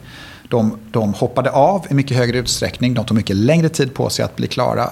De, 0.48 0.78
de 0.90 1.14
hoppade 1.14 1.50
av 1.50 1.86
i 1.90 1.94
mycket 1.94 2.16
högre 2.16 2.38
utsträckning, 2.38 2.94
de 2.94 3.04
tog 3.04 3.16
mycket 3.16 3.36
längre 3.36 3.68
tid 3.68 3.94
på 3.94 4.10
sig 4.10 4.24
att 4.24 4.36
bli 4.36 4.46
klara. 4.46 4.90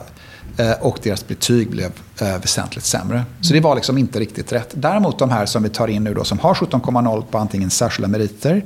Eh, 0.57 0.73
och 0.81 0.99
deras 1.03 1.27
betyg 1.29 1.71
blev 1.71 1.91
väsentligt 2.19 2.85
sämre. 2.85 3.25
Så 3.41 3.55
det 3.55 3.61
var 3.61 3.75
liksom 3.75 3.99
inte 3.99 4.21
riktigt 4.21 4.53
rätt. 4.53 4.71
Däremot 4.75 5.19
de 5.19 5.31
här 5.31 5.47
som 5.47 5.63
vi 5.63 5.69
tar 5.69 5.89
in 5.89 6.05
nu 6.05 6.15
då, 6.15 6.25
som 6.25 6.39
har 6.39 6.55
17,0 6.55 7.23
på 7.31 7.39
antingen 7.39 7.71
särskilda 7.71 8.09
meriter 8.09 8.65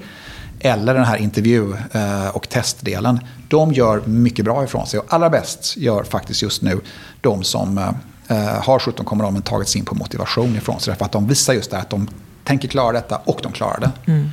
eller 0.62 0.94
den 0.94 1.04
här 1.04 1.16
intervju 1.16 1.74
eh, 1.92 2.28
och 2.28 2.48
testdelen, 2.48 3.20
de 3.48 3.72
gör 3.72 4.02
mycket 4.06 4.44
bra 4.44 4.64
ifrån 4.64 4.86
sig. 4.86 5.00
Och 5.00 5.06
allra 5.08 5.30
bäst 5.30 5.76
gör 5.76 6.02
faktiskt 6.04 6.42
just 6.42 6.62
nu 6.62 6.80
de 7.20 7.44
som 7.44 7.78
eh, 7.78 7.88
eh, 8.28 8.62
har 8.62 8.78
17,0 8.78 9.30
men 9.30 9.42
tagit 9.42 9.74
in 9.74 9.84
på 9.84 9.94
motivation 9.94 10.56
ifrån 10.56 10.80
sig. 10.80 10.90
Därför 10.90 11.04
att 11.04 11.12
de 11.12 11.28
visar 11.28 11.52
just 11.52 11.70
det 11.70 11.78
att 11.78 11.90
de 11.90 12.08
tänker 12.44 12.68
klara 12.68 12.92
detta 12.92 13.16
och 13.16 13.40
de 13.42 13.52
klarar 13.52 13.80
det. 13.80 14.12
Mm. 14.12 14.30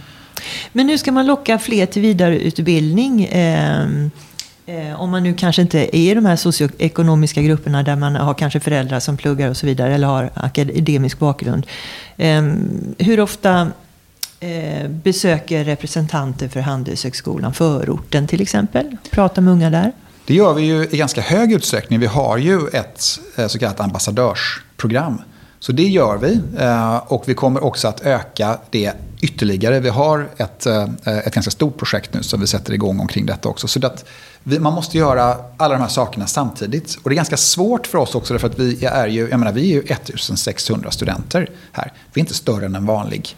Men 0.74 0.89
hur 0.89 0.98
ska 0.98 1.12
man 1.12 1.26
locka 1.26 1.60
fler 1.60 1.86
till 1.86 2.02
vidareutbildning. 2.02 3.26
Eh, 3.26 3.82
eh, 4.65 5.02
om 5.02 5.10
man 5.10 5.24
nu 5.24 5.34
kanske 5.34 5.62
inte 5.62 5.98
är 5.98 6.12
i 6.12 6.13
de 6.13 6.26
här 6.26 6.36
socioekonomiska 6.36 7.42
grupperna 7.42 7.84
där 7.84 7.96
man 7.96 8.15
har 8.15 8.34
kanske 8.34 8.60
föräldrar 8.60 9.00
som 9.00 9.18
pluggar 9.18 9.50
och 9.50 9.58
så 9.58 9.65
vidare 9.65 9.96
eller 9.96 10.08
har 10.08 10.30
akademisk 10.34 11.20
bakgrund. 11.20 11.65
Eh, 12.18 12.44
hur 12.98 13.20
ofta 13.20 13.72
eh, 14.39 14.88
besöker 14.88 15.63
representanter 15.63 16.47
för 16.47 16.60
Handelshögskolan, 16.60 17.54
förorten 17.54 18.28
till 18.28 18.41
exempel. 18.41 18.97
Pratar 19.12 19.41
med 19.41 19.54
unga 19.54 19.69
där. 19.69 19.91
Det 20.25 20.34
gör 20.34 20.54
vi 20.54 20.62
ju 20.62 20.88
i 20.91 20.97
ganska 20.97 21.21
hög 21.21 21.52
utsträckning. 21.52 21.99
Vi 21.99 22.06
har 22.06 22.38
ju 22.38 22.67
ett 22.67 23.19
eh, 23.36 23.47
så 23.47 23.60
kallat 23.60 23.80
ambassadörsprogram. 23.80 25.21
Så 25.60 25.71
det 25.71 25.88
gör 25.88 26.17
vi. 26.17 26.41
Eh, 26.58 26.97
och 26.97 27.23
vi 27.25 27.34
kommer 27.34 27.63
också 27.63 27.88
att 27.88 28.02
öka 28.02 28.58
det 28.69 28.93
ytterligare. 29.21 29.80
Vi 29.80 29.89
har 29.89 30.30
ett, 30.38 30.65
eh, 30.65 30.88
ett 31.04 31.34
ganska 31.34 31.52
stort 31.52 31.78
projekt 31.78 32.13
nu 32.13 32.23
som 32.23 32.41
vi 32.41 32.47
sätter 32.47 32.73
igång 32.73 32.99
omkring 32.99 33.25
detta 33.25 33.49
också. 33.49 33.67
Så 33.67 33.86
att 33.86 34.06
vi, 34.43 34.60
man 34.60 34.73
måste 34.73 34.97
göra 34.97 35.36
alla 35.58 35.73
de 35.73 35.82
här 35.82 35.89
sakerna 35.89 36.28
samtidigt. 36.28 36.97
Och 37.04 37.10
det 37.10 37.13
är 37.13 37.15
ganska 37.15 37.38
svårt 37.38 37.88
för 37.88 37.97
oss 37.97 38.15
också 38.15 38.34
därför 38.34 38.47
att 38.47 38.60
vi 38.60 38.86
är 38.86 39.08
ju, 39.08 39.30
jag 39.30 39.39
menar, 39.39 39.52
vi 39.52 39.62
är 39.62 39.73
ju 39.73 39.82
1600 39.82 40.91
studenter 40.91 41.49
här. 41.71 41.93
Vi 42.13 42.19
är 42.19 42.23
inte 42.23 42.34
större 42.34 42.65
än 42.65 42.75
en 42.75 42.86
vanlig 42.86 43.36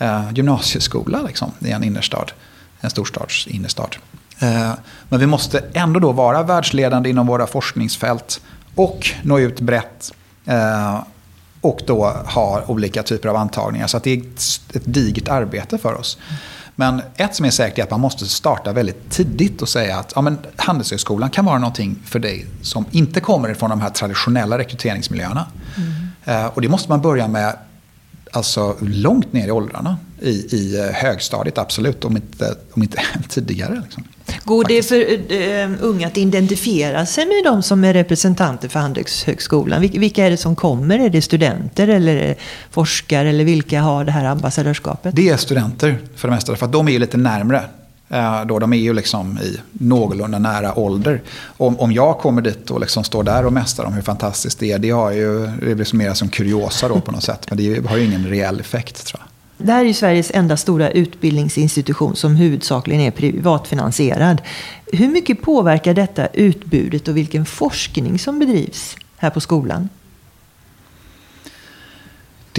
eh, 0.00 0.32
gymnasieskola 0.34 1.22
liksom, 1.22 1.52
i 1.58 1.70
en 1.70 1.84
innerstad. 1.84 2.32
En 2.80 2.90
storstads 2.90 3.46
innerstad. 3.46 3.96
Eh, 4.38 4.72
men 5.08 5.20
vi 5.20 5.26
måste 5.26 5.64
ändå 5.72 6.00
då 6.00 6.12
vara 6.12 6.42
världsledande 6.42 7.10
inom 7.10 7.26
våra 7.26 7.46
forskningsfält 7.46 8.40
och 8.74 9.10
nå 9.22 9.38
ut 9.38 9.60
brett. 9.60 10.12
Eh, 10.46 10.98
och 11.60 11.80
då 11.86 12.04
ha 12.08 12.62
olika 12.66 13.02
typer 13.02 13.28
av 13.28 13.36
antagningar. 13.36 13.86
Så 13.86 13.96
att 13.96 14.04
det 14.04 14.10
är 14.10 14.18
ett 14.74 14.84
digert 14.84 15.28
arbete 15.28 15.78
för 15.78 15.94
oss. 15.94 16.18
Men 16.74 17.02
ett 17.16 17.34
som 17.34 17.46
är 17.46 17.50
säkert 17.50 17.78
är 17.78 17.82
att 17.82 17.90
man 17.90 18.00
måste 18.00 18.26
starta 18.26 18.72
väldigt 18.72 19.10
tidigt 19.10 19.62
och 19.62 19.68
säga 19.68 19.98
att 19.98 20.12
ja, 20.16 20.20
men 20.20 20.38
Handelshögskolan 20.56 21.30
kan 21.30 21.44
vara 21.44 21.58
någonting 21.58 21.98
för 22.04 22.18
dig 22.18 22.46
som 22.62 22.84
inte 22.90 23.20
kommer 23.20 23.54
från 23.54 23.70
de 23.70 23.80
här 23.80 23.90
traditionella 23.90 24.58
rekryteringsmiljöerna. 24.58 25.46
Mm. 25.76 26.50
och 26.54 26.60
det 26.60 26.68
måste 26.68 26.88
man 26.88 27.00
börja 27.00 27.28
med 27.28 27.56
alltså, 28.30 28.76
långt 28.80 29.32
ner 29.32 29.48
i 29.48 29.50
åldrarna. 29.50 29.98
I, 30.22 30.30
i 30.30 30.90
högstadiet, 30.94 31.58
absolut. 31.58 32.04
Om 32.04 32.16
inte, 32.16 32.54
om 32.72 32.82
inte 32.82 32.98
tidigare. 33.28 33.82
Liksom. 33.84 34.04
Går 34.44 34.64
det 34.64 34.82
för 34.82 34.96
uh, 34.96 35.76
unga 35.80 36.06
att 36.06 36.16
identifiera 36.16 37.06
sig 37.06 37.26
med 37.26 37.52
de 37.52 37.62
som 37.62 37.84
är 37.84 37.92
representanter 37.92 38.68
för 38.68 38.80
Handelshögskolan? 38.80 39.80
Vil 39.80 40.00
vilka 40.00 40.26
är 40.26 40.30
det 40.30 40.36
som 40.36 40.56
kommer? 40.56 40.98
Är 40.98 41.10
det 41.10 41.22
studenter 41.22 41.88
eller 41.88 42.36
forskare? 42.70 43.28
Eller 43.28 43.44
vilka 43.44 43.80
har 43.80 44.04
det 44.04 44.12
här 44.12 44.24
ambassadörskapet? 44.24 45.16
Det 45.16 45.28
är 45.28 45.36
studenter 45.36 45.98
för 46.16 46.28
det 46.28 46.34
mesta. 46.34 46.56
För 46.56 46.66
att 46.66 46.72
de 46.72 46.88
är 46.88 46.92
ju 46.92 46.98
lite 46.98 47.16
närmre. 47.16 47.62
Eh, 48.10 48.44
då 48.46 48.58
de 48.58 48.72
är 48.72 48.76
ju 48.76 48.92
liksom 48.92 49.38
i 49.38 49.60
någorlunda 49.72 50.38
nära 50.38 50.78
ålder. 50.78 51.22
Om, 51.56 51.80
om 51.80 51.92
jag 51.92 52.18
kommer 52.18 52.42
dit 52.42 52.70
och 52.70 52.80
liksom 52.80 53.04
står 53.04 53.22
där 53.22 53.46
och 53.46 53.52
mästar 53.52 53.84
om 53.84 53.92
hur 53.92 54.02
fantastiskt 54.02 54.58
det 54.58 54.72
är. 54.72 54.78
Det, 54.78 54.90
har 54.90 55.10
ju, 55.10 55.46
det 55.46 55.74
blir 55.74 55.96
mer 55.96 56.14
som 56.14 56.28
kuriosa 56.28 56.88
då 56.88 57.00
på 57.00 57.12
något 57.12 57.22
sätt. 57.22 57.46
Men 57.48 57.58
det 57.58 57.86
har 57.86 57.96
ju 57.96 58.04
ingen 58.04 58.26
reell 58.26 58.60
effekt 58.60 59.06
tror 59.06 59.20
jag. 59.20 59.66
Det 59.66 59.72
här 59.72 59.80
är 59.80 59.84
ju 59.86 59.94
Sveriges 59.94 60.30
enda 60.34 60.56
stora 60.56 60.90
utbildningsinstitution 60.90 62.16
som 62.16 62.36
huvudsakligen 62.36 63.02
är 63.02 63.10
privatfinansierad. 63.10 64.42
Hur 64.92 65.08
mycket 65.08 65.42
påverkar 65.42 65.94
detta 65.94 66.26
utbudet 66.26 67.08
och 67.08 67.16
vilken 67.16 67.46
forskning 67.46 68.18
som 68.18 68.38
bedrivs 68.38 68.96
här 69.16 69.30
på 69.30 69.40
skolan? 69.40 69.88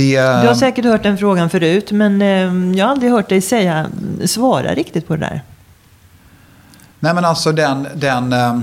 Det... 0.02 0.42
Du 0.42 0.48
har 0.48 0.56
säkert 0.56 0.86
hört 0.86 1.04
den 1.04 1.18
frågan 1.18 1.50
förut, 1.50 1.92
men 1.92 2.22
eh, 2.22 2.78
jag 2.78 2.86
har 2.86 2.92
aldrig 2.92 3.12
hört 3.12 3.30
dig 3.30 3.42
säga, 3.42 3.90
svara 4.26 4.74
riktigt 4.74 5.08
på 5.08 5.16
det 5.16 5.20
där. 5.20 5.44
Nej, 7.00 7.14
men 7.14 7.26
alltså 7.26 7.52
den... 7.52 7.88
den 7.96 8.34
eh, 8.34 8.60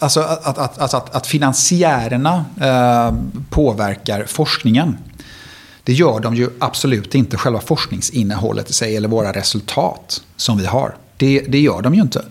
alltså 0.00 0.20
att, 0.20 0.58
att, 0.58 0.78
alltså 0.78 0.96
att, 0.96 1.14
att 1.14 1.26
finansiärerna 1.26 2.44
eh, 2.60 3.14
påverkar 3.50 4.24
forskningen. 4.24 4.98
Det 5.84 5.92
gör 5.92 6.20
de 6.20 6.34
ju 6.34 6.50
absolut 6.58 7.14
inte 7.14 7.36
själva 7.36 7.60
forskningsinnehållet 7.60 8.70
i 8.70 8.72
sig 8.72 8.96
eller 8.96 9.08
våra 9.08 9.32
resultat 9.32 10.22
som 10.36 10.58
vi 10.58 10.66
har. 10.66 10.94
Det, 11.16 11.40
det 11.48 11.60
gör 11.60 11.82
de 11.82 11.94
ju 11.94 12.00
inte. 12.00 12.24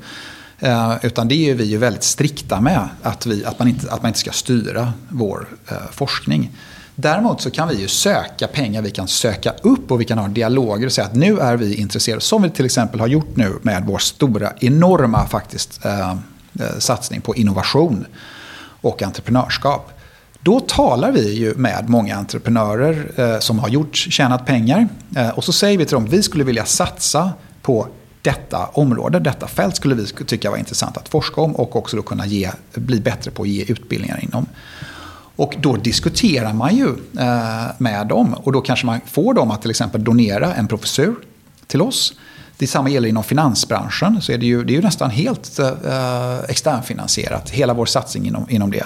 Eh, 0.63 0.93
utan 1.01 1.27
det 1.27 1.49
är 1.49 1.55
vi 1.55 1.63
ju 1.63 1.77
väldigt 1.77 2.03
strikta 2.03 2.61
med. 2.61 2.89
Att, 3.01 3.25
vi, 3.25 3.45
att, 3.45 3.59
man, 3.59 3.67
inte, 3.67 3.91
att 3.91 4.01
man 4.01 4.09
inte 4.09 4.19
ska 4.19 4.31
styra 4.31 4.93
vår 5.09 5.47
eh, 5.67 5.75
forskning. 5.91 6.51
Däremot 6.95 7.41
så 7.41 7.51
kan 7.51 7.67
vi 7.67 7.75
ju 7.75 7.87
söka 7.87 8.47
pengar, 8.47 8.81
vi 8.81 8.91
kan 8.91 9.07
söka 9.07 9.53
upp 9.61 9.91
och 9.91 10.01
vi 10.01 10.05
kan 10.05 10.17
ha 10.17 10.27
dialoger 10.27 10.85
och 10.85 10.91
säga 10.91 11.07
att 11.07 11.15
nu 11.15 11.39
är 11.39 11.57
vi 11.57 11.75
intresserade. 11.75 12.21
Som 12.21 12.41
vi 12.41 12.49
till 12.49 12.65
exempel 12.65 12.99
har 12.99 13.07
gjort 13.07 13.35
nu 13.35 13.59
med 13.61 13.83
vår 13.85 13.97
stora, 13.97 14.53
enorma 14.59 15.27
faktiskt 15.27 15.85
eh, 15.85 16.09
eh 16.09 16.17
satsning 16.79 17.21
på 17.21 17.35
innovation 17.35 18.05
och 18.81 19.01
entreprenörskap. 19.01 19.91
Då 20.39 20.59
talar 20.59 21.11
vi 21.11 21.33
ju 21.33 21.55
med 21.55 21.89
många 21.89 22.15
entreprenörer 22.15 23.11
eh, 23.15 23.39
som 23.39 23.59
har 23.59 23.69
gjort, 23.69 23.95
tjänat 23.95 24.45
pengar. 24.45 24.87
Eh, 25.15 25.29
och 25.29 25.43
så 25.43 25.53
säger 25.53 25.77
vi 25.77 25.85
till 25.85 25.93
dem, 25.93 26.05
vi 26.05 26.23
skulle 26.23 26.43
vilja 26.43 26.65
satsa 26.65 27.31
på 27.61 27.87
detta 28.21 28.65
område, 28.65 29.19
detta 29.19 29.47
fält 29.47 29.75
skulle 29.75 29.95
vi 29.95 30.05
tycka 30.05 30.51
var 30.51 30.57
intressant 30.57 30.97
att 30.97 31.09
forska 31.09 31.41
om 31.41 31.55
och 31.55 31.75
också 31.75 31.97
då 31.97 32.03
kunna 32.03 32.25
ge, 32.25 32.51
bli 32.73 32.99
bättre 32.99 33.31
på 33.31 33.43
att 33.43 33.49
ge 33.49 33.63
utbildningar 33.63 34.19
inom. 34.23 34.45
Och 35.35 35.55
då 35.59 35.75
diskuterar 35.75 36.53
man 36.53 36.75
ju 36.75 36.87
eh, 37.19 37.65
med 37.77 38.07
dem 38.07 38.33
och 38.33 38.51
då 38.51 38.61
kanske 38.61 38.85
man 38.85 38.99
får 39.05 39.33
dem 39.33 39.51
att 39.51 39.61
till 39.61 39.71
exempel 39.71 40.03
donera 40.03 40.53
en 40.53 40.67
professur 40.67 41.15
till 41.67 41.81
oss. 41.81 42.13
Detsamma 42.57 42.89
gäller 42.89 43.09
inom 43.09 43.23
finansbranschen. 43.23 44.21
Så 44.21 44.31
är 44.31 44.37
det, 44.37 44.45
ju, 44.45 44.63
det 44.63 44.73
är 44.73 44.75
ju 44.75 44.81
nästan 44.81 45.09
helt 45.09 45.59
eh, 45.59 45.67
eh 45.67 46.39
externfinansierat, 46.49 47.49
hela 47.49 47.73
vår 47.73 47.85
satsning 47.85 48.27
inom, 48.27 48.45
inom 48.49 48.71
det. 48.71 48.85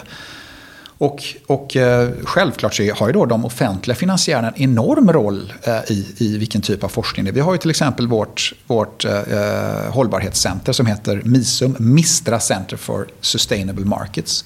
Och, 0.97 1.23
och 1.47 1.75
eh, 1.75 2.09
självklart 2.23 2.73
så 2.73 2.93
har 2.93 3.07
ju 3.07 3.13
då 3.13 3.25
de 3.25 3.45
offentliga 3.45 3.95
finansiärerna 3.95 4.47
en 4.47 4.61
enorm 4.61 5.13
roll 5.13 5.53
eh, 5.63 5.91
i, 5.91 6.15
i 6.17 6.37
vilken 6.37 6.61
typ 6.61 6.83
av 6.83 6.87
forskning 6.87 7.25
det 7.25 7.31
är. 7.31 7.33
Vi 7.33 7.39
har 7.39 7.53
ju 7.53 7.57
till 7.57 7.69
exempel 7.69 8.07
vårt, 8.07 8.53
vårt 8.67 9.05
eh, 9.05 9.19
eh 9.19 9.91
hållbarhetscenter 9.93 10.73
som 10.73 10.85
heter 10.85 11.21
MISUM, 11.25 11.75
Mistra 11.79 12.39
Center 12.39 12.77
for 12.77 13.07
Sustainable 13.21 13.85
Markets. 13.85 14.45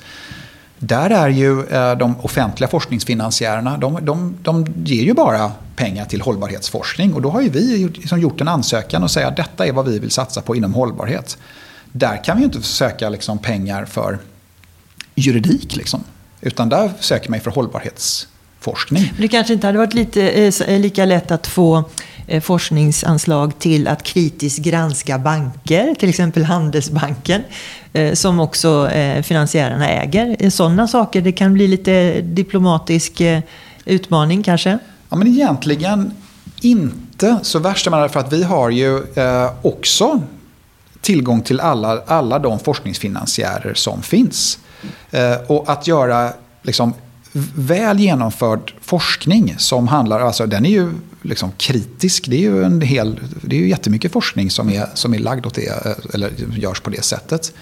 Där 0.80 1.10
är 1.10 1.30
ju 1.30 1.66
eh, 1.66 1.98
de 1.98 2.20
offentliga 2.22 2.68
forskningsfinansiärerna, 2.68 3.78
de, 3.78 4.00
de, 4.02 4.38
de 4.42 4.66
ger 4.84 5.04
ju 5.04 5.14
bara 5.14 5.52
pengar 5.76 6.06
till 6.06 6.22
hållbarhetsforskning. 6.22 7.14
Och 7.14 7.22
då 7.22 7.30
har 7.30 7.42
ju 7.42 7.50
vi 7.50 7.90
liksom 7.94 8.20
gjort 8.20 8.42
en 8.42 8.48
ansökan 8.48 9.04
och 9.04 9.12
säger 9.12 9.28
att 9.28 9.38
detta 9.38 9.66
är 9.66 9.72
vad 9.72 9.86
vi 9.86 10.00
vill 10.00 10.12
satsa 10.12 10.42
på 10.42 10.56
inom 10.56 10.74
hållbarhet. 10.74 11.38
Där 11.92 12.24
kan 12.24 12.38
vi 12.38 12.42
ju 12.42 12.46
inte 12.46 12.62
söka 12.62 13.10
liksom 13.10 13.38
pengar 13.38 13.86
för 13.86 14.20
juridik. 15.16 15.76
Liksom. 15.76 16.04
Utan 16.42 16.70
där 16.70 16.92
söker 17.00 17.30
man 17.30 17.40
för 17.40 17.52
hållbarhetsforskning. 17.52 19.14
Det 19.18 19.28
kanske 19.28 19.54
inte 19.54 19.68
hade 19.68 19.78
varit 19.78 19.94
lite, 19.94 20.30
eh, 20.30 20.80
lika 20.80 21.06
lätt 21.06 21.32
att 21.32 21.48
få 21.48 21.84
Eh, 22.30 22.42
forskningsanslag 22.42 23.60
till 23.60 23.88
att 23.88 24.04
kritiskt 24.04 24.60
granska 24.60 25.20
banker, 25.20 25.96
till 25.96 26.10
exempel 26.10 26.44
Handelsbanken, 26.44 27.44
eh, 27.94 28.14
som 28.14 28.40
också 28.40 28.90
eh, 28.90 29.24
finansiärerna 29.24 29.90
äger. 29.90 30.50
Sådana 30.50 30.88
saker, 30.88 31.22
det 31.22 31.32
kan 31.32 31.54
bli 31.54 31.68
lite 31.68 32.22
diplomatisk 32.22 33.22
utmaning 33.86 34.44
kanske? 34.44 34.80
Ja, 35.10 35.16
men 35.16 35.28
egentligen 35.28 36.14
inte 36.62 37.40
så 37.42 37.60
värst. 37.60 37.86
För 37.86 38.18
att 38.18 38.34
vi 38.34 38.44
har 38.44 38.70
ju 38.70 39.04
också 39.62 40.22
tillgång 41.02 41.42
till 41.42 41.60
alla, 41.60 42.02
alla 42.08 42.40
de 42.40 42.60
forskningsfinansiärer 42.60 43.74
som 43.74 44.02
finns. 44.02 44.60
Eh, 45.12 45.34
och 45.48 45.72
att 45.72 45.88
göra 45.88 46.34
liksom, 46.62 46.94
väl 47.56 48.00
genomförd 48.00 48.74
forskning 48.82 49.56
som 49.58 49.88
handlar, 49.88 50.20
alltså 50.20 50.46
den 50.46 50.66
är 50.66 50.70
ju 50.70 50.92
liksom 51.22 51.52
kritisk. 51.58 52.28
Det 52.28 52.36
är 52.36 52.40
ju 52.40 52.64
en 52.64 52.82
hel, 52.82 53.20
det 53.42 53.56
är 53.56 53.60
ju 53.60 53.70
jättemycket 53.70 54.12
forskning 54.12 54.52
som 54.52 54.70
är, 54.70 54.90
som 54.94 55.14
är 55.14 55.20
lagd 55.20 55.46
åt 55.46 55.56
det, 55.56 55.68
eh, 55.68 55.92
eller 56.14 56.32
görs 56.58 56.82
på 56.82 56.90
det 56.90 57.04
sättet. 57.04 57.54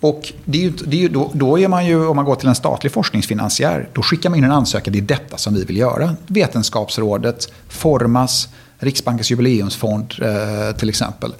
Och 0.00 0.32
det 0.44 0.58
är 0.58 0.62
ju, 0.62 0.70
det 0.70 0.96
är 0.96 1.00
ju, 1.00 1.08
då, 1.08 1.30
då 1.34 1.58
är 1.58 1.68
man 1.68 1.86
ju, 1.86 2.06
om 2.06 2.16
man 2.16 2.24
går 2.24 2.34
till 2.34 2.48
en 2.48 2.54
statlig 2.54 2.92
forskningsfinansiär, 2.92 3.88
då 3.92 4.02
skickar 4.02 4.30
man 4.30 4.38
in 4.38 4.44
en 4.44 4.52
ansökan, 4.52 4.92
det 4.92 4.98
är 4.98 5.02
detta 5.02 5.36
som 5.36 5.54
vi 5.54 5.64
vill 5.64 5.76
göra. 5.76 6.16
Vetenskapsrådet, 6.26 7.52
Formas, 7.68 8.48
Riksbankens 8.78 9.30
jubileumsfond 9.30 10.14
eh, 10.22 10.76
till 10.76 10.88
exempel. 10.88 11.34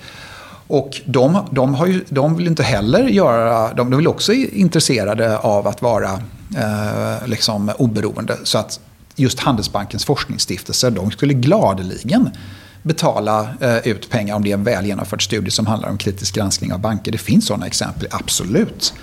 Och 0.69 1.01
de, 1.05 1.47
de, 1.51 1.75
har 1.75 1.87
ju, 1.87 2.05
de 2.09 2.37
vill 2.37 2.47
inte 2.47 2.63
heller 2.63 3.09
göra, 3.09 3.75
de, 3.75 3.91
de 3.91 3.97
vill 3.97 4.09
också 4.09 4.33
intresserade 4.33 5.39
av 5.39 5.67
att 5.67 5.83
vara 5.83 6.13
eh, 6.57 7.27
liksom 7.27 7.71
oberoende. 7.79 8.37
Så 8.45 8.59
att 8.59 8.81
just 9.17 9.41
Handelsbankens 9.41 10.05
forskningsstiftelse 10.05 10.91
de 10.91 11.11
skulle 11.11 11.35
gladeligen 11.35 12.31
betala 12.83 13.49
eh, 13.61 13.89
ut 13.89 14.11
pengar 14.11 14.35
om 14.35 14.45
det 14.45 14.51
är 14.51 14.55
en 14.55 14.65
väl 14.65 14.87
genomförd 14.87 15.25
studie 15.25 15.51
som 15.51 15.67
handlar 15.67 15.89
om 15.89 15.99
kritisk 15.99 16.35
granskning 16.35 16.73
av 16.73 16.81
banker. 16.81 17.13
Det 17.13 17.19
finns 17.19 17.47
sådana 17.47 17.67
exempel, 17.67 18.09
absolut. 18.11 18.95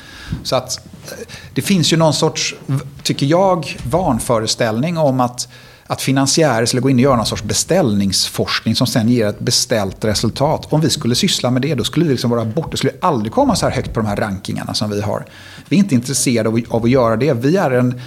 Så 0.43 0.55
att 0.55 0.77
eh, 1.05 1.27
det 1.53 1.61
finns 1.61 1.93
ju 1.93 1.97
någon 1.97 2.13
sorts, 2.13 2.55
tycker 3.03 3.25
jag, 3.25 3.77
vanföreställning 3.89 4.97
om 4.97 5.19
att 5.19 5.47
att 5.87 6.01
finansiärer 6.01 6.65
skulle 6.65 6.81
gå 6.81 6.89
in 6.89 6.95
och 6.95 7.01
göra 7.01 7.15
någon 7.15 7.25
sorts 7.25 7.43
beställningsforskning 7.43 8.75
som 8.75 8.87
sen 8.87 9.09
ger 9.09 9.27
ett 9.27 9.39
beställt 9.39 10.05
resultat. 10.05 10.67
Om 10.69 10.81
vi 10.81 10.89
skulle 10.89 11.15
syssla 11.15 11.51
med 11.51 11.61
det, 11.61 11.75
då 11.75 11.83
skulle 11.83 12.05
vi 12.05 12.11
liksom 12.11 12.29
vara 12.29 12.45
borta. 12.45 12.69
Det 12.71 12.77
skulle 12.77 12.93
aldrig 13.01 13.31
komma 13.31 13.55
så 13.55 13.65
här 13.65 13.75
högt 13.75 13.93
på 13.93 13.99
de 13.99 14.07
här 14.07 14.15
rankingarna 14.15 14.73
som 14.73 14.89
vi 14.89 15.01
har. 15.01 15.25
Vi 15.69 15.75
är 15.75 15.79
inte 15.79 15.95
intresserade 15.95 16.63
av, 16.69 16.83
att 16.83 16.89
göra 16.89 17.15
det. 17.15 17.33
Vi 17.33 17.57
är 17.57 17.71
en, 17.71 18.01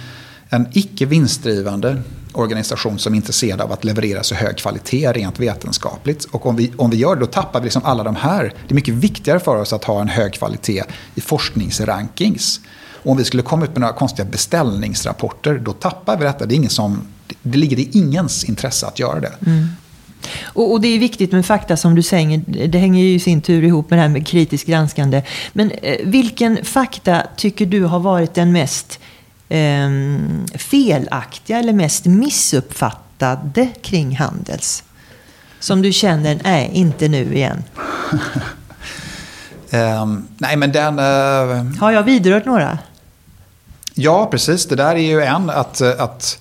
en 0.49 0.67
icke 0.73 1.05
vinstdrivande 1.05 2.01
organisation 2.33 2.99
som 2.99 3.13
är 3.13 3.17
intresserad 3.17 3.61
av 3.61 3.71
att 3.71 3.83
leverera 3.83 4.23
så 4.23 4.35
hög 4.35 4.57
kvalitet 4.57 5.11
rent 5.11 5.39
vetenskapligt. 5.39 6.25
Och 6.31 6.45
om 6.45 6.55
vi, 6.55 6.71
om 6.77 6.89
vi 6.89 6.97
gör 6.97 7.15
det, 7.15 7.21
då 7.21 7.27
tappar 7.27 7.59
vi 7.59 7.63
liksom 7.63 7.81
alla 7.85 8.03
de 8.03 8.15
här. 8.15 8.43
Det 8.67 8.73
är 8.73 8.75
mycket 8.75 8.93
viktigare 8.93 9.39
för 9.39 9.55
oss 9.55 9.73
att 9.73 9.83
ha 9.83 10.01
en 10.01 10.07
hög 10.07 10.33
kvalitet 10.33 10.83
i 11.15 11.21
forskningsrankings. 11.21 12.59
Och 13.03 13.11
om 13.11 13.17
vi 13.17 13.23
skulle 13.23 13.43
komma 13.43 13.63
ut 13.65 13.71
med 13.71 13.81
några 13.81 13.93
konstiga 13.93 14.25
beställningsrapporter, 14.25 15.59
då 15.63 15.73
tappar 15.73 16.17
vi 16.17 16.25
detta. 16.25 16.45
Det, 16.45 16.53
är 16.53 16.55
ingen 16.55 16.69
som, 16.69 17.01
det 17.41 17.57
ligger 17.57 17.79
i 17.79 17.89
ingens 17.91 18.43
intresse 18.43 18.85
att 18.85 18.99
göra 18.99 19.19
det. 19.19 19.33
Mm. 19.45 19.67
Och, 20.43 20.71
och, 20.71 20.81
det 20.81 20.87
är 20.87 20.99
viktigt 20.99 21.31
med 21.31 21.45
fakta 21.45 21.77
som 21.77 21.95
du 21.95 22.01
säger. 22.01 22.67
Det 22.67 22.77
hänger 22.77 23.03
ju 23.03 23.13
i 23.13 23.19
sin 23.19 23.41
tur 23.41 23.63
ihop 23.63 23.89
med 23.89 23.99
det 23.99 24.03
här 24.03 24.09
med 24.09 24.27
kritiskt 24.27 24.67
granskande. 24.67 25.23
Men 25.53 25.71
eh, 25.71 25.97
vilken 26.03 26.65
fakta 26.65 27.23
tycker 27.37 27.65
du 27.65 27.83
har 27.83 27.99
varit 27.99 28.33
den 28.33 28.51
mest 28.51 28.99
eh, 29.49 29.89
felaktiga 30.55 31.59
eller 31.59 31.73
mest 31.73 32.05
missuppfattade 32.05 33.67
kring 33.81 34.17
Handels? 34.17 34.83
Som 35.59 35.81
du 35.81 35.91
känner, 35.91 36.39
nej, 36.43 36.71
inte 36.73 37.07
nu 37.07 37.33
igen. 37.33 37.63
um, 40.01 40.27
nej, 40.37 40.55
men 40.57 40.71
den... 40.71 40.99
Uh... 40.99 41.79
Har 41.79 41.91
jag 41.91 42.03
vidrört 42.03 42.45
några? 42.45 42.77
Ja, 44.01 44.25
precis. 44.25 44.65
Det 44.65 44.75
där 44.75 44.95
är 44.95 44.99
ju 44.99 45.21
en. 45.21 45.49
Att, 45.49 45.81
att, 45.81 46.39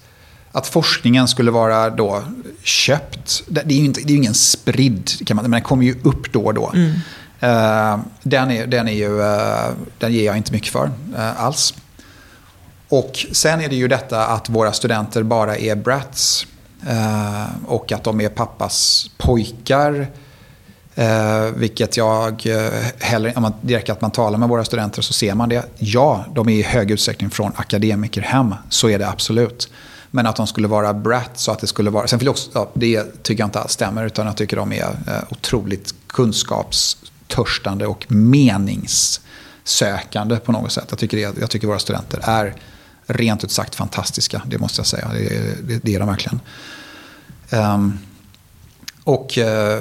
att 0.53 0.67
forskningen 0.67 1.29
skulle 1.29 1.51
vara 1.51 1.91
då 1.91 2.23
köpt. 2.63 3.43
Det 3.49 3.61
är 3.61 3.79
ju, 3.79 3.85
inte, 3.85 4.01
det 4.01 4.13
är 4.13 4.17
ingen 4.17 4.35
spridd, 4.35 5.11
kan 5.27 5.37
man, 5.37 5.43
men 5.43 5.51
den 5.51 5.63
kommer 5.63 5.85
ju 5.85 6.01
upp 6.03 6.33
då 6.33 6.45
och 6.45 6.55
då. 6.55 6.73
Mm. 6.75 6.91
Uh, 7.43 8.05
den, 8.23 8.51
är, 8.51 8.67
den, 8.67 8.89
är 8.89 8.93
ju, 8.93 9.21
uh, 9.21 9.69
den 9.99 10.13
ger 10.13 10.25
jag 10.25 10.37
inte 10.37 10.53
mycket 10.53 10.73
för 10.73 10.91
uh, 11.15 11.45
alls. 11.45 11.75
Och 12.89 13.27
sen 13.33 13.61
är 13.61 13.69
det 13.69 13.77
ju 13.77 13.89
detta 13.89 14.27
att 14.27 14.49
våra 14.49 14.73
studenter 14.73 15.23
bara 15.23 15.57
är 15.57 15.77
brats. 15.77 16.47
och 17.67 17.93
att 17.93 18.05
de 18.05 18.21
är 18.21 18.29
pappas 18.29 19.11
pojkar. 19.19 20.09
Eh, 20.99 21.44
vilket 21.55 21.96
jag 21.96 22.46
eh, 22.46 22.72
hellre, 22.99 23.32
om 23.36 23.42
man, 23.42 23.53
direkt 23.61 23.90
att 23.90 24.01
man 24.01 24.11
talar 24.11 24.38
med 24.38 24.49
våra 24.49 24.64
studenter 24.64 25.03
så 25.03 25.12
ser 25.12 25.34
man 25.34 25.49
det. 25.49 25.64
Ja, 25.78 26.24
de 26.34 26.49
är 26.49 26.53
i 26.53 26.62
hög 26.62 26.90
utsträckning 26.90 27.30
från 27.30 27.53
akademikerhem. 27.57 28.55
Så 28.68 28.88
är 28.88 28.99
det 28.99 29.09
absolut. 29.09 29.70
Men 30.11 30.26
att 30.26 30.36
de 30.36 30.46
skulle 30.46 30.68
vara 30.68 30.94
brat 30.94 31.30
så 31.34 31.53
att 31.53 31.59
det 31.59 31.66
skulle 31.66 31.90
vara... 31.90 32.07
Sen 32.07 32.28
också, 32.28 32.51
ja, 32.55 32.70
det 32.74 33.22
tycker 33.22 33.42
jag 33.42 33.46
inte 33.46 33.61
alls 33.61 33.72
stämmer. 33.72 34.05
Utan 34.05 34.26
jag 34.26 34.36
tycker 34.36 34.57
de 34.57 34.72
är 34.72 34.99
eh, 35.07 35.22
otroligt 35.30 35.94
kunskapstörstande 36.07 37.86
och 37.86 38.07
meningssökande 38.09 40.36
på 40.36 40.53
något 40.53 40.72
sätt. 40.72 40.86
Jag 40.90 40.99
tycker, 40.99 41.16
det, 41.16 41.40
jag 41.40 41.51
tycker 41.51 41.66
våra 41.66 41.78
studenter 41.78 42.20
är 42.22 42.55
rent 43.07 43.44
ut 43.44 43.51
sagt 43.51 43.74
fantastiska. 43.74 44.42
Det 44.46 44.59
måste 44.59 44.80
jag 44.80 44.86
säga. 44.86 45.09
Det, 45.12 45.28
det, 45.62 45.78
det 45.82 45.94
är 45.94 45.99
de 45.99 46.09
verkligen. 46.09 46.40
Um, 47.51 47.99
och... 49.05 49.38
Eh, 49.38 49.80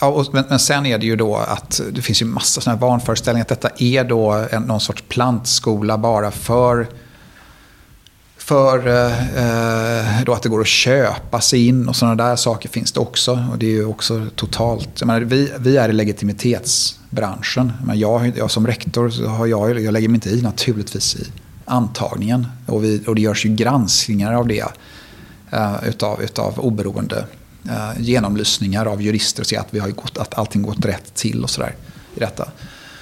Ja, 0.00 0.06
och, 0.06 0.26
men, 0.32 0.44
men, 0.48 0.58
sen 0.58 0.86
är 0.86 0.98
det 0.98 1.06
ju 1.06 1.16
då 1.16 1.36
att 1.36 1.80
det 1.92 2.02
finns 2.02 2.22
ju 2.22 2.26
massa 2.26 2.60
sådana 2.60 2.78
här 2.78 2.88
vanföreställningar. 2.88 3.42
Att 3.42 3.48
detta 3.48 3.70
är 3.78 4.04
då 4.04 4.46
en, 4.50 4.62
någon 4.62 4.80
sorts 4.80 5.04
plantskola 5.08 5.98
bara 5.98 6.30
för 6.30 6.86
för 8.36 8.88
eh, 8.88 10.22
då 10.24 10.32
att 10.32 10.42
det 10.42 10.48
går 10.48 10.60
att 10.60 10.66
köpa 10.66 11.40
sig 11.40 11.66
in 11.66 11.88
och 11.88 11.96
sådana 11.96 12.14
där 12.14 12.36
saker 12.36 12.68
finns 12.68 12.92
det 12.92 13.00
också. 13.00 13.44
Och 13.52 13.58
det 13.58 13.66
är 13.66 13.70
ju 13.70 13.84
också 13.84 14.26
totalt... 14.34 14.88
Jag 14.98 15.06
menar, 15.06 15.20
vi, 15.20 15.52
vi 15.58 15.76
är 15.76 15.88
i 15.88 15.92
legitimitetsbranschen. 15.92 17.72
Men 17.84 17.98
jag, 17.98 18.32
jag 18.36 18.50
som 18.50 18.66
rektor 18.66 19.10
så 19.10 19.26
har 19.26 19.46
jag, 19.46 19.80
jag 19.80 19.92
lägger 19.92 20.08
mig 20.08 20.14
inte 20.14 20.30
i 20.30 20.42
naturligtvis 20.42 21.16
i 21.16 21.26
antagningen. 21.64 22.46
Och, 22.66 22.84
vi, 22.84 23.02
och 23.06 23.14
det 23.14 23.20
görs 23.20 23.46
ju 23.46 23.54
granskningar 23.54 24.32
av 24.32 24.48
det. 24.48 24.64
Eh, 25.50 25.88
utav, 25.88 26.22
utav 26.22 26.58
oberoende 26.58 27.24
Eh, 27.68 28.00
genomlysningar 28.00 28.86
av 28.86 29.02
jurister 29.02 29.42
och 29.42 29.46
se 29.46 29.56
att, 29.56 29.68
vi 29.70 29.78
har 29.78 29.88
gått, 29.88 30.18
att 30.18 30.38
allting 30.38 30.62
gått 30.62 30.84
rätt 30.84 31.14
till 31.14 31.42
och 31.42 31.50
sådär 31.50 31.74
i 32.14 32.20
detta. 32.20 32.48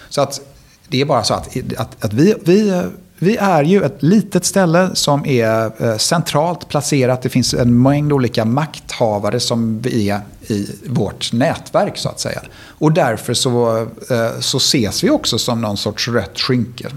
Så 0.09 0.20
att 0.20 0.40
det 0.88 1.00
är 1.00 1.04
bara 1.04 1.24
så 1.24 1.34
att, 1.34 1.56
att, 1.76 2.04
att 2.04 2.12
vi, 2.12 2.34
vi 2.44 2.82
vi 3.20 3.36
är 3.36 3.64
ju 3.64 3.82
ett 3.82 4.02
litet 4.02 4.44
ställe 4.44 4.90
som 4.94 5.26
är 5.26 5.72
eh, 5.84 5.96
centralt 5.96 6.68
placerat. 6.68 7.22
Det 7.22 7.28
finns 7.28 7.54
en 7.54 7.82
mängd 7.82 8.12
olika 8.12 8.44
makthavare 8.44 9.40
som 9.40 9.80
vi 9.80 10.11
är 10.11 10.20
i 10.46 10.68
vårt 10.86 11.32
nätverk 11.32 11.98
så 11.98 12.09
att 12.09 12.20
säga. 12.20 12.42
Och 12.66 12.92
därför 12.92 13.34
så, 13.34 13.86
eh, 14.11 14.40
så 14.40 14.56
ses 14.56 15.04
vi 15.04 15.11
också 15.11 15.38
som 15.38 15.61
någon 15.61 15.76
sorts 15.76 16.09
rött 16.09 16.40
skynke 16.40 16.88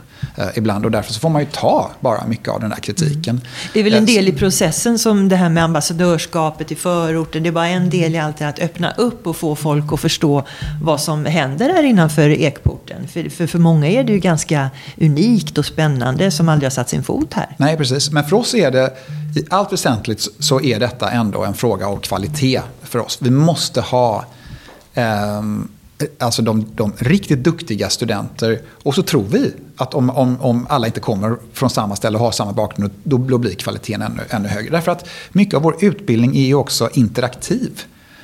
ibland. 0.55 0.85
Och 0.85 0.91
därför 0.91 1.13
så 1.13 1.19
får 1.19 1.29
man 1.29 1.41
ju 1.41 1.47
ta 1.51 1.91
bara 1.99 2.27
mycket 2.27 2.47
av 2.47 2.59
den 2.59 2.71
här 2.71 2.79
kritiken. 2.79 3.35
Mm. 3.35 3.47
Det 3.73 3.79
är 3.79 3.83
väl 3.83 3.93
en 3.93 4.05
del 4.05 4.27
i 4.27 4.31
processen 4.31 4.99
som 4.99 5.29
det 5.29 5.35
här 5.35 5.49
med 5.49 5.63
ambassadörskapet 5.63 6.71
i 6.71 6.75
förorten. 6.75 7.43
Det 7.43 7.49
är 7.49 7.51
bara 7.51 7.67
en 7.67 7.89
del 7.89 8.15
i 8.15 8.17
allt 8.17 8.37
det 8.37 8.43
här 8.43 8.49
att 8.49 8.59
öppna 8.59 8.91
upp 8.91 9.27
och 9.27 9.35
få 9.35 9.55
folk 9.55 9.93
att 9.93 9.99
förstå 9.99 10.43
vad 10.81 11.01
som 11.01 11.25
händer 11.25 11.69
här 11.69 11.83
innanför 11.83 12.29
ekporten. 12.29 13.07
För, 13.07 13.29
för, 13.29 13.47
för 13.47 13.59
många 13.59 13.87
är 13.87 14.03
det 14.03 14.13
ju 14.13 14.19
ganska 14.19 14.69
unikt 14.97 15.57
och 15.57 15.65
spännande 15.65 16.31
som 16.31 16.49
aldrig 16.49 16.65
har 16.65 16.71
satt 16.71 16.89
sin 16.89 17.03
fot 17.03 17.33
här. 17.33 17.55
Nej, 17.57 17.77
precis. 17.77 18.11
Men 18.11 18.23
för 18.23 18.35
oss 18.35 18.53
är 18.53 18.71
det 18.71 18.93
i 19.35 19.45
allt 19.49 19.73
väsentligt 19.73 20.27
så 20.39 20.61
är 20.61 20.79
detta 20.79 21.11
ändå 21.11 21.43
en 21.43 21.53
fråga 21.53 21.87
av 21.87 21.97
kvalitet 21.97 22.61
för 22.83 22.99
oss. 22.99 23.17
Vi 23.21 23.29
måste 23.29 23.81
ha 23.81 24.25
eh, 24.93 25.41
alltså 26.19 26.41
de, 26.41 26.65
de, 26.75 26.93
riktigt 26.97 27.43
duktiga 27.43 27.89
studenter. 27.89 28.61
Och 28.83 28.95
så 28.95 29.03
tror 29.03 29.23
vi 29.23 29.53
att 29.77 29.93
om, 29.93 30.09
om, 30.09 30.41
om 30.41 30.67
alla 30.69 30.87
inte 30.87 30.99
kommer 30.99 31.37
från 31.53 31.69
samma 31.69 31.95
ställe 31.95 32.17
och 32.17 32.23
har 32.23 32.31
samma 32.31 32.53
bakgrund, 32.53 32.91
då, 33.03 33.17
då 33.17 33.37
blir 33.37 33.55
kvaliteten 33.55 34.01
ännu, 34.01 34.21
ännu 34.29 34.47
högre. 34.47 34.71
Därför 34.71 34.91
att 34.91 35.07
mycket 35.31 35.53
av 35.53 35.61
vår 35.61 35.75
utbildning 35.79 36.37
är 36.37 36.45
ju 36.45 36.55
också 36.55 36.89
interaktiv. 36.93 37.81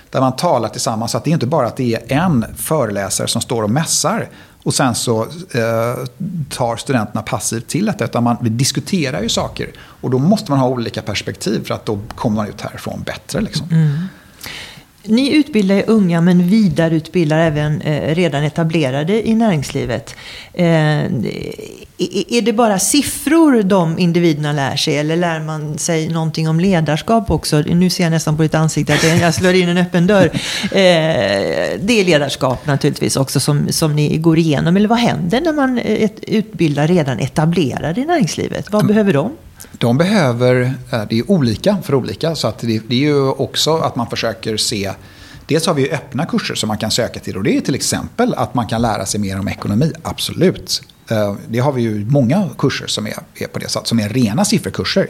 Där 0.10 0.20
man 0.20 0.36
talar 0.36 0.70
tillsammans. 0.70 1.12
Så 1.12 1.18
att 1.18 1.24
det 1.24 1.30
är 1.30 1.34
inte 1.34 1.48
bara 1.48 1.68
att 1.68 1.78
det 1.78 1.94
är 1.94 2.18
en 2.18 2.46
föreläsare 2.56 3.28
som 3.28 3.42
står 3.42 3.64
och 3.64 3.70
mässar. 3.70 4.30
Och 4.64 4.74
sen 4.74 4.96
så 4.96 5.22
eh, 5.52 6.06
tar 6.50 6.76
studenterna 6.76 7.22
passivt 7.22 7.68
till 7.68 7.86
detta. 7.86 8.06
Utan 8.06 8.24
man, 8.24 8.38
vi 8.42 8.50
diskuterar 8.50 9.22
ju 9.22 9.30
saker. 9.30 9.72
Och 9.78 10.10
då 10.10 10.20
måste 10.20 10.52
man 10.52 10.60
ha 10.60 10.68
olika 10.68 11.02
perspektiv 11.02 11.66
för 11.66 11.74
att 11.74 11.86
då 11.86 12.00
kommer 12.16 12.36
man 12.36 12.48
ut 12.48 12.62
härifrån 12.62 13.04
bättre. 13.06 13.42
Liksom. 13.42 13.68
Mm. 13.72 13.98
Ni 15.04 15.36
utbildar 15.36 15.84
unga 15.88 16.22
men 16.22 16.50
vidareutbildar 16.50 17.38
även 17.38 17.82
eh, 17.82 18.16
redan 18.16 18.44
etablerade 18.44 19.28
i 19.28 19.36
näringslivet. 19.36 20.16
Eh, 20.54 21.06
är 22.30 22.42
det 22.42 22.54
bara 22.54 22.80
siffror 22.80 23.64
de 23.64 24.00
individerna 24.00 24.52
lär 24.52 24.76
sig 24.76 24.98
eller 24.98 25.16
lär 25.16 25.40
man 25.40 25.78
sig 25.78 26.10
någonting 26.10 26.50
om 26.50 26.60
ledarskap 26.60 27.32
också? 27.32 27.60
Nu 27.60 27.90
ser 27.90 28.04
jag 28.04 28.12
nästan 28.12 28.38
på 28.38 28.44
ditt 28.44 28.56
ansikte 28.56 28.94
att 28.94 29.22
jag 29.22 29.34
slår 29.34 29.54
in 29.54 29.70
en 29.70 29.78
öppen 29.78 30.08
dörr. 30.08 30.30
Eh, 30.64 31.80
det 31.82 32.00
är 32.00 32.06
ledarskap 32.06 32.66
naturligtvis 32.66 33.16
också 33.16 33.40
som, 33.40 33.72
som 33.72 33.96
ni 33.96 34.18
går 34.18 34.38
igenom. 34.38 34.78
Eller 34.78 34.88
vad 34.88 35.00
händer 35.00 35.42
när 35.42 35.54
man 35.54 35.80
utbildar 36.22 36.88
redan 36.88 37.20
etablerade 37.20 38.02
i 38.02 38.06
näringslivet? 38.06 38.72
Vad 38.72 38.82
mm. 38.82 38.88
behöver 38.88 39.14
de? 39.14 39.32
De 39.72 39.98
behöver, 39.98 40.74
eh, 40.92 41.04
det 41.10 41.20
är 41.20 41.32
olika 41.32 41.78
för 41.84 41.96
olika. 41.96 42.36
Så 42.36 42.48
att 42.48 42.60
det, 42.60 42.82
det 42.88 42.96
är 42.96 43.00
ju 43.00 43.30
också 43.30 43.78
att 43.78 43.96
man 43.96 44.10
försöker 44.10 44.58
se 44.58 44.92
Dels 45.48 45.68
har 45.68 45.74
vi 45.74 45.92
öppna 45.92 46.26
kurser 46.26 46.56
som 46.56 46.68
man 46.68 46.78
kan 46.78 46.92
söka 46.92 47.20
till 47.20 47.38
och 47.38 47.44
det 47.44 47.58
är 47.58 47.62
till 47.62 47.76
exempel 47.76 48.34
att 48.34 48.54
man 48.54 48.68
kan 48.68 48.82
lära 48.82 49.06
sig 49.06 49.20
mer 49.20 49.40
om 49.40 49.48
ekonomi, 49.48 49.92
absolut. 50.04 50.82
Eh, 51.10 51.36
det 51.48 51.60
har 51.60 51.72
vi 51.72 51.82
ju 51.82 52.06
många 52.06 52.50
kurser 52.58 52.88
som 52.88 53.08
är, 53.08 53.18
är 53.36 53.48
på 53.48 53.60
det 53.60 53.70
sättet, 53.70 53.88
som 53.88 54.00
är 54.00 54.10
rena 54.10 54.46
sifferkurser. 54.46 55.08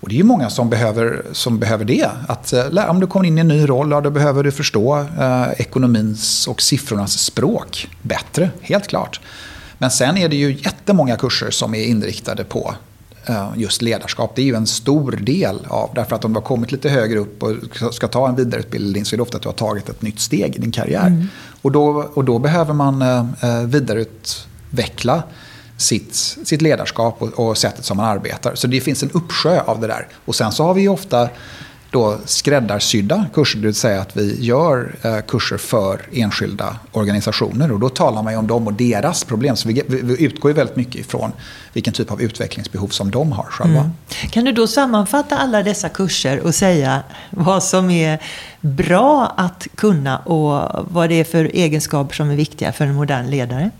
Och 0.00 0.08
det 0.08 0.14
är 0.14 0.16
ju 0.16 0.24
många 0.24 0.50
som 0.50 0.70
behöver, 0.70 1.22
som 1.32 1.58
behöver 1.58 1.84
det. 1.84 2.10
Att, 2.28 2.52
eh, 2.52 2.90
om 2.90 3.00
du 3.00 3.06
kommer 3.06 3.26
in 3.26 3.38
i 3.38 3.40
en 3.40 3.48
ny 3.48 3.68
roll, 3.68 3.90
då 3.90 4.10
behöver 4.10 4.44
du 4.44 4.52
förstå 4.52 5.06
ekonomins 5.56 6.46
och 6.48 6.62
siffrornas 6.62 7.18
språk 7.18 7.88
bättre, 8.02 8.50
helt 8.60 8.86
klart. 8.86 9.20
Men 9.78 9.90
sen 9.90 10.16
är 10.16 10.28
det 10.28 10.36
ju 10.36 10.52
jättemånga 10.52 11.16
kurser 11.16 11.50
som 11.50 11.74
är 11.74 11.84
inriktade 11.84 12.44
på 12.44 12.74
just 13.56 13.82
ledarskap. 13.82 14.32
Det 14.36 14.42
är 14.42 14.46
ju 14.46 14.54
en 14.54 14.66
stor 14.66 15.12
del 15.12 15.66
av, 15.68 15.90
därför 15.94 16.16
att 16.16 16.24
om 16.24 16.32
du 16.32 16.36
har 16.36 16.44
kommit 16.44 16.72
lite 16.72 16.88
högre 16.88 17.18
upp 17.18 17.42
och 17.42 17.54
ska 17.94 18.08
ta 18.08 18.28
en 18.28 18.36
vidareutbildning 18.36 19.04
så 19.04 19.14
är 19.14 19.16
det 19.16 19.22
ofta 19.22 19.36
att 19.36 19.42
du 19.42 19.48
har 19.48 19.54
tagit 19.54 19.88
ett 19.88 20.02
nytt 20.02 20.20
steg 20.20 20.56
i 20.56 20.58
din 20.58 20.72
karriär. 20.72 21.06
Mm. 21.06 21.26
Och, 21.62 21.72
då, 21.72 22.10
och 22.14 22.24
då 22.24 22.38
behöver 22.38 22.74
man 22.74 23.02
eh, 23.02 23.26
eh, 23.42 23.66
vidareutveckla 23.66 25.22
sitt, 25.76 26.14
sitt 26.44 26.62
ledarskap 26.62 27.22
och, 27.22 27.48
och 27.48 27.58
sättet 27.58 27.84
som 27.84 27.96
man 27.96 28.06
arbetar. 28.06 28.54
Så 28.54 28.66
det 28.66 28.80
finns 28.80 29.02
en 29.02 29.10
uppsjö 29.10 29.60
av 29.60 29.80
det 29.80 29.86
där. 29.86 30.08
Och 30.24 30.34
sen 30.34 30.52
så 30.52 30.64
har 30.64 30.74
vi 30.74 30.88
ofta 30.88 31.28
då 31.92 32.18
skräddarsydda 32.24 33.26
kurser, 33.34 33.58
det 33.58 33.66
vill 33.66 33.74
säga 33.74 34.00
att 34.00 34.16
vi 34.16 34.44
gör 34.44 34.94
eh, 35.02 35.20
kurser 35.20 35.56
för 35.56 36.00
enskilda 36.12 36.76
organisationer. 36.92 37.72
Och 37.72 37.80
då 37.80 37.88
talar 37.88 38.22
man 38.22 38.32
ju 38.32 38.38
om 38.38 38.46
dem 38.46 38.66
och 38.66 38.72
deras 38.72 39.24
problem. 39.24 39.56
Så 39.56 39.68
vi, 39.68 39.82
vi 39.88 40.24
utgår 40.24 40.50
ju 40.50 40.54
väldigt 40.54 40.76
mycket 40.76 40.94
ifrån 40.94 41.32
vilken 41.72 41.92
typ 41.92 42.12
av 42.12 42.22
utvecklingsbehov 42.22 42.88
som 42.88 43.10
de 43.10 43.32
har 43.32 43.44
själva. 43.44 43.80
Mm. 43.80 43.92
Kan 44.30 44.44
du 44.44 44.52
då 44.52 44.66
sammanfatta 44.66 45.38
alla 45.38 45.62
dessa 45.62 45.88
kurser 45.88 46.40
och 46.40 46.54
säga 46.54 47.02
vad 47.30 47.62
som 47.62 47.90
är 47.90 48.22
bra 48.60 49.34
att 49.36 49.66
kunna 49.74 50.18
och 50.18 50.86
vad 50.90 51.08
det 51.08 51.14
är 51.14 51.24
för 51.24 51.44
egenskaper 51.44 52.14
som 52.14 52.30
är 52.30 52.36
viktiga 52.36 52.72
för 52.72 52.84
en 52.84 52.94
modern 52.94 53.30
ledare? 53.30 53.70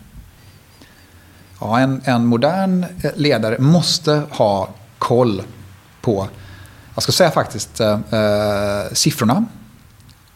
Ja, 1.61 1.79
en, 1.79 2.01
en 2.05 2.25
modern 2.25 2.85
ledare 3.15 3.59
måste 3.59 4.21
ha 4.29 4.69
koll 4.97 5.41
på 6.01 6.27
jag 6.93 7.03
ska 7.03 7.11
säga 7.11 7.31
faktiskt 7.31 7.79
eh, 7.79 7.99
eh, 8.11 8.93
siffrorna 8.93 9.45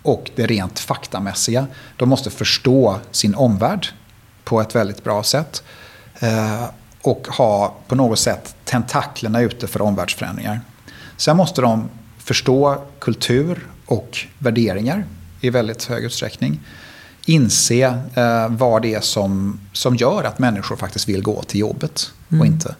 och 0.01 0.31
det 0.35 0.45
rent 0.45 0.79
faktamässiga. 0.79 1.67
De 1.97 2.09
måste 2.09 2.29
förstå 2.29 2.99
sin 3.11 3.35
omvärld 3.35 3.87
på 4.43 4.61
ett 4.61 4.75
väldigt 4.75 5.03
bra 5.03 5.23
sätt. 5.23 5.63
Eh, 6.19 6.65
och 7.01 7.27
ha 7.27 7.75
på 7.87 7.95
något 7.95 8.19
sätt 8.19 8.55
tentaklerna 8.65 9.41
ute 9.41 9.67
för 9.67 9.81
omvärldsförändringar. 9.81 10.61
Sen 11.17 11.37
måste 11.37 11.61
de 11.61 11.89
förstå 12.17 12.83
kultur 12.99 13.67
och 13.85 14.17
värderingar 14.37 15.05
i 15.41 15.49
väldigt 15.49 15.85
hög 15.85 16.03
utsträckning. 16.03 16.59
Inse 17.25 18.01
eh, 18.15 18.49
vad 18.49 18.81
det 18.81 18.93
är 18.93 19.01
som, 19.01 19.59
som 19.73 19.95
gör 19.95 20.23
att 20.23 20.39
människor 20.39 20.75
faktiskt 20.75 21.09
vill 21.09 21.23
gå 21.23 21.43
till 21.43 21.59
jobbet 21.59 22.11
mm. 22.29 22.41
och 22.41 22.47
inte. 22.47 22.75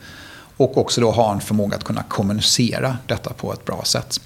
Och 0.57 0.77
också 0.77 1.01
då 1.01 1.11
ha 1.11 1.33
en 1.33 1.41
förmåga 1.41 1.75
att 1.75 1.83
kunna 1.83 2.03
kommunicera 2.03 2.97
detta 3.05 3.33
på 3.33 3.53
ett 3.53 3.65
bra 3.65 3.83
sätt. 3.83 4.19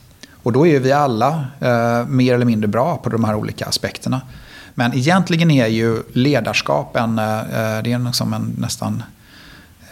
Och 0.43 0.51
då 0.51 0.67
är 0.67 0.79
vi 0.79 0.91
alla 0.91 1.45
eh, 1.59 2.05
mer 2.07 2.33
eller 2.33 2.45
mindre 2.45 2.67
bra 2.67 2.97
på 2.97 3.09
de 3.09 3.23
här 3.23 3.35
olika 3.35 3.65
aspekterna. 3.65 4.21
Men 4.73 4.93
egentligen 4.93 5.51
är 5.51 5.67
ju 5.67 6.03
ledarskap 6.13 6.95
en, 6.95 7.19
eh, 7.19 7.23
det 7.83 7.91
är 7.91 8.05
liksom 8.05 8.33
en 8.33 8.55
nästan... 8.57 9.03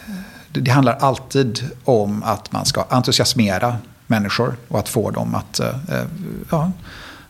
Eh, 0.06 0.14
det 0.52 0.70
handlar 0.70 0.94
alltid 0.94 1.70
om 1.84 2.22
att 2.22 2.52
man 2.52 2.64
ska 2.64 2.84
entusiasmera 2.88 3.76
människor 4.06 4.56
och 4.68 4.78
att 4.78 4.88
få 4.88 5.10
dem 5.10 5.34
att, 5.34 5.60
eh, 5.60 5.74
ja, 6.50 6.72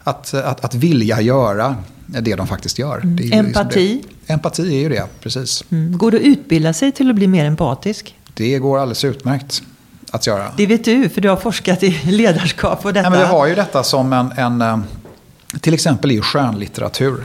att, 0.05 0.35
att, 0.35 0.65
att 0.65 0.75
vilja 0.75 1.21
göra 1.21 1.77
det 2.07 2.37
de 2.37 2.47
faktiskt 2.47 2.79
gör. 2.79 2.97
Mm. 2.97 3.17
Liksom 3.17 3.39
empati? 3.39 4.05
Det. 4.27 4.33
Empati 4.33 4.77
är 4.77 4.81
ju 4.81 4.89
det, 4.89 5.07
precis. 5.21 5.65
Mm. 5.71 5.99
Går 5.99 6.11
det 6.11 6.17
att 6.17 6.23
utbilda 6.23 6.73
sig 6.73 6.93
till 6.93 7.11
att 7.11 7.17
bli 7.17 7.27
mer 7.27 7.45
empatisk? 7.45 8.15
Det 8.35 8.59
går 8.59 8.79
alldeles 8.79 9.05
utmärkt 9.05 9.63
att 10.11 10.27
göra. 10.27 10.53
Det 10.57 10.67
vet 10.67 10.85
du, 10.85 11.09
för 11.09 11.21
du 11.21 11.29
har 11.29 11.37
forskat 11.37 11.83
i 11.83 11.91
ledarskap 12.05 12.85
och 12.85 12.93
detta. 12.93 13.07
Ja, 13.07 13.11
men 13.11 13.19
vi 13.19 13.27
har 13.27 13.47
ju 13.47 13.55
detta 13.55 13.83
som 13.83 14.13
en, 14.13 14.33
en 14.33 14.85
till 15.61 15.75
exempel 15.75 16.11
i 16.11 16.21
skönlitteratur. 16.21 17.25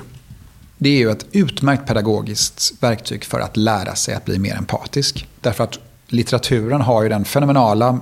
Det 0.77 0.89
är 0.89 0.97
ju 0.97 1.11
ett 1.11 1.25
utmärkt 1.31 1.87
pedagogiskt 1.87 2.73
verktyg 2.79 3.25
för 3.25 3.39
att 3.39 3.57
lära 3.57 3.95
sig 3.95 4.15
att 4.15 4.25
bli 4.25 4.39
mer 4.39 4.55
empatisk. 4.55 5.27
Därför 5.41 5.63
att 5.63 5.79
litteraturen 6.07 6.81
har 6.81 7.03
ju 7.03 7.09
den 7.09 7.25
fenomenala 7.25 7.99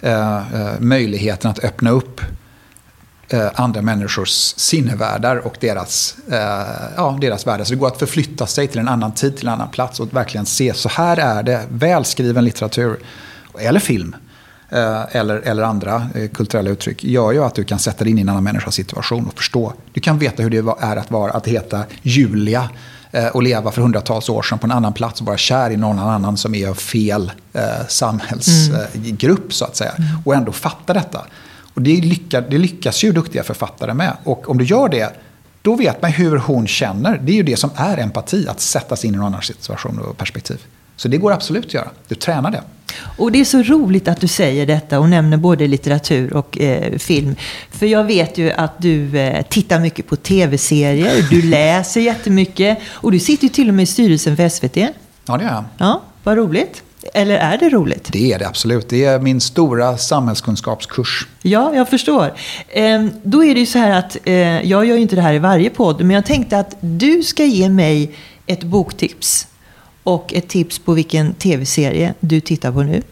eh, 0.00 0.36
eh 0.36 0.80
möjligheten 0.80 1.50
att 1.50 1.64
öppna 1.64 1.90
upp 1.90 2.20
eh, 3.32 3.50
andra 3.54 3.82
människors 3.82 4.54
sinnevärldar 4.56 5.36
och 5.36 5.56
deras, 5.60 6.16
eh, 6.30 6.38
ja, 6.96 7.18
deras 7.20 7.46
världar. 7.46 7.64
Så 7.64 7.72
det 7.72 7.78
går 7.78 7.86
att 7.86 7.98
förflytta 7.98 8.46
sig 8.46 8.68
till 8.68 8.78
en 8.78 8.88
annan 8.88 9.12
tid, 9.12 9.36
till 9.36 9.46
en 9.46 9.54
annan 9.54 9.68
plats 9.68 10.00
och 10.00 10.16
verkligen 10.16 10.46
se 10.46 10.74
så 10.74 10.88
här 10.88 11.16
är 11.16 11.42
det. 11.42 11.66
Välskriven 11.68 12.44
litteratur, 12.44 12.98
eller 13.58 13.80
film, 13.80 14.16
eh, 14.70 15.16
eller, 15.16 15.36
eller 15.36 15.62
andra 15.62 16.06
eh, 16.14 16.28
kulturella 16.28 16.70
uttryck 16.70 17.04
gör 17.04 17.32
ju 17.32 17.44
att 17.44 17.54
du 17.54 17.64
kan 17.64 17.78
sätta 17.78 18.04
dig 18.04 18.10
in 18.10 18.18
i 18.18 18.20
en 18.20 18.28
annan 18.28 18.44
människas 18.44 18.74
situation 18.74 19.26
och 19.26 19.34
förstå. 19.34 19.72
Du 19.92 20.00
kan 20.00 20.18
veta 20.18 20.42
hur 20.42 20.50
det 20.50 20.58
är 20.80 20.96
att, 20.96 21.10
vara, 21.10 21.32
att 21.32 21.46
heta 21.46 21.84
Julia 22.02 22.70
eh, 23.10 23.26
och 23.26 23.42
leva 23.42 23.72
för 23.72 23.82
hundratals 23.82 24.28
år 24.28 24.42
sedan 24.42 24.58
på 24.58 24.66
en 24.66 24.72
annan 24.72 24.92
plats 24.92 25.20
och 25.20 25.26
vara 25.26 25.36
kär 25.36 25.70
i 25.70 25.76
någon 25.76 25.98
annan 25.98 26.36
som 26.36 26.54
är 26.54 26.68
av 26.68 26.74
fel 26.74 27.32
eh, 27.52 27.86
samhällsgrupp 27.88 29.38
mm. 29.38 29.50
så 29.50 29.64
att 29.64 29.76
säga. 29.76 29.92
Mm. 29.92 30.08
Och 30.24 30.34
ändå 30.34 30.52
fatta 30.52 30.92
detta. 30.92 31.20
Och 31.74 31.82
det, 31.82 32.00
lyckas, 32.00 32.44
det 32.50 32.58
lyckas 32.58 33.04
ju 33.04 33.12
duktiga 33.12 33.42
författare 33.42 33.94
med. 33.94 34.16
Och 34.24 34.50
om 34.50 34.58
du 34.58 34.64
gör 34.64 34.88
det, 34.88 35.16
då 35.62 35.76
vet 35.76 36.02
man 36.02 36.10
hur 36.10 36.36
hon 36.36 36.66
känner. 36.66 37.18
Det 37.22 37.32
är 37.32 37.36
ju 37.36 37.42
det 37.42 37.56
som 37.56 37.70
är 37.76 37.98
empati, 37.98 38.48
att 38.48 38.60
sätta 38.60 38.96
sig 38.96 39.08
in 39.08 39.14
i 39.14 39.16
någon 39.16 39.26
annan 39.26 39.42
situation 39.42 39.98
och 39.98 40.18
perspektiv. 40.18 40.58
Så 40.96 41.08
det 41.08 41.16
går 41.16 41.32
absolut 41.32 41.66
att 41.66 41.74
göra. 41.74 41.88
Du 42.08 42.14
tränar 42.14 42.50
det. 42.50 42.62
Och 43.16 43.32
det 43.32 43.40
är 43.40 43.44
så 43.44 43.62
roligt 43.62 44.08
att 44.08 44.20
du 44.20 44.28
säger 44.28 44.66
detta 44.66 44.98
och 45.00 45.08
nämner 45.08 45.36
både 45.36 45.66
litteratur 45.66 46.32
och 46.32 46.60
eh, 46.60 46.98
film. 46.98 47.36
För 47.70 47.86
jag 47.86 48.04
vet 48.04 48.38
ju 48.38 48.50
att 48.50 48.82
du 48.82 49.18
eh, 49.18 49.46
tittar 49.46 49.80
mycket 49.80 50.06
på 50.06 50.16
tv-serier, 50.16 51.26
du 51.30 51.42
läser 51.50 52.00
jättemycket 52.00 52.78
och 52.90 53.12
du 53.12 53.18
sitter 53.18 53.42
ju 53.42 53.48
till 53.48 53.68
och 53.68 53.74
med 53.74 53.82
i 53.82 53.86
styrelsen 53.86 54.36
för 54.36 54.48
SVT. 54.48 54.76
Ja, 55.26 55.36
det 55.36 55.44
gör 55.44 55.52
jag. 55.52 55.64
Ja, 55.78 56.02
vad 56.22 56.36
roligt. 56.36 56.82
Eller 57.14 57.34
är 57.34 57.58
det 57.58 57.68
roligt? 57.68 58.08
Det 58.12 58.32
är 58.32 58.38
det 58.38 58.48
absolut. 58.48 58.88
Det 58.88 59.04
är 59.04 59.18
min 59.18 59.40
stora 59.40 59.96
samhällskunskapskurs. 59.96 61.26
Ja, 61.42 61.74
jag 61.74 61.88
förstår. 61.88 62.32
Ehm, 62.68 63.10
då 63.22 63.44
är 63.44 63.54
det 63.54 63.60
ju 63.60 63.66
så 63.66 63.78
här 63.78 63.98
att, 63.98 64.16
eh, 64.24 64.34
jag 64.62 64.84
gör 64.86 64.96
ju 64.96 65.02
inte 65.02 65.16
det 65.16 65.22
här 65.22 65.34
i 65.34 65.38
varje 65.38 65.70
podd, 65.70 66.00
men 66.00 66.10
jag 66.10 66.26
tänkte 66.26 66.58
att 66.58 66.76
du 66.80 67.22
ska 67.22 67.44
ge 67.44 67.68
mig 67.68 68.14
ett 68.46 68.62
boktips. 68.62 69.46
Och 70.02 70.34
ett 70.34 70.48
tips 70.48 70.78
på 70.78 70.92
vilken 70.92 71.34
tv-serie 71.34 72.14
du 72.20 72.40
tittar 72.40 72.72
på 72.72 72.82
nu. 72.82 73.02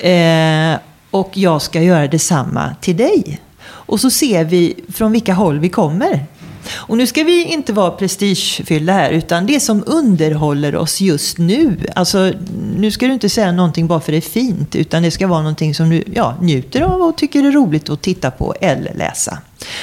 Ehm, 0.00 0.78
och 1.10 1.30
jag 1.34 1.62
ska 1.62 1.82
göra 1.82 2.06
detsamma 2.06 2.74
till 2.80 2.96
dig. 2.96 3.40
Och 3.64 4.00
så 4.00 4.10
ser 4.10 4.44
vi 4.44 4.74
från 4.92 5.12
vilka 5.12 5.34
håll 5.34 5.58
vi 5.58 5.68
kommer. 5.68 6.26
Och 6.72 6.96
nu 6.96 7.06
ska 7.06 7.24
vi 7.24 7.44
inte 7.44 7.72
vara 7.72 7.90
prestigefyllda 7.90 8.92
här, 8.92 9.10
utan 9.10 9.46
det 9.46 9.60
som 9.60 9.84
underhåller 9.86 10.76
oss 10.76 11.00
just 11.00 11.38
nu. 11.38 11.76
Alltså, 11.94 12.32
nu 12.76 12.90
ska 12.90 13.06
du 13.06 13.12
inte 13.12 13.28
säga 13.28 13.52
någonting 13.52 13.86
bara 13.86 14.00
för 14.00 14.12
det 14.12 14.18
är 14.18 14.20
fint, 14.20 14.76
utan 14.76 15.02
det 15.02 15.10
ska 15.10 15.26
vara 15.26 15.40
någonting 15.40 15.74
som 15.74 15.90
du 15.90 16.04
ja, 16.14 16.34
njuter 16.40 16.80
av 16.80 17.02
och 17.02 17.16
tycker 17.16 17.44
är 17.44 17.52
roligt 17.52 17.90
att 17.90 18.02
titta 18.02 18.30
på 18.30 18.54
eller 18.60 18.94
läsa. 18.94 19.38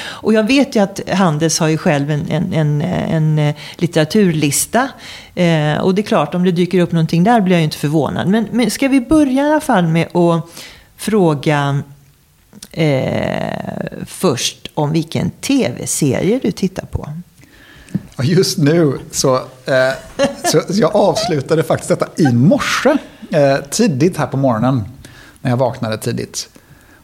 Och 0.05 0.33
jag 0.33 0.47
vet 0.47 0.75
ju 0.75 0.79
att 0.79 1.09
Handels 1.09 1.59
har 1.59 1.67
ju 1.67 1.77
själv 1.77 2.11
en, 2.11 2.25
en, 2.29 2.53
en, 2.53 2.81
en 2.81 3.39
eh, 3.39 3.55
litteraturlista. 3.75 4.89
Eh, 5.35 5.77
och 5.77 5.95
det 5.95 6.01
är 6.01 6.03
klart, 6.03 6.35
om 6.35 6.43
det 6.43 6.51
dyker 6.51 6.79
upp 6.79 6.91
någonting 6.91 7.23
där 7.23 7.41
blir 7.41 7.55
jag 7.55 7.59
ju 7.59 7.63
inte 7.63 7.77
förvånad. 7.77 8.27
Men, 8.27 8.47
men 8.51 8.71
ska 8.71 8.87
vi 8.87 9.01
börja 9.01 9.43
i 9.43 9.51
alla 9.51 9.61
fall 9.61 9.87
med 9.87 10.15
att 10.15 10.49
fråga 10.97 11.81
eh, 12.71 13.97
först 14.05 14.62
om 14.73 14.91
vilken 14.91 15.29
tv-serie 15.29 16.39
du 16.43 16.51
tittar 16.51 16.85
på. 16.85 17.09
Just 18.23 18.57
nu 18.57 18.99
så, 19.11 19.35
eh, 19.65 19.93
så 20.45 20.61
jag 20.69 20.95
avslutade 20.95 21.63
faktiskt 21.63 21.89
detta 21.89 22.07
i 22.15 22.33
morse. 22.33 22.97
Eh, 23.31 23.55
tidigt 23.69 24.17
här 24.17 24.27
på 24.27 24.37
morgonen. 24.37 24.83
När 25.41 25.49
jag 25.49 25.57
vaknade 25.57 25.97
tidigt. 25.97 26.49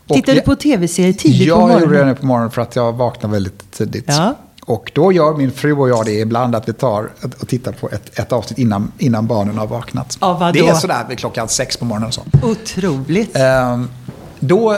Tittade 0.07 0.37
du 0.37 0.41
på 0.41 0.55
tv-serier 0.55 1.13
tidigt 1.13 1.47
ja, 1.47 1.55
på 1.55 1.61
morgonen? 1.61 1.83
Ja, 1.83 1.85
jag 1.85 1.99
gjorde 1.99 2.09
det 2.09 2.15
på 2.15 2.25
morgonen 2.25 2.51
för 2.51 2.61
att 2.61 2.75
jag 2.75 2.93
vaknade 2.93 3.33
väldigt 3.33 3.71
tidigt. 3.71 4.05
Ja. 4.07 4.35
Och 4.69 4.91
då 4.95 5.11
gör 5.11 5.33
min 5.33 5.51
fru 5.51 5.73
och 5.73 5.89
jag 5.89 6.05
det 6.05 6.19
ibland 6.19 6.55
att 6.55 6.69
vi 6.69 6.73
tar 6.73 7.09
och 7.39 7.47
tittar 7.47 7.71
på 7.71 7.89
ett, 7.89 8.19
ett 8.19 8.31
avsnitt 8.31 8.59
innan, 8.59 8.91
innan 8.97 9.27
barnen 9.27 9.57
har 9.57 9.67
vaknat. 9.67 10.17
Ja, 10.21 10.51
det 10.53 10.59
är 10.59 10.73
sådär 10.73 11.05
vid 11.09 11.19
klockan 11.19 11.49
sex 11.49 11.77
på 11.77 11.85
morgonen. 11.85 12.07
Och 12.07 12.13
så. 12.13 12.21
Otroligt. 12.43 13.35
Eh, 13.35 13.81
då 14.39 14.77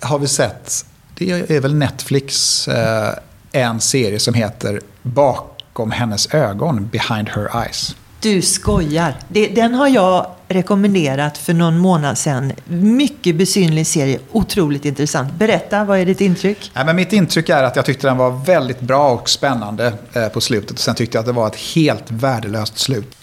har 0.00 0.18
vi 0.18 0.28
sett, 0.28 0.84
det 1.14 1.50
är 1.50 1.60
väl 1.60 1.74
Netflix, 1.74 2.68
eh, 2.68 3.14
en 3.52 3.80
serie 3.80 4.18
som 4.18 4.34
heter 4.34 4.80
Bakom 5.02 5.90
hennes 5.90 6.34
ögon, 6.34 6.88
Behind 6.92 7.28
her 7.28 7.62
eyes. 7.62 7.96
Du 8.20 8.42
skojar. 8.42 9.14
Det, 9.28 9.46
den 9.46 9.74
har 9.74 9.88
jag 9.88 10.26
rekommenderat 10.48 11.38
för 11.38 11.54
någon 11.54 11.78
månad 11.78 12.18
sedan. 12.18 12.52
Mycket 12.64 13.36
besynlig 13.36 13.86
serie, 13.86 14.18
otroligt 14.32 14.84
intressant. 14.84 15.32
Berätta, 15.34 15.84
vad 15.84 15.98
är 15.98 16.06
ditt 16.06 16.20
intryck? 16.20 16.70
Ja, 16.74 16.84
men 16.84 16.96
mitt 16.96 17.12
intryck 17.12 17.48
är 17.48 17.62
att 17.62 17.76
jag 17.76 17.84
tyckte 17.84 18.06
den 18.06 18.16
var 18.16 18.30
väldigt 18.30 18.80
bra 18.80 19.10
och 19.10 19.28
spännande 19.28 19.92
eh, 20.12 20.28
på 20.28 20.40
slutet. 20.40 20.78
Sen 20.78 20.94
tyckte 20.94 21.16
jag 21.16 21.20
att 21.20 21.26
det 21.26 21.32
var 21.32 21.46
ett 21.46 21.56
helt 21.56 22.10
värdelöst 22.10 22.78
slut. 22.78 23.16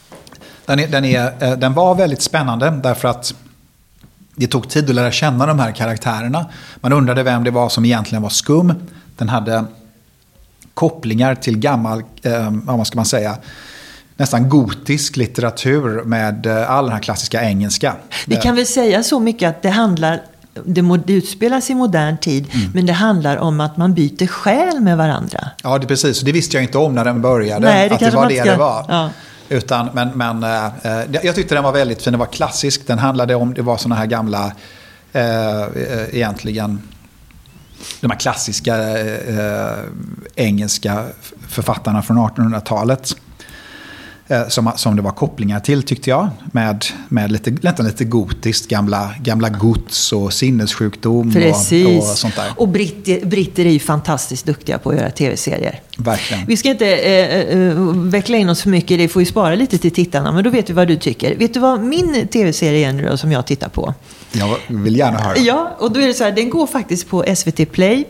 Den, 0.65 0.79
är, 0.79 0.87
den, 0.87 1.05
är, 1.05 1.43
eh, 1.43 1.57
den 1.57 1.73
var 1.73 1.95
väldigt 1.95 2.21
spännande 2.21 2.79
därför 2.83 3.07
att 3.07 3.33
det 4.39 4.47
tog 4.47 4.69
tid 4.69 4.89
att 4.89 4.95
lära 4.95 5.11
känna 5.11 5.45
de 5.45 5.59
här 5.59 5.71
karaktärerna. 5.71 6.45
Man 6.81 6.93
undrade 6.93 7.23
vem 7.23 7.43
det 7.43 7.51
var 7.51 7.69
som 7.69 7.85
egentligen 7.85 8.21
var 8.21 8.29
skum. 8.29 8.73
Den 9.17 9.29
hade 9.29 9.65
kopplingar 10.73 11.35
till 11.35 11.57
gammal, 11.57 12.03
eh, 12.21 12.51
vad 12.51 12.87
ska 12.87 12.95
man 12.95 13.05
säga, 13.05 13.37
nästan 14.17 14.49
gotisk 14.49 15.17
litteratur 15.17 16.03
med 16.03 16.45
eh, 16.45 16.71
all 16.71 16.85
den 16.85 16.93
här 16.93 17.01
klassiska 17.01 17.43
engelska. 17.43 17.95
Vi 18.27 18.35
kan 18.35 18.55
väl 18.55 18.65
säga 18.65 19.03
så 19.03 19.19
mycket 19.19 19.49
att 19.49 19.61
det 19.61 19.69
handlar 19.69 20.21
det, 20.65 20.81
det 21.05 21.13
utspelas 21.13 21.69
i 21.69 21.75
modern 21.75 22.17
tid, 22.17 22.47
mm. 22.53 22.71
men 22.73 22.85
det 22.85 22.93
handlar 22.93 23.37
om 23.37 23.61
att 23.61 23.77
man 23.77 23.93
byter 23.93 24.27
själ 24.27 24.79
med 24.79 24.97
varandra. 24.97 25.49
Ja, 25.63 25.77
det, 25.77 25.87
precis. 25.87 26.21
Det 26.21 26.31
visste 26.31 26.57
jag 26.57 26.63
inte 26.63 26.77
om 26.77 26.95
när 26.95 27.05
den 27.05 27.21
började, 27.21 27.67
Nej, 27.67 27.89
det 27.89 27.95
att 27.95 28.01
det 28.01 28.11
var 28.11 28.29
det 28.29 28.41
ska... 28.41 28.51
det 28.51 28.57
var. 28.57 28.85
Ja. 28.87 29.09
Utan, 29.49 29.89
men, 29.93 30.09
men 30.09 30.43
eh, 30.43 30.65
eh, 30.65 31.05
jag 31.23 31.35
tyckte 31.35 31.55
den 31.55 31.63
var 31.63 31.71
väldigt 31.71 32.01
fin, 32.01 32.13
den 32.13 32.19
var 32.19 32.25
klassisk. 32.25 32.87
Den 32.87 32.99
handlade 32.99 33.35
om, 33.35 33.53
det 33.53 33.61
var 33.61 33.77
sådana 33.77 33.95
här 33.95 34.05
gamla, 34.05 34.53
eh, 35.13 35.61
eh, 35.61 36.15
egentligen, 36.15 36.81
de 38.01 38.11
här 38.11 38.19
klassiska 38.19 38.99
eh, 38.99 39.77
engelska 40.35 41.05
författarna 41.47 42.01
från 42.01 42.17
1800-talet. 42.17 43.15
Eh, 44.31 44.47
som, 44.47 44.71
som 44.75 44.95
det 44.95 45.01
var 45.01 45.11
kopplingar 45.11 45.59
till 45.59 45.83
tyckte 45.83 46.09
jag. 46.09 46.29
Med, 46.51 46.85
med 47.07 47.31
lite, 47.31 47.51
nästan 47.61 47.85
lite 47.85 48.03
gotiskt, 48.03 48.67
gamla, 48.67 49.13
gamla 49.21 49.49
gods 49.49 50.13
och 50.13 50.33
sinnessjukdom 50.33 51.33
Precis. 51.33 51.85
Och, 51.85 52.11
och 52.11 52.17
sånt 52.17 52.35
där. 52.35 52.53
Och 52.57 52.67
britter, 52.67 53.25
britter 53.25 53.65
är 53.65 53.69
ju 53.69 53.79
fantastiskt 53.79 54.45
duktiga 54.45 54.77
på 54.77 54.89
att 54.89 54.95
göra 54.95 55.11
tv-serier. 55.11 55.81
Verkligen. 55.97 56.45
Vi 56.45 56.57
ska 56.57 56.69
inte 56.69 56.95
eh, 56.95 57.39
eh, 57.39 57.75
veckla 57.95 58.37
in 58.37 58.49
oss 58.49 58.61
för 58.61 58.69
mycket, 58.69 58.97
det 58.97 59.07
får 59.07 59.21
ju 59.21 59.25
spara 59.25 59.55
lite 59.55 59.77
till 59.77 59.91
tittarna, 59.91 60.31
men 60.31 60.43
då 60.43 60.49
vet 60.49 60.69
vi 60.69 60.73
vad 60.73 60.87
du 60.87 60.95
tycker. 60.95 61.35
Vet 61.35 61.53
du 61.53 61.59
vad 61.59 61.83
min 61.83 62.27
tv-serie 62.27 62.89
är 62.89 62.93
nu 62.93 63.07
då, 63.09 63.17
som 63.17 63.31
jag 63.31 63.45
tittar 63.45 63.69
på? 63.69 63.93
Jag 64.31 64.57
vill 64.67 64.95
gärna 64.95 65.19
höra. 65.19 65.37
Ja, 65.37 65.75
och 65.79 65.91
då 65.91 65.99
är 65.99 66.07
det 66.07 66.13
så 66.13 66.23
här, 66.23 66.31
den 66.31 66.49
går 66.49 66.67
faktiskt 66.67 67.09
på 67.09 67.25
SVT 67.35 67.71
Play. 67.71 68.05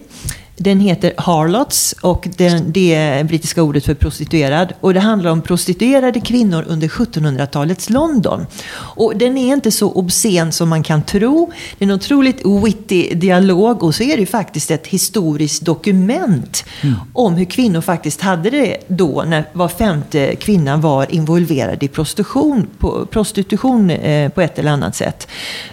Den 0.62 0.80
heter 0.80 1.14
Harlots 1.18 1.96
och 2.02 2.28
den, 2.38 2.72
det 2.72 2.94
är 2.94 3.24
brittiska 3.24 3.64
ordet 3.64 3.86
för 3.86 3.94
prostituerad. 3.94 4.74
Och 4.82 4.94
det 4.94 5.00
handlar 5.00 5.32
om 5.32 5.42
prostituerade 5.42 6.20
kvinnor 6.20 6.66
under 6.68 6.88
1700-talets 6.88 7.90
London. 7.90 8.46
Och 8.76 9.18
den 9.18 9.38
är 9.38 9.54
inte 9.54 9.72
så 9.72 9.92
obscen 9.92 10.52
som 10.52 10.70
man 10.70 10.84
kan 10.84 11.02
tro. 11.02 11.52
Det 11.78 11.86
är 11.86 11.90
en 11.90 11.96
otroligt 11.96 12.46
witty 12.64 13.14
dialog 13.14 13.84
och 13.84 13.96
så 13.96 14.04
är 14.04 14.16
det 14.16 14.20
ju 14.20 14.26
faktiskt 14.26 14.72
ett 14.72 14.88
historiskt 14.88 15.66
dokument 15.66 16.66
mm. 16.82 16.96
om 17.14 17.36
hur 17.36 17.46
kvinnor 17.46 17.82
faktiskt 17.82 18.22
hade 18.22 18.50
det 18.50 18.78
då 18.88 19.24
när 19.28 19.46
var 19.54 19.68
femte 19.68 20.36
kvinna 20.36 20.78
var 20.78 21.12
involverad 21.12 21.84
i 21.84 21.88
prostitution, 21.88 22.68
på, 22.80 23.06
prostitution 23.06 23.90
eh, 23.90 24.30
på 24.30 24.42
ett 24.42 24.60
eller 24.60 24.72
annat 24.72 24.96
sätt. 24.96 25.28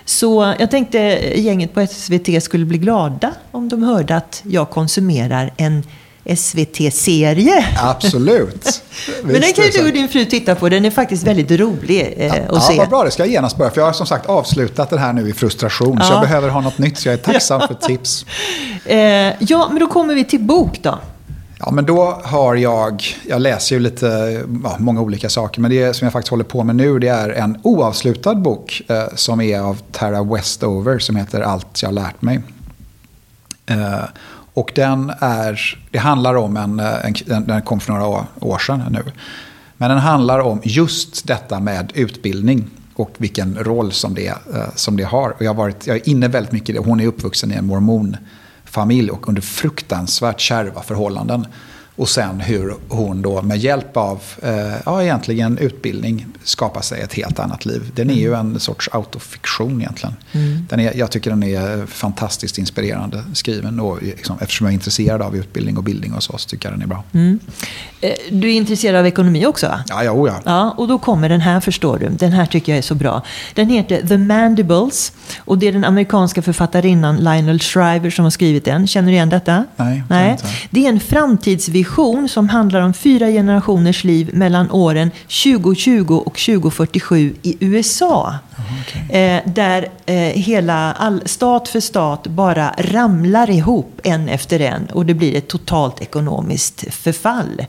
Så 0.04 0.54
jag 0.58 0.70
tänkte 0.70 0.98
gänget 1.36 1.74
på 1.74 1.86
SVT 1.86 2.42
skulle 2.42 2.64
bli 2.64 2.78
glada 2.78 3.32
om 3.50 3.68
de 3.68 3.82
hörde 3.82 4.16
att 4.16 4.42
jag 4.44 4.70
konsumerar 4.76 5.52
en 5.56 5.82
SVT-serie. 6.36 7.66
Absolut. 7.78 8.82
Men 9.22 9.40
den 9.40 9.52
kan 9.52 9.64
ju 9.64 9.70
du 9.70 9.86
och 9.86 9.92
din 9.92 10.08
fru 10.08 10.24
titta 10.24 10.54
på. 10.54 10.68
Den 10.68 10.84
är 10.84 10.90
faktiskt 10.90 11.26
väldigt 11.26 11.50
rolig 11.50 12.14
eh, 12.16 12.32
att 12.32 12.38
ja, 12.52 12.60
se. 12.60 12.72
Ja, 12.72 12.78
vad 12.78 12.88
bra. 12.88 13.04
Det 13.04 13.10
ska 13.10 13.22
jag 13.22 13.32
genast 13.32 13.56
börja. 13.56 13.70
För 13.70 13.80
jag 13.80 13.86
har 13.86 13.92
som 13.92 14.06
sagt 14.06 14.26
avslutat 14.26 14.90
det 14.90 14.98
här 14.98 15.12
nu 15.12 15.28
i 15.28 15.32
frustration. 15.32 15.96
Ja. 16.00 16.04
Så 16.04 16.12
jag 16.12 16.20
behöver 16.20 16.48
ha 16.48 16.60
något 16.60 16.78
nytt. 16.78 16.98
Så 16.98 17.08
jag 17.08 17.12
är 17.12 17.18
tacksam 17.18 17.60
för 17.68 17.74
tips. 17.74 18.26
Eh, 18.84 18.98
ja, 19.38 19.68
men 19.70 19.78
då 19.80 19.86
kommer 19.86 20.14
vi 20.14 20.24
till 20.24 20.40
bok 20.40 20.78
då. 20.82 20.98
Ja, 21.58 21.70
men 21.70 21.86
då 21.86 22.20
har 22.24 22.54
jag, 22.54 23.02
jag 23.28 23.40
läser 23.40 23.76
ju 23.76 23.80
lite, 23.80 24.06
ja, 24.64 24.76
många 24.78 25.00
olika 25.00 25.28
saker, 25.28 25.60
men 25.60 25.70
det 25.70 25.96
som 25.96 26.04
jag 26.06 26.12
faktiskt 26.12 26.30
håller 26.30 26.44
på 26.44 26.64
med 26.64 26.76
nu 26.76 26.98
det 26.98 27.08
är 27.08 27.28
en 27.30 27.60
oavslutad 27.62 28.34
bok 28.34 28.82
eh, 28.88 29.04
som 29.14 29.40
är 29.40 29.60
av 29.60 29.78
Tara 29.92 30.22
Westover 30.22 30.98
som 30.98 31.16
heter 31.16 31.40
Allt 31.40 31.82
jag 31.82 31.94
lärt 31.94 32.22
mig. 32.22 32.40
Och 34.56 34.72
den 34.74 35.12
är, 35.20 35.78
det 35.90 35.98
handlar 35.98 36.34
om 36.34 36.56
en, 36.56 36.80
eh, 36.80 37.06
en, 37.06 37.46
den 37.46 37.62
kom 37.62 37.80
för 37.80 37.92
några 37.92 38.26
år 38.40 38.58
sedan 38.58 38.82
nu. 38.90 39.02
Men 39.76 39.90
den 39.90 39.98
handlar 39.98 40.40
om 40.40 40.60
just 40.64 41.26
detta 41.26 41.60
med 41.60 41.92
utbildning 41.94 42.70
och 42.94 43.14
vilken 43.18 43.58
roll 43.64 43.92
som 43.92 44.14
det, 44.14 44.28
eh, 44.28 44.74
som 44.74 44.96
det 44.96 45.04
har. 45.04 45.30
Och 45.30 45.42
jag, 45.42 45.50
har 45.50 45.54
varit, 45.54 45.86
jag 45.86 45.96
är 45.96 46.08
inne 46.08 46.28
väldigt 46.28 46.52
mycket 46.52 46.70
i 46.70 46.72
det. 46.72 46.78
Hon 46.78 47.00
är 47.00 47.06
uppvuxen 47.06 47.52
i 47.52 47.54
en 47.54 47.66
mormonfamilj 47.66 49.10
och 49.10 49.28
under 49.28 49.42
fruktansvärt 49.42 50.40
kärva 50.40 50.82
förhållanden. 50.82 51.46
Och 51.96 52.08
sen 52.08 52.40
hur 52.40 52.74
hon 52.88 53.22
då 53.22 53.42
med 53.42 53.58
hjälp 53.58 53.96
av, 53.96 54.22
eh, 54.42 54.74
ja 54.86 55.02
egentligen 55.02 55.58
utbildning, 55.58 56.26
skapar 56.44 56.80
sig 56.80 57.00
ett 57.00 57.14
helt 57.14 57.38
annat 57.38 57.64
liv. 57.64 57.90
Den 57.94 58.10
är 58.10 58.14
ju 58.14 58.34
mm. 58.34 58.40
en 58.54 58.60
sorts 58.60 58.88
autofiktion 58.92 59.80
egentligen. 59.80 60.14
Mm. 60.32 60.66
Den 60.70 60.80
är, 60.80 60.96
jag 60.96 61.10
tycker 61.10 61.30
den 61.30 61.42
är 61.42 61.86
fantastiskt 61.86 62.58
inspirerande 62.58 63.24
skriven. 63.34 63.80
Och 63.80 64.02
liksom, 64.02 64.36
eftersom 64.40 64.64
jag 64.64 64.72
är 64.72 64.74
intresserad 64.74 65.22
av 65.22 65.36
utbildning 65.36 65.76
och 65.76 65.84
bildning 65.84 66.14
och 66.14 66.22
så, 66.22 66.38
så 66.38 66.48
tycker 66.48 66.68
jag 66.68 66.78
den 66.78 66.82
är 66.82 66.86
bra. 66.86 67.04
Mm. 67.12 67.38
Eh, 68.00 68.12
du 68.30 68.48
är 68.48 68.54
intresserad 68.54 68.96
av 68.96 69.06
ekonomi 69.06 69.46
också 69.46 69.68
va? 69.68 69.84
Ja, 69.88 70.04
ja, 70.04 70.10
oh 70.10 70.28
ja. 70.28 70.40
ja. 70.44 70.74
Och 70.76 70.88
då 70.88 70.98
kommer 70.98 71.28
den 71.28 71.40
här 71.40 71.60
förstår 71.60 71.98
du. 71.98 72.08
Den 72.08 72.32
här 72.32 72.46
tycker 72.46 72.72
jag 72.72 72.78
är 72.78 72.82
så 72.82 72.94
bra. 72.94 73.22
Den 73.54 73.70
heter 73.70 74.06
The 74.06 74.18
Mandibles. 74.18 75.12
Och 75.38 75.58
det 75.58 75.68
är 75.68 75.72
den 75.72 75.84
amerikanska 75.84 76.42
författarinnan 76.42 77.16
Lionel 77.16 77.60
Shriver 77.60 78.10
som 78.10 78.24
har 78.24 78.30
skrivit 78.30 78.64
den. 78.64 78.86
Känner 78.86 79.08
du 79.08 79.14
igen 79.14 79.28
detta? 79.28 79.64
Nej. 79.76 80.02
Nej. 80.08 80.38
Det 80.70 80.84
är 80.84 80.88
en 80.88 81.00
framtidsvision 81.00 81.85
som 82.28 82.48
handlar 82.48 82.80
om 82.80 82.94
fyra 82.94 83.26
generationers 83.26 84.04
liv 84.04 84.30
mellan 84.32 84.70
åren 84.70 85.10
2020 85.44 86.22
och 86.26 86.38
2047 86.38 87.34
i 87.42 87.56
USA. 87.60 88.34
Okay. 88.82 89.20
Eh, 89.20 89.42
där 89.46 89.88
eh, 90.06 90.14
hela, 90.16 90.92
all, 90.92 91.22
stat 91.24 91.68
för 91.68 91.80
stat 91.80 92.26
bara 92.26 92.74
ramlar 92.78 93.50
ihop 93.50 94.00
en 94.02 94.28
efter 94.28 94.60
en 94.60 94.86
och 94.86 95.06
det 95.06 95.14
blir 95.14 95.36
ett 95.36 95.48
totalt 95.48 96.02
ekonomiskt 96.02 96.94
förfall. 96.94 97.66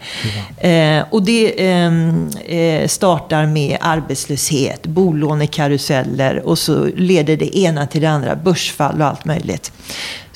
Eh, 0.57 1.03
och 1.09 1.23
det 1.23 1.67
ehm, 1.69 2.29
eh, 2.45 2.87
startar 2.87 3.45
med 3.45 3.77
arbetslöshet, 3.81 4.87
bolånekaruseller 4.87 6.47
och 6.47 6.59
så 6.59 6.85
leder 6.95 7.37
det 7.37 7.57
ena 7.57 7.87
till 7.87 8.01
det 8.01 8.09
andra, 8.09 8.35
börsfall 8.35 9.01
och 9.01 9.07
allt 9.07 9.25
möjligt. 9.25 9.71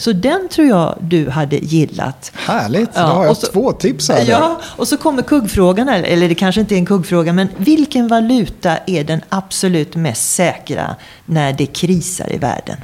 Så 0.01 0.13
den 0.13 0.49
tror 0.49 0.67
jag 0.67 0.97
du 1.01 1.29
hade 1.29 1.57
gillat. 1.57 2.31
Härligt, 2.35 2.89
ja, 2.93 3.01
då 3.01 3.07
har 3.07 3.25
jag 3.25 3.37
så, 3.37 3.47
två 3.47 3.71
tips 3.71 4.09
här. 4.09 4.25
Ja, 4.29 4.61
och 4.63 4.87
så 4.87 4.97
kommer 4.97 5.21
kuggfrågan, 5.21 5.89
eller 5.89 6.29
det 6.29 6.35
kanske 6.35 6.61
inte 6.61 6.75
är 6.75 6.77
en 6.77 6.85
kuggfråga, 6.85 7.33
men 7.33 7.47
vilken 7.57 8.07
valuta 8.07 8.77
är 8.77 9.03
den 9.03 9.21
absolut 9.29 9.95
mest 9.95 10.33
säkra 10.33 10.95
när 11.25 11.53
det 11.53 11.65
krisar 11.65 12.33
i 12.33 12.37
världen? 12.37 12.77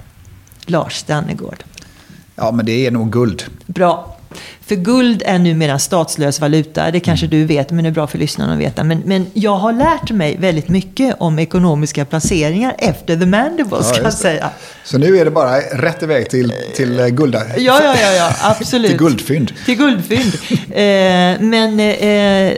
Lars 0.65 0.95
Stannegård. 0.95 1.63
Ja, 2.36 2.51
men 2.51 2.65
det 2.65 2.86
är 2.88 2.91
nog 2.91 3.11
guld. 3.11 3.43
Bra. 3.65 4.16
För 4.68 4.76
guld 4.76 5.24
är 5.26 5.39
numera 5.39 5.80
statslös 5.80 6.41
valuta. 6.41 6.91
Det 6.91 6.99
kanske 6.99 7.26
mm. 7.26 7.39
du 7.39 7.45
vet, 7.45 7.72
men 7.72 7.84
det 7.84 7.89
är 7.89 7.91
bra 7.91 8.07
för 8.07 8.18
lyssnarna 8.18 8.53
att 8.53 8.59
veta. 8.59 8.84
Men, 8.84 9.01
men 9.05 9.28
jag 9.34 9.55
har 9.55 9.74
lärt 9.74 10.11
mig 10.11 10.38
väldigt 10.38 10.70
mycket 10.70 11.15
om 11.20 11.39
ekonomiska 11.39 12.05
placeringar 12.05 12.76
efter 12.78 13.18
the 13.18 13.26
mandibles, 13.26 13.88
ja, 13.89 13.95
kan 13.95 14.03
jag 14.03 14.13
säga. 14.13 14.49
Så 14.84 14.97
nu 14.97 15.18
är 15.18 15.26
det 15.26 15.32
bara 15.32 15.59
rätt 15.59 16.03
iväg 16.03 16.30
till, 16.30 16.53
till 16.76 16.99
eh, 16.99 17.07
gulda? 17.07 17.41
Ja, 17.57 17.82
ja, 17.84 17.95
ja, 18.01 18.11
ja 18.13 18.32
absolut. 18.41 18.91
till 18.91 18.99
guldfynd? 18.99 19.51
Till 19.65 19.78
guldfynd. 19.78 20.34
eh, 20.70 21.39
men 21.39 21.80
eh, 21.80 22.57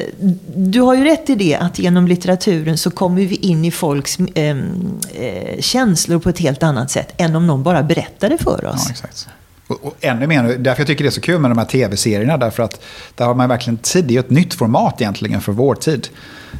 du 0.55 0.81
har 0.81 0.95
ju 0.95 1.03
rätt 1.03 1.29
i 1.29 1.35
det, 1.35 1.55
att 1.55 1.79
genom 1.79 2.07
litteraturen 2.07 2.77
så 2.77 2.91
kommer 2.91 3.21
vi 3.21 3.35
in 3.35 3.65
i 3.65 3.71
folks 3.71 4.19
eh, 4.19 4.57
eh 4.57 5.59
känslor 5.59 6.19
på 6.19 6.29
ett 6.29 6.39
helt 6.39 6.63
annat 6.63 6.91
sätt 6.91 7.13
än 7.17 7.35
om 7.35 7.47
någon 7.47 7.63
bara 7.63 7.83
berättade 7.83 8.37
för 8.37 8.65
oss. 8.65 8.91
Ja. 9.01 9.31
Och, 9.69 9.85
och 9.85 9.95
ännu 10.01 10.27
mer, 10.27 10.43
därför 10.43 10.81
jag 10.81 10.87
tycker 10.87 11.03
det 11.03 11.09
är 11.09 11.11
så 11.11 11.21
kul 11.21 11.39
med 11.39 11.51
de 11.51 11.57
här 11.57 11.65
tv-serierna, 11.65 12.37
därför 12.37 12.63
att 12.63 12.81
där 13.15 13.25
har 13.25 13.35
man 13.35 13.49
verkligen 13.49 13.77
tid, 13.77 14.05
det 14.05 14.15
är 14.15 14.19
ett 14.19 14.29
nytt 14.29 14.53
format 14.53 15.01
egentligen 15.01 15.41
för 15.41 15.51
vår 15.51 15.75
tid. 15.75 16.07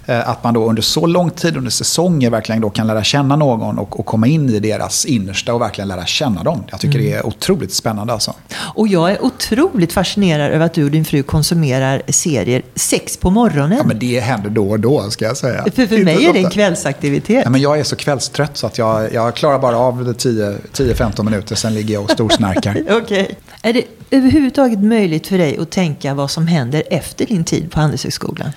Eh, 0.05 0.29
att 0.29 0.43
man 0.43 0.53
då 0.53 0.69
under 0.69 0.81
så 0.81 1.05
lång 1.05 1.29
tid, 1.29 1.57
under 1.57 1.71
säsonger, 1.71 2.29
verkligen 2.29 2.61
då 2.61 2.69
kan 2.69 2.87
lära 2.87 3.03
känna 3.03 3.35
någon 3.35 3.79
och, 3.79 3.99
och 3.99 4.05
komma 4.05 4.27
in 4.27 4.49
i 4.49 4.59
deras 4.59 5.05
innersta 5.05 5.53
och 5.53 5.61
verkligen 5.61 5.87
lära 5.87 6.05
känna 6.05 6.43
dem. 6.43 6.63
Jag 6.71 6.79
tycker 6.79 6.99
mm. 6.99 7.11
det 7.11 7.17
är 7.17 7.25
otroligt 7.25 7.73
spännande 7.73 8.13
alltså. 8.13 8.33
Och 8.75 8.87
jag 8.87 9.11
är 9.11 9.25
otroligt 9.25 9.93
fascinerad 9.93 10.51
över 10.51 10.65
att 10.65 10.73
du 10.73 10.83
och 10.83 10.91
din 10.91 11.05
fru 11.05 11.23
konsumerar 11.23 12.01
serier 12.07 12.61
sex 12.75 13.17
på 13.17 13.29
morgonen. 13.29 13.77
Ja, 13.77 13.83
men 13.83 13.99
det 13.99 14.19
händer 14.19 14.49
då 14.49 14.69
och 14.69 14.79
då, 14.79 15.09
ska 15.09 15.25
jag 15.25 15.37
säga. 15.37 15.65
För, 15.75 15.87
för 15.87 16.03
mig 16.03 16.25
är 16.25 16.33
det 16.33 16.39
en 16.39 16.49
kvällsaktivitet. 16.49 17.41
Ja, 17.43 17.49
men 17.49 17.61
jag 17.61 17.79
är 17.79 17.83
så 17.83 17.95
kvällstrött 17.95 18.57
så 18.57 18.67
att 18.67 18.77
jag, 18.77 19.13
jag 19.13 19.35
klarar 19.35 19.59
bara 19.59 19.77
av 19.77 20.13
10-15 20.13 21.23
minuter, 21.23 21.55
sen 21.55 21.73
ligger 21.73 21.93
jag 21.93 22.03
och 22.03 22.11
storsnarkar. 22.11 22.77
Okej. 23.03 23.23
Okay. 23.23 23.35
Är 23.61 23.73
det 23.73 23.83
överhuvudtaget 24.11 24.79
möjligt 24.79 25.27
för 25.27 25.37
dig 25.37 25.57
att 25.57 25.71
tänka 25.71 26.13
vad 26.13 26.31
som 26.31 26.47
händer 26.47 26.83
efter 26.89 27.25
din 27.25 27.43
tid 27.43 27.71
på 27.71 27.79
Handelshögskolan? 27.79 28.51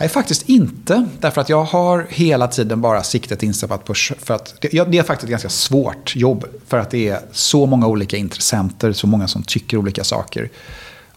Nej, 0.00 0.08
faktiskt 0.08 0.48
inte. 0.48 1.08
Därför 1.18 1.40
att 1.40 1.48
jag 1.48 1.64
har 1.64 2.06
hela 2.08 2.48
tiden 2.48 2.80
bara 2.80 3.02
siktet 3.02 3.42
inställt 3.42 3.84
på... 3.84 3.94
För 3.94 4.34
att 4.34 4.54
det, 4.60 4.68
det 4.68 4.98
är 4.98 5.02
faktiskt 5.02 5.24
ett 5.24 5.30
ganska 5.30 5.48
svårt 5.48 6.16
jobb. 6.16 6.44
För 6.66 6.78
att 6.78 6.90
det 6.90 7.08
är 7.08 7.20
så 7.32 7.66
många 7.66 7.86
olika 7.86 8.16
intressenter, 8.16 8.92
så 8.92 9.06
många 9.06 9.28
som 9.28 9.42
tycker 9.42 9.76
olika 9.76 10.04
saker. 10.04 10.50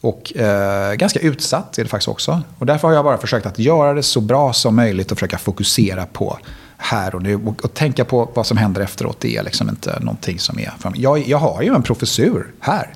Och 0.02 0.38
eh, 0.38 0.94
ganska 0.94 1.20
utsatt 1.20 1.78
är 1.78 1.84
det 1.84 1.90
faktiskt 1.90 2.08
också. 2.08 2.42
Och 2.58 2.66
därför 2.66 2.88
har 2.88 2.96
jag 2.96 3.06
bara 3.06 3.18
försökt 3.18 3.46
att 3.46 3.60
göra 3.60 3.94
det 3.94 4.04
så 4.04 4.22
bra 4.22 4.54
som 4.54 4.76
möjligt 4.76 5.12
och 5.12 5.18
försöka 5.18 5.38
fokusera 5.38 6.06
på 6.06 6.40
här 6.80 7.16
och 7.16 7.24
nu. 7.24 7.36
Och, 7.36 7.66
och 7.66 7.74
tänka 7.74 8.06
på 8.06 8.32
vad 8.34 8.48
som 8.48 8.58
händer 8.58 8.82
efteråt, 8.82 9.18
det 9.20 9.38
är 9.38 9.44
liksom 9.44 9.70
inte 9.70 10.00
någonting 10.00 10.40
som 10.40 10.60
är... 10.60 10.74
Jag, 10.96 11.28
jag 11.28 11.38
har 11.38 11.62
ju 11.62 11.76
en 11.76 11.84
professur 11.84 12.54
här. 12.60 12.94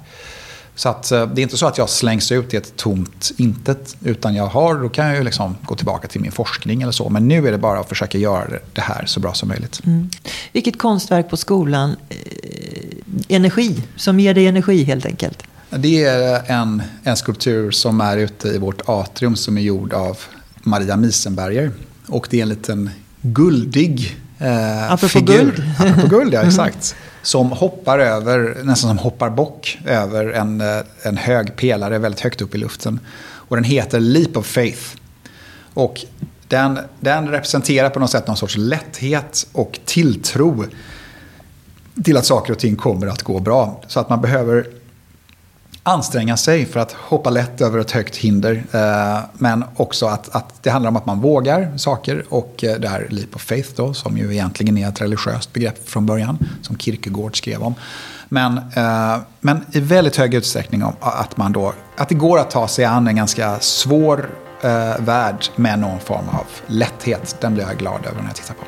Så 0.76 0.90
att, 0.90 1.12
eh, 1.12 1.28
det 1.28 1.42
är 1.42 1.44
inte 1.44 1.58
så 1.58 1.68
att 1.68 1.78
jag 1.78 1.90
slängs 1.90 2.32
ut 2.32 2.54
i 2.54 2.58
ett 2.58 2.76
tomt 2.76 3.32
intet. 3.38 3.96
Utan 4.02 4.36
jag 4.36 4.48
har, 4.48 4.76
då 4.76 4.90
kan 4.90 5.08
jag 5.08 5.18
ju 5.18 5.24
liksom 5.24 5.58
gå 5.62 5.76
tillbaka 5.76 6.08
till 6.08 6.22
min 6.22 6.32
forskning 6.32 6.82
eller 6.82 6.92
så. 6.92 7.10
Men 7.10 7.28
nu 7.28 7.48
är 7.48 7.52
det 7.52 7.58
bara 7.58 7.80
att 7.80 7.90
försöka 7.90 8.18
göra 8.18 8.48
det 8.74 8.82
här 8.82 9.06
så 9.06 9.20
bra 9.20 9.34
som 9.34 9.50
möjligt. 9.50 9.82
Mm. 9.86 10.10
Vilket 10.52 10.78
konstverk 10.78 11.30
på 11.30 11.38
skolan, 11.38 11.96
eh, 12.10 12.18
energi, 13.28 13.84
som 13.96 14.20
ger 14.20 14.34
dig 14.34 14.48
energi 14.48 14.84
helt 14.84 15.06
enkelt? 15.06 15.44
Det 15.70 16.04
är 16.04 16.52
en, 16.52 16.84
en 17.04 17.18
skulptur 17.18 17.72
som 17.72 18.02
är 18.02 18.18
ute 18.18 18.48
i 18.48 18.58
vårt 18.58 18.82
atrium 18.86 19.36
som 19.36 19.58
är 19.58 19.62
gjord 19.62 19.94
av 19.94 20.18
Maria 20.64 20.96
Misenberger. 20.96 21.72
Och 22.08 22.28
det 22.30 22.38
är 22.38 22.42
en 22.42 22.50
liten 22.50 22.90
guldig 23.24 24.18
eh, 24.40 24.92
Apropå 24.92 25.08
figur. 25.08 25.38
guld. 25.38 25.64
Apropå 25.80 26.08
guld, 26.08 26.34
ja 26.34 26.42
exakt. 26.48 26.96
Som 27.22 27.52
hoppar 27.52 28.00
över, 28.00 28.58
nästan 28.64 28.90
som 28.90 28.98
hoppar 28.98 29.30
bock 29.30 29.80
över 29.86 30.32
en, 30.32 30.62
eh, 30.62 30.68
en 31.02 31.18
hög 31.18 31.56
pelare 31.56 31.98
väldigt 32.00 32.22
högt 32.22 32.42
upp 32.42 32.56
i 32.56 32.58
luften. 32.58 33.00
Och 33.24 33.56
den 33.56 33.64
heter 33.64 34.00
Leap 34.00 34.38
of 34.38 34.46
Faith. 34.46 34.96
Och 35.74 36.06
den, 36.48 36.80
den 37.00 37.28
representerar 37.28 37.90
på 37.90 38.00
något 38.00 38.12
sätt 38.12 38.28
någon 38.28 38.38
sorts 38.38 38.58
lätthet 38.58 39.48
och 39.52 39.80
tilltro 39.86 40.66
till 42.04 42.18
att 42.18 42.26
saker 42.26 42.54
och 42.54 42.60
ting 42.60 42.76
kommer 42.76 43.08
att 43.08 43.24
gå 43.24 43.40
bra. 43.40 43.82
Så 43.88 44.00
att 44.00 44.10
man 44.10 44.22
behöver 44.22 44.68
anstränga 45.84 46.38
sig 46.38 46.66
för 46.66 46.80
att 46.80 46.92
hoppa 46.92 47.30
lätt 47.30 47.62
över 47.62 47.80
ett 47.80 47.92
högt 47.92 48.16
hinder. 48.16 48.64
Eh, 48.72 49.20
men 49.34 49.64
också 49.76 50.06
att, 50.06 50.36
att 50.36 50.64
det 50.64 50.70
handlar 50.70 50.90
om 50.90 50.96
att 50.96 51.06
man 51.06 51.22
vågar 51.22 51.78
saker. 51.78 52.26
Och 52.30 52.64
eh, 52.64 52.80
det 52.80 52.88
här 52.88 53.08
Leap 53.10 53.36
of 53.36 53.42
Faith 53.42 53.70
då, 53.76 53.94
som 53.94 54.18
ju 54.18 54.34
egentligen 54.34 54.78
är 54.78 54.90
ett 54.90 55.02
religiöst 55.02 55.54
begrepp 55.54 55.90
från 55.90 56.06
början. 56.06 56.38
Som 56.62 56.78
Kierkegaard 56.78 57.38
skrev 57.38 57.64
om. 57.64 57.76
Men, 58.30 58.58
eh, 58.58 59.18
men 59.40 59.66
i 59.72 59.80
väldigt 59.80 60.16
hög 60.16 60.34
utsträckning 60.34 60.84
om 60.84 60.94
att, 61.00 61.38
man 61.38 61.52
då, 61.52 61.74
att 61.98 62.10
det 62.10 62.16
går 62.16 62.40
att 62.40 62.52
ta 62.52 62.68
sig 62.68 62.86
an 62.86 63.08
en 63.08 63.16
ganska 63.16 63.60
svår 63.60 64.30
värld 65.00 65.46
med 65.56 65.80
någon 65.80 66.00
form 66.00 66.30
av 66.30 66.46
lätthet. 66.68 67.36
Den 67.42 67.54
blir 67.54 67.64
jag 67.64 67.78
glad 67.78 68.06
över 68.06 68.22
när 68.22 68.28
jag 68.28 68.36
tittar 68.36 68.54
på. 68.54 68.64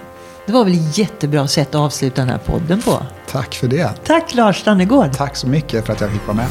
Det 0.46 0.54
var 0.54 0.64
väl 0.64 0.74
ett 0.74 0.98
jättebra 0.98 1.48
sätt 1.48 1.68
att 1.68 1.76
avsluta 1.76 2.22
den 2.22 2.30
här 2.30 2.38
podden 2.38 2.82
på. 2.82 3.02
Tack 3.32 3.56
för 3.56 3.68
det. 3.68 3.90
Tack 4.06 4.34
Lars 4.34 4.62
Stannegård. 4.62 5.14
Tack 5.14 5.36
så 5.36 5.48
mycket 5.48 5.86
för 5.86 5.94
att 5.94 6.02
jag 6.02 6.12
fick 6.12 6.28
vara 6.28 6.38
med. 6.38 6.48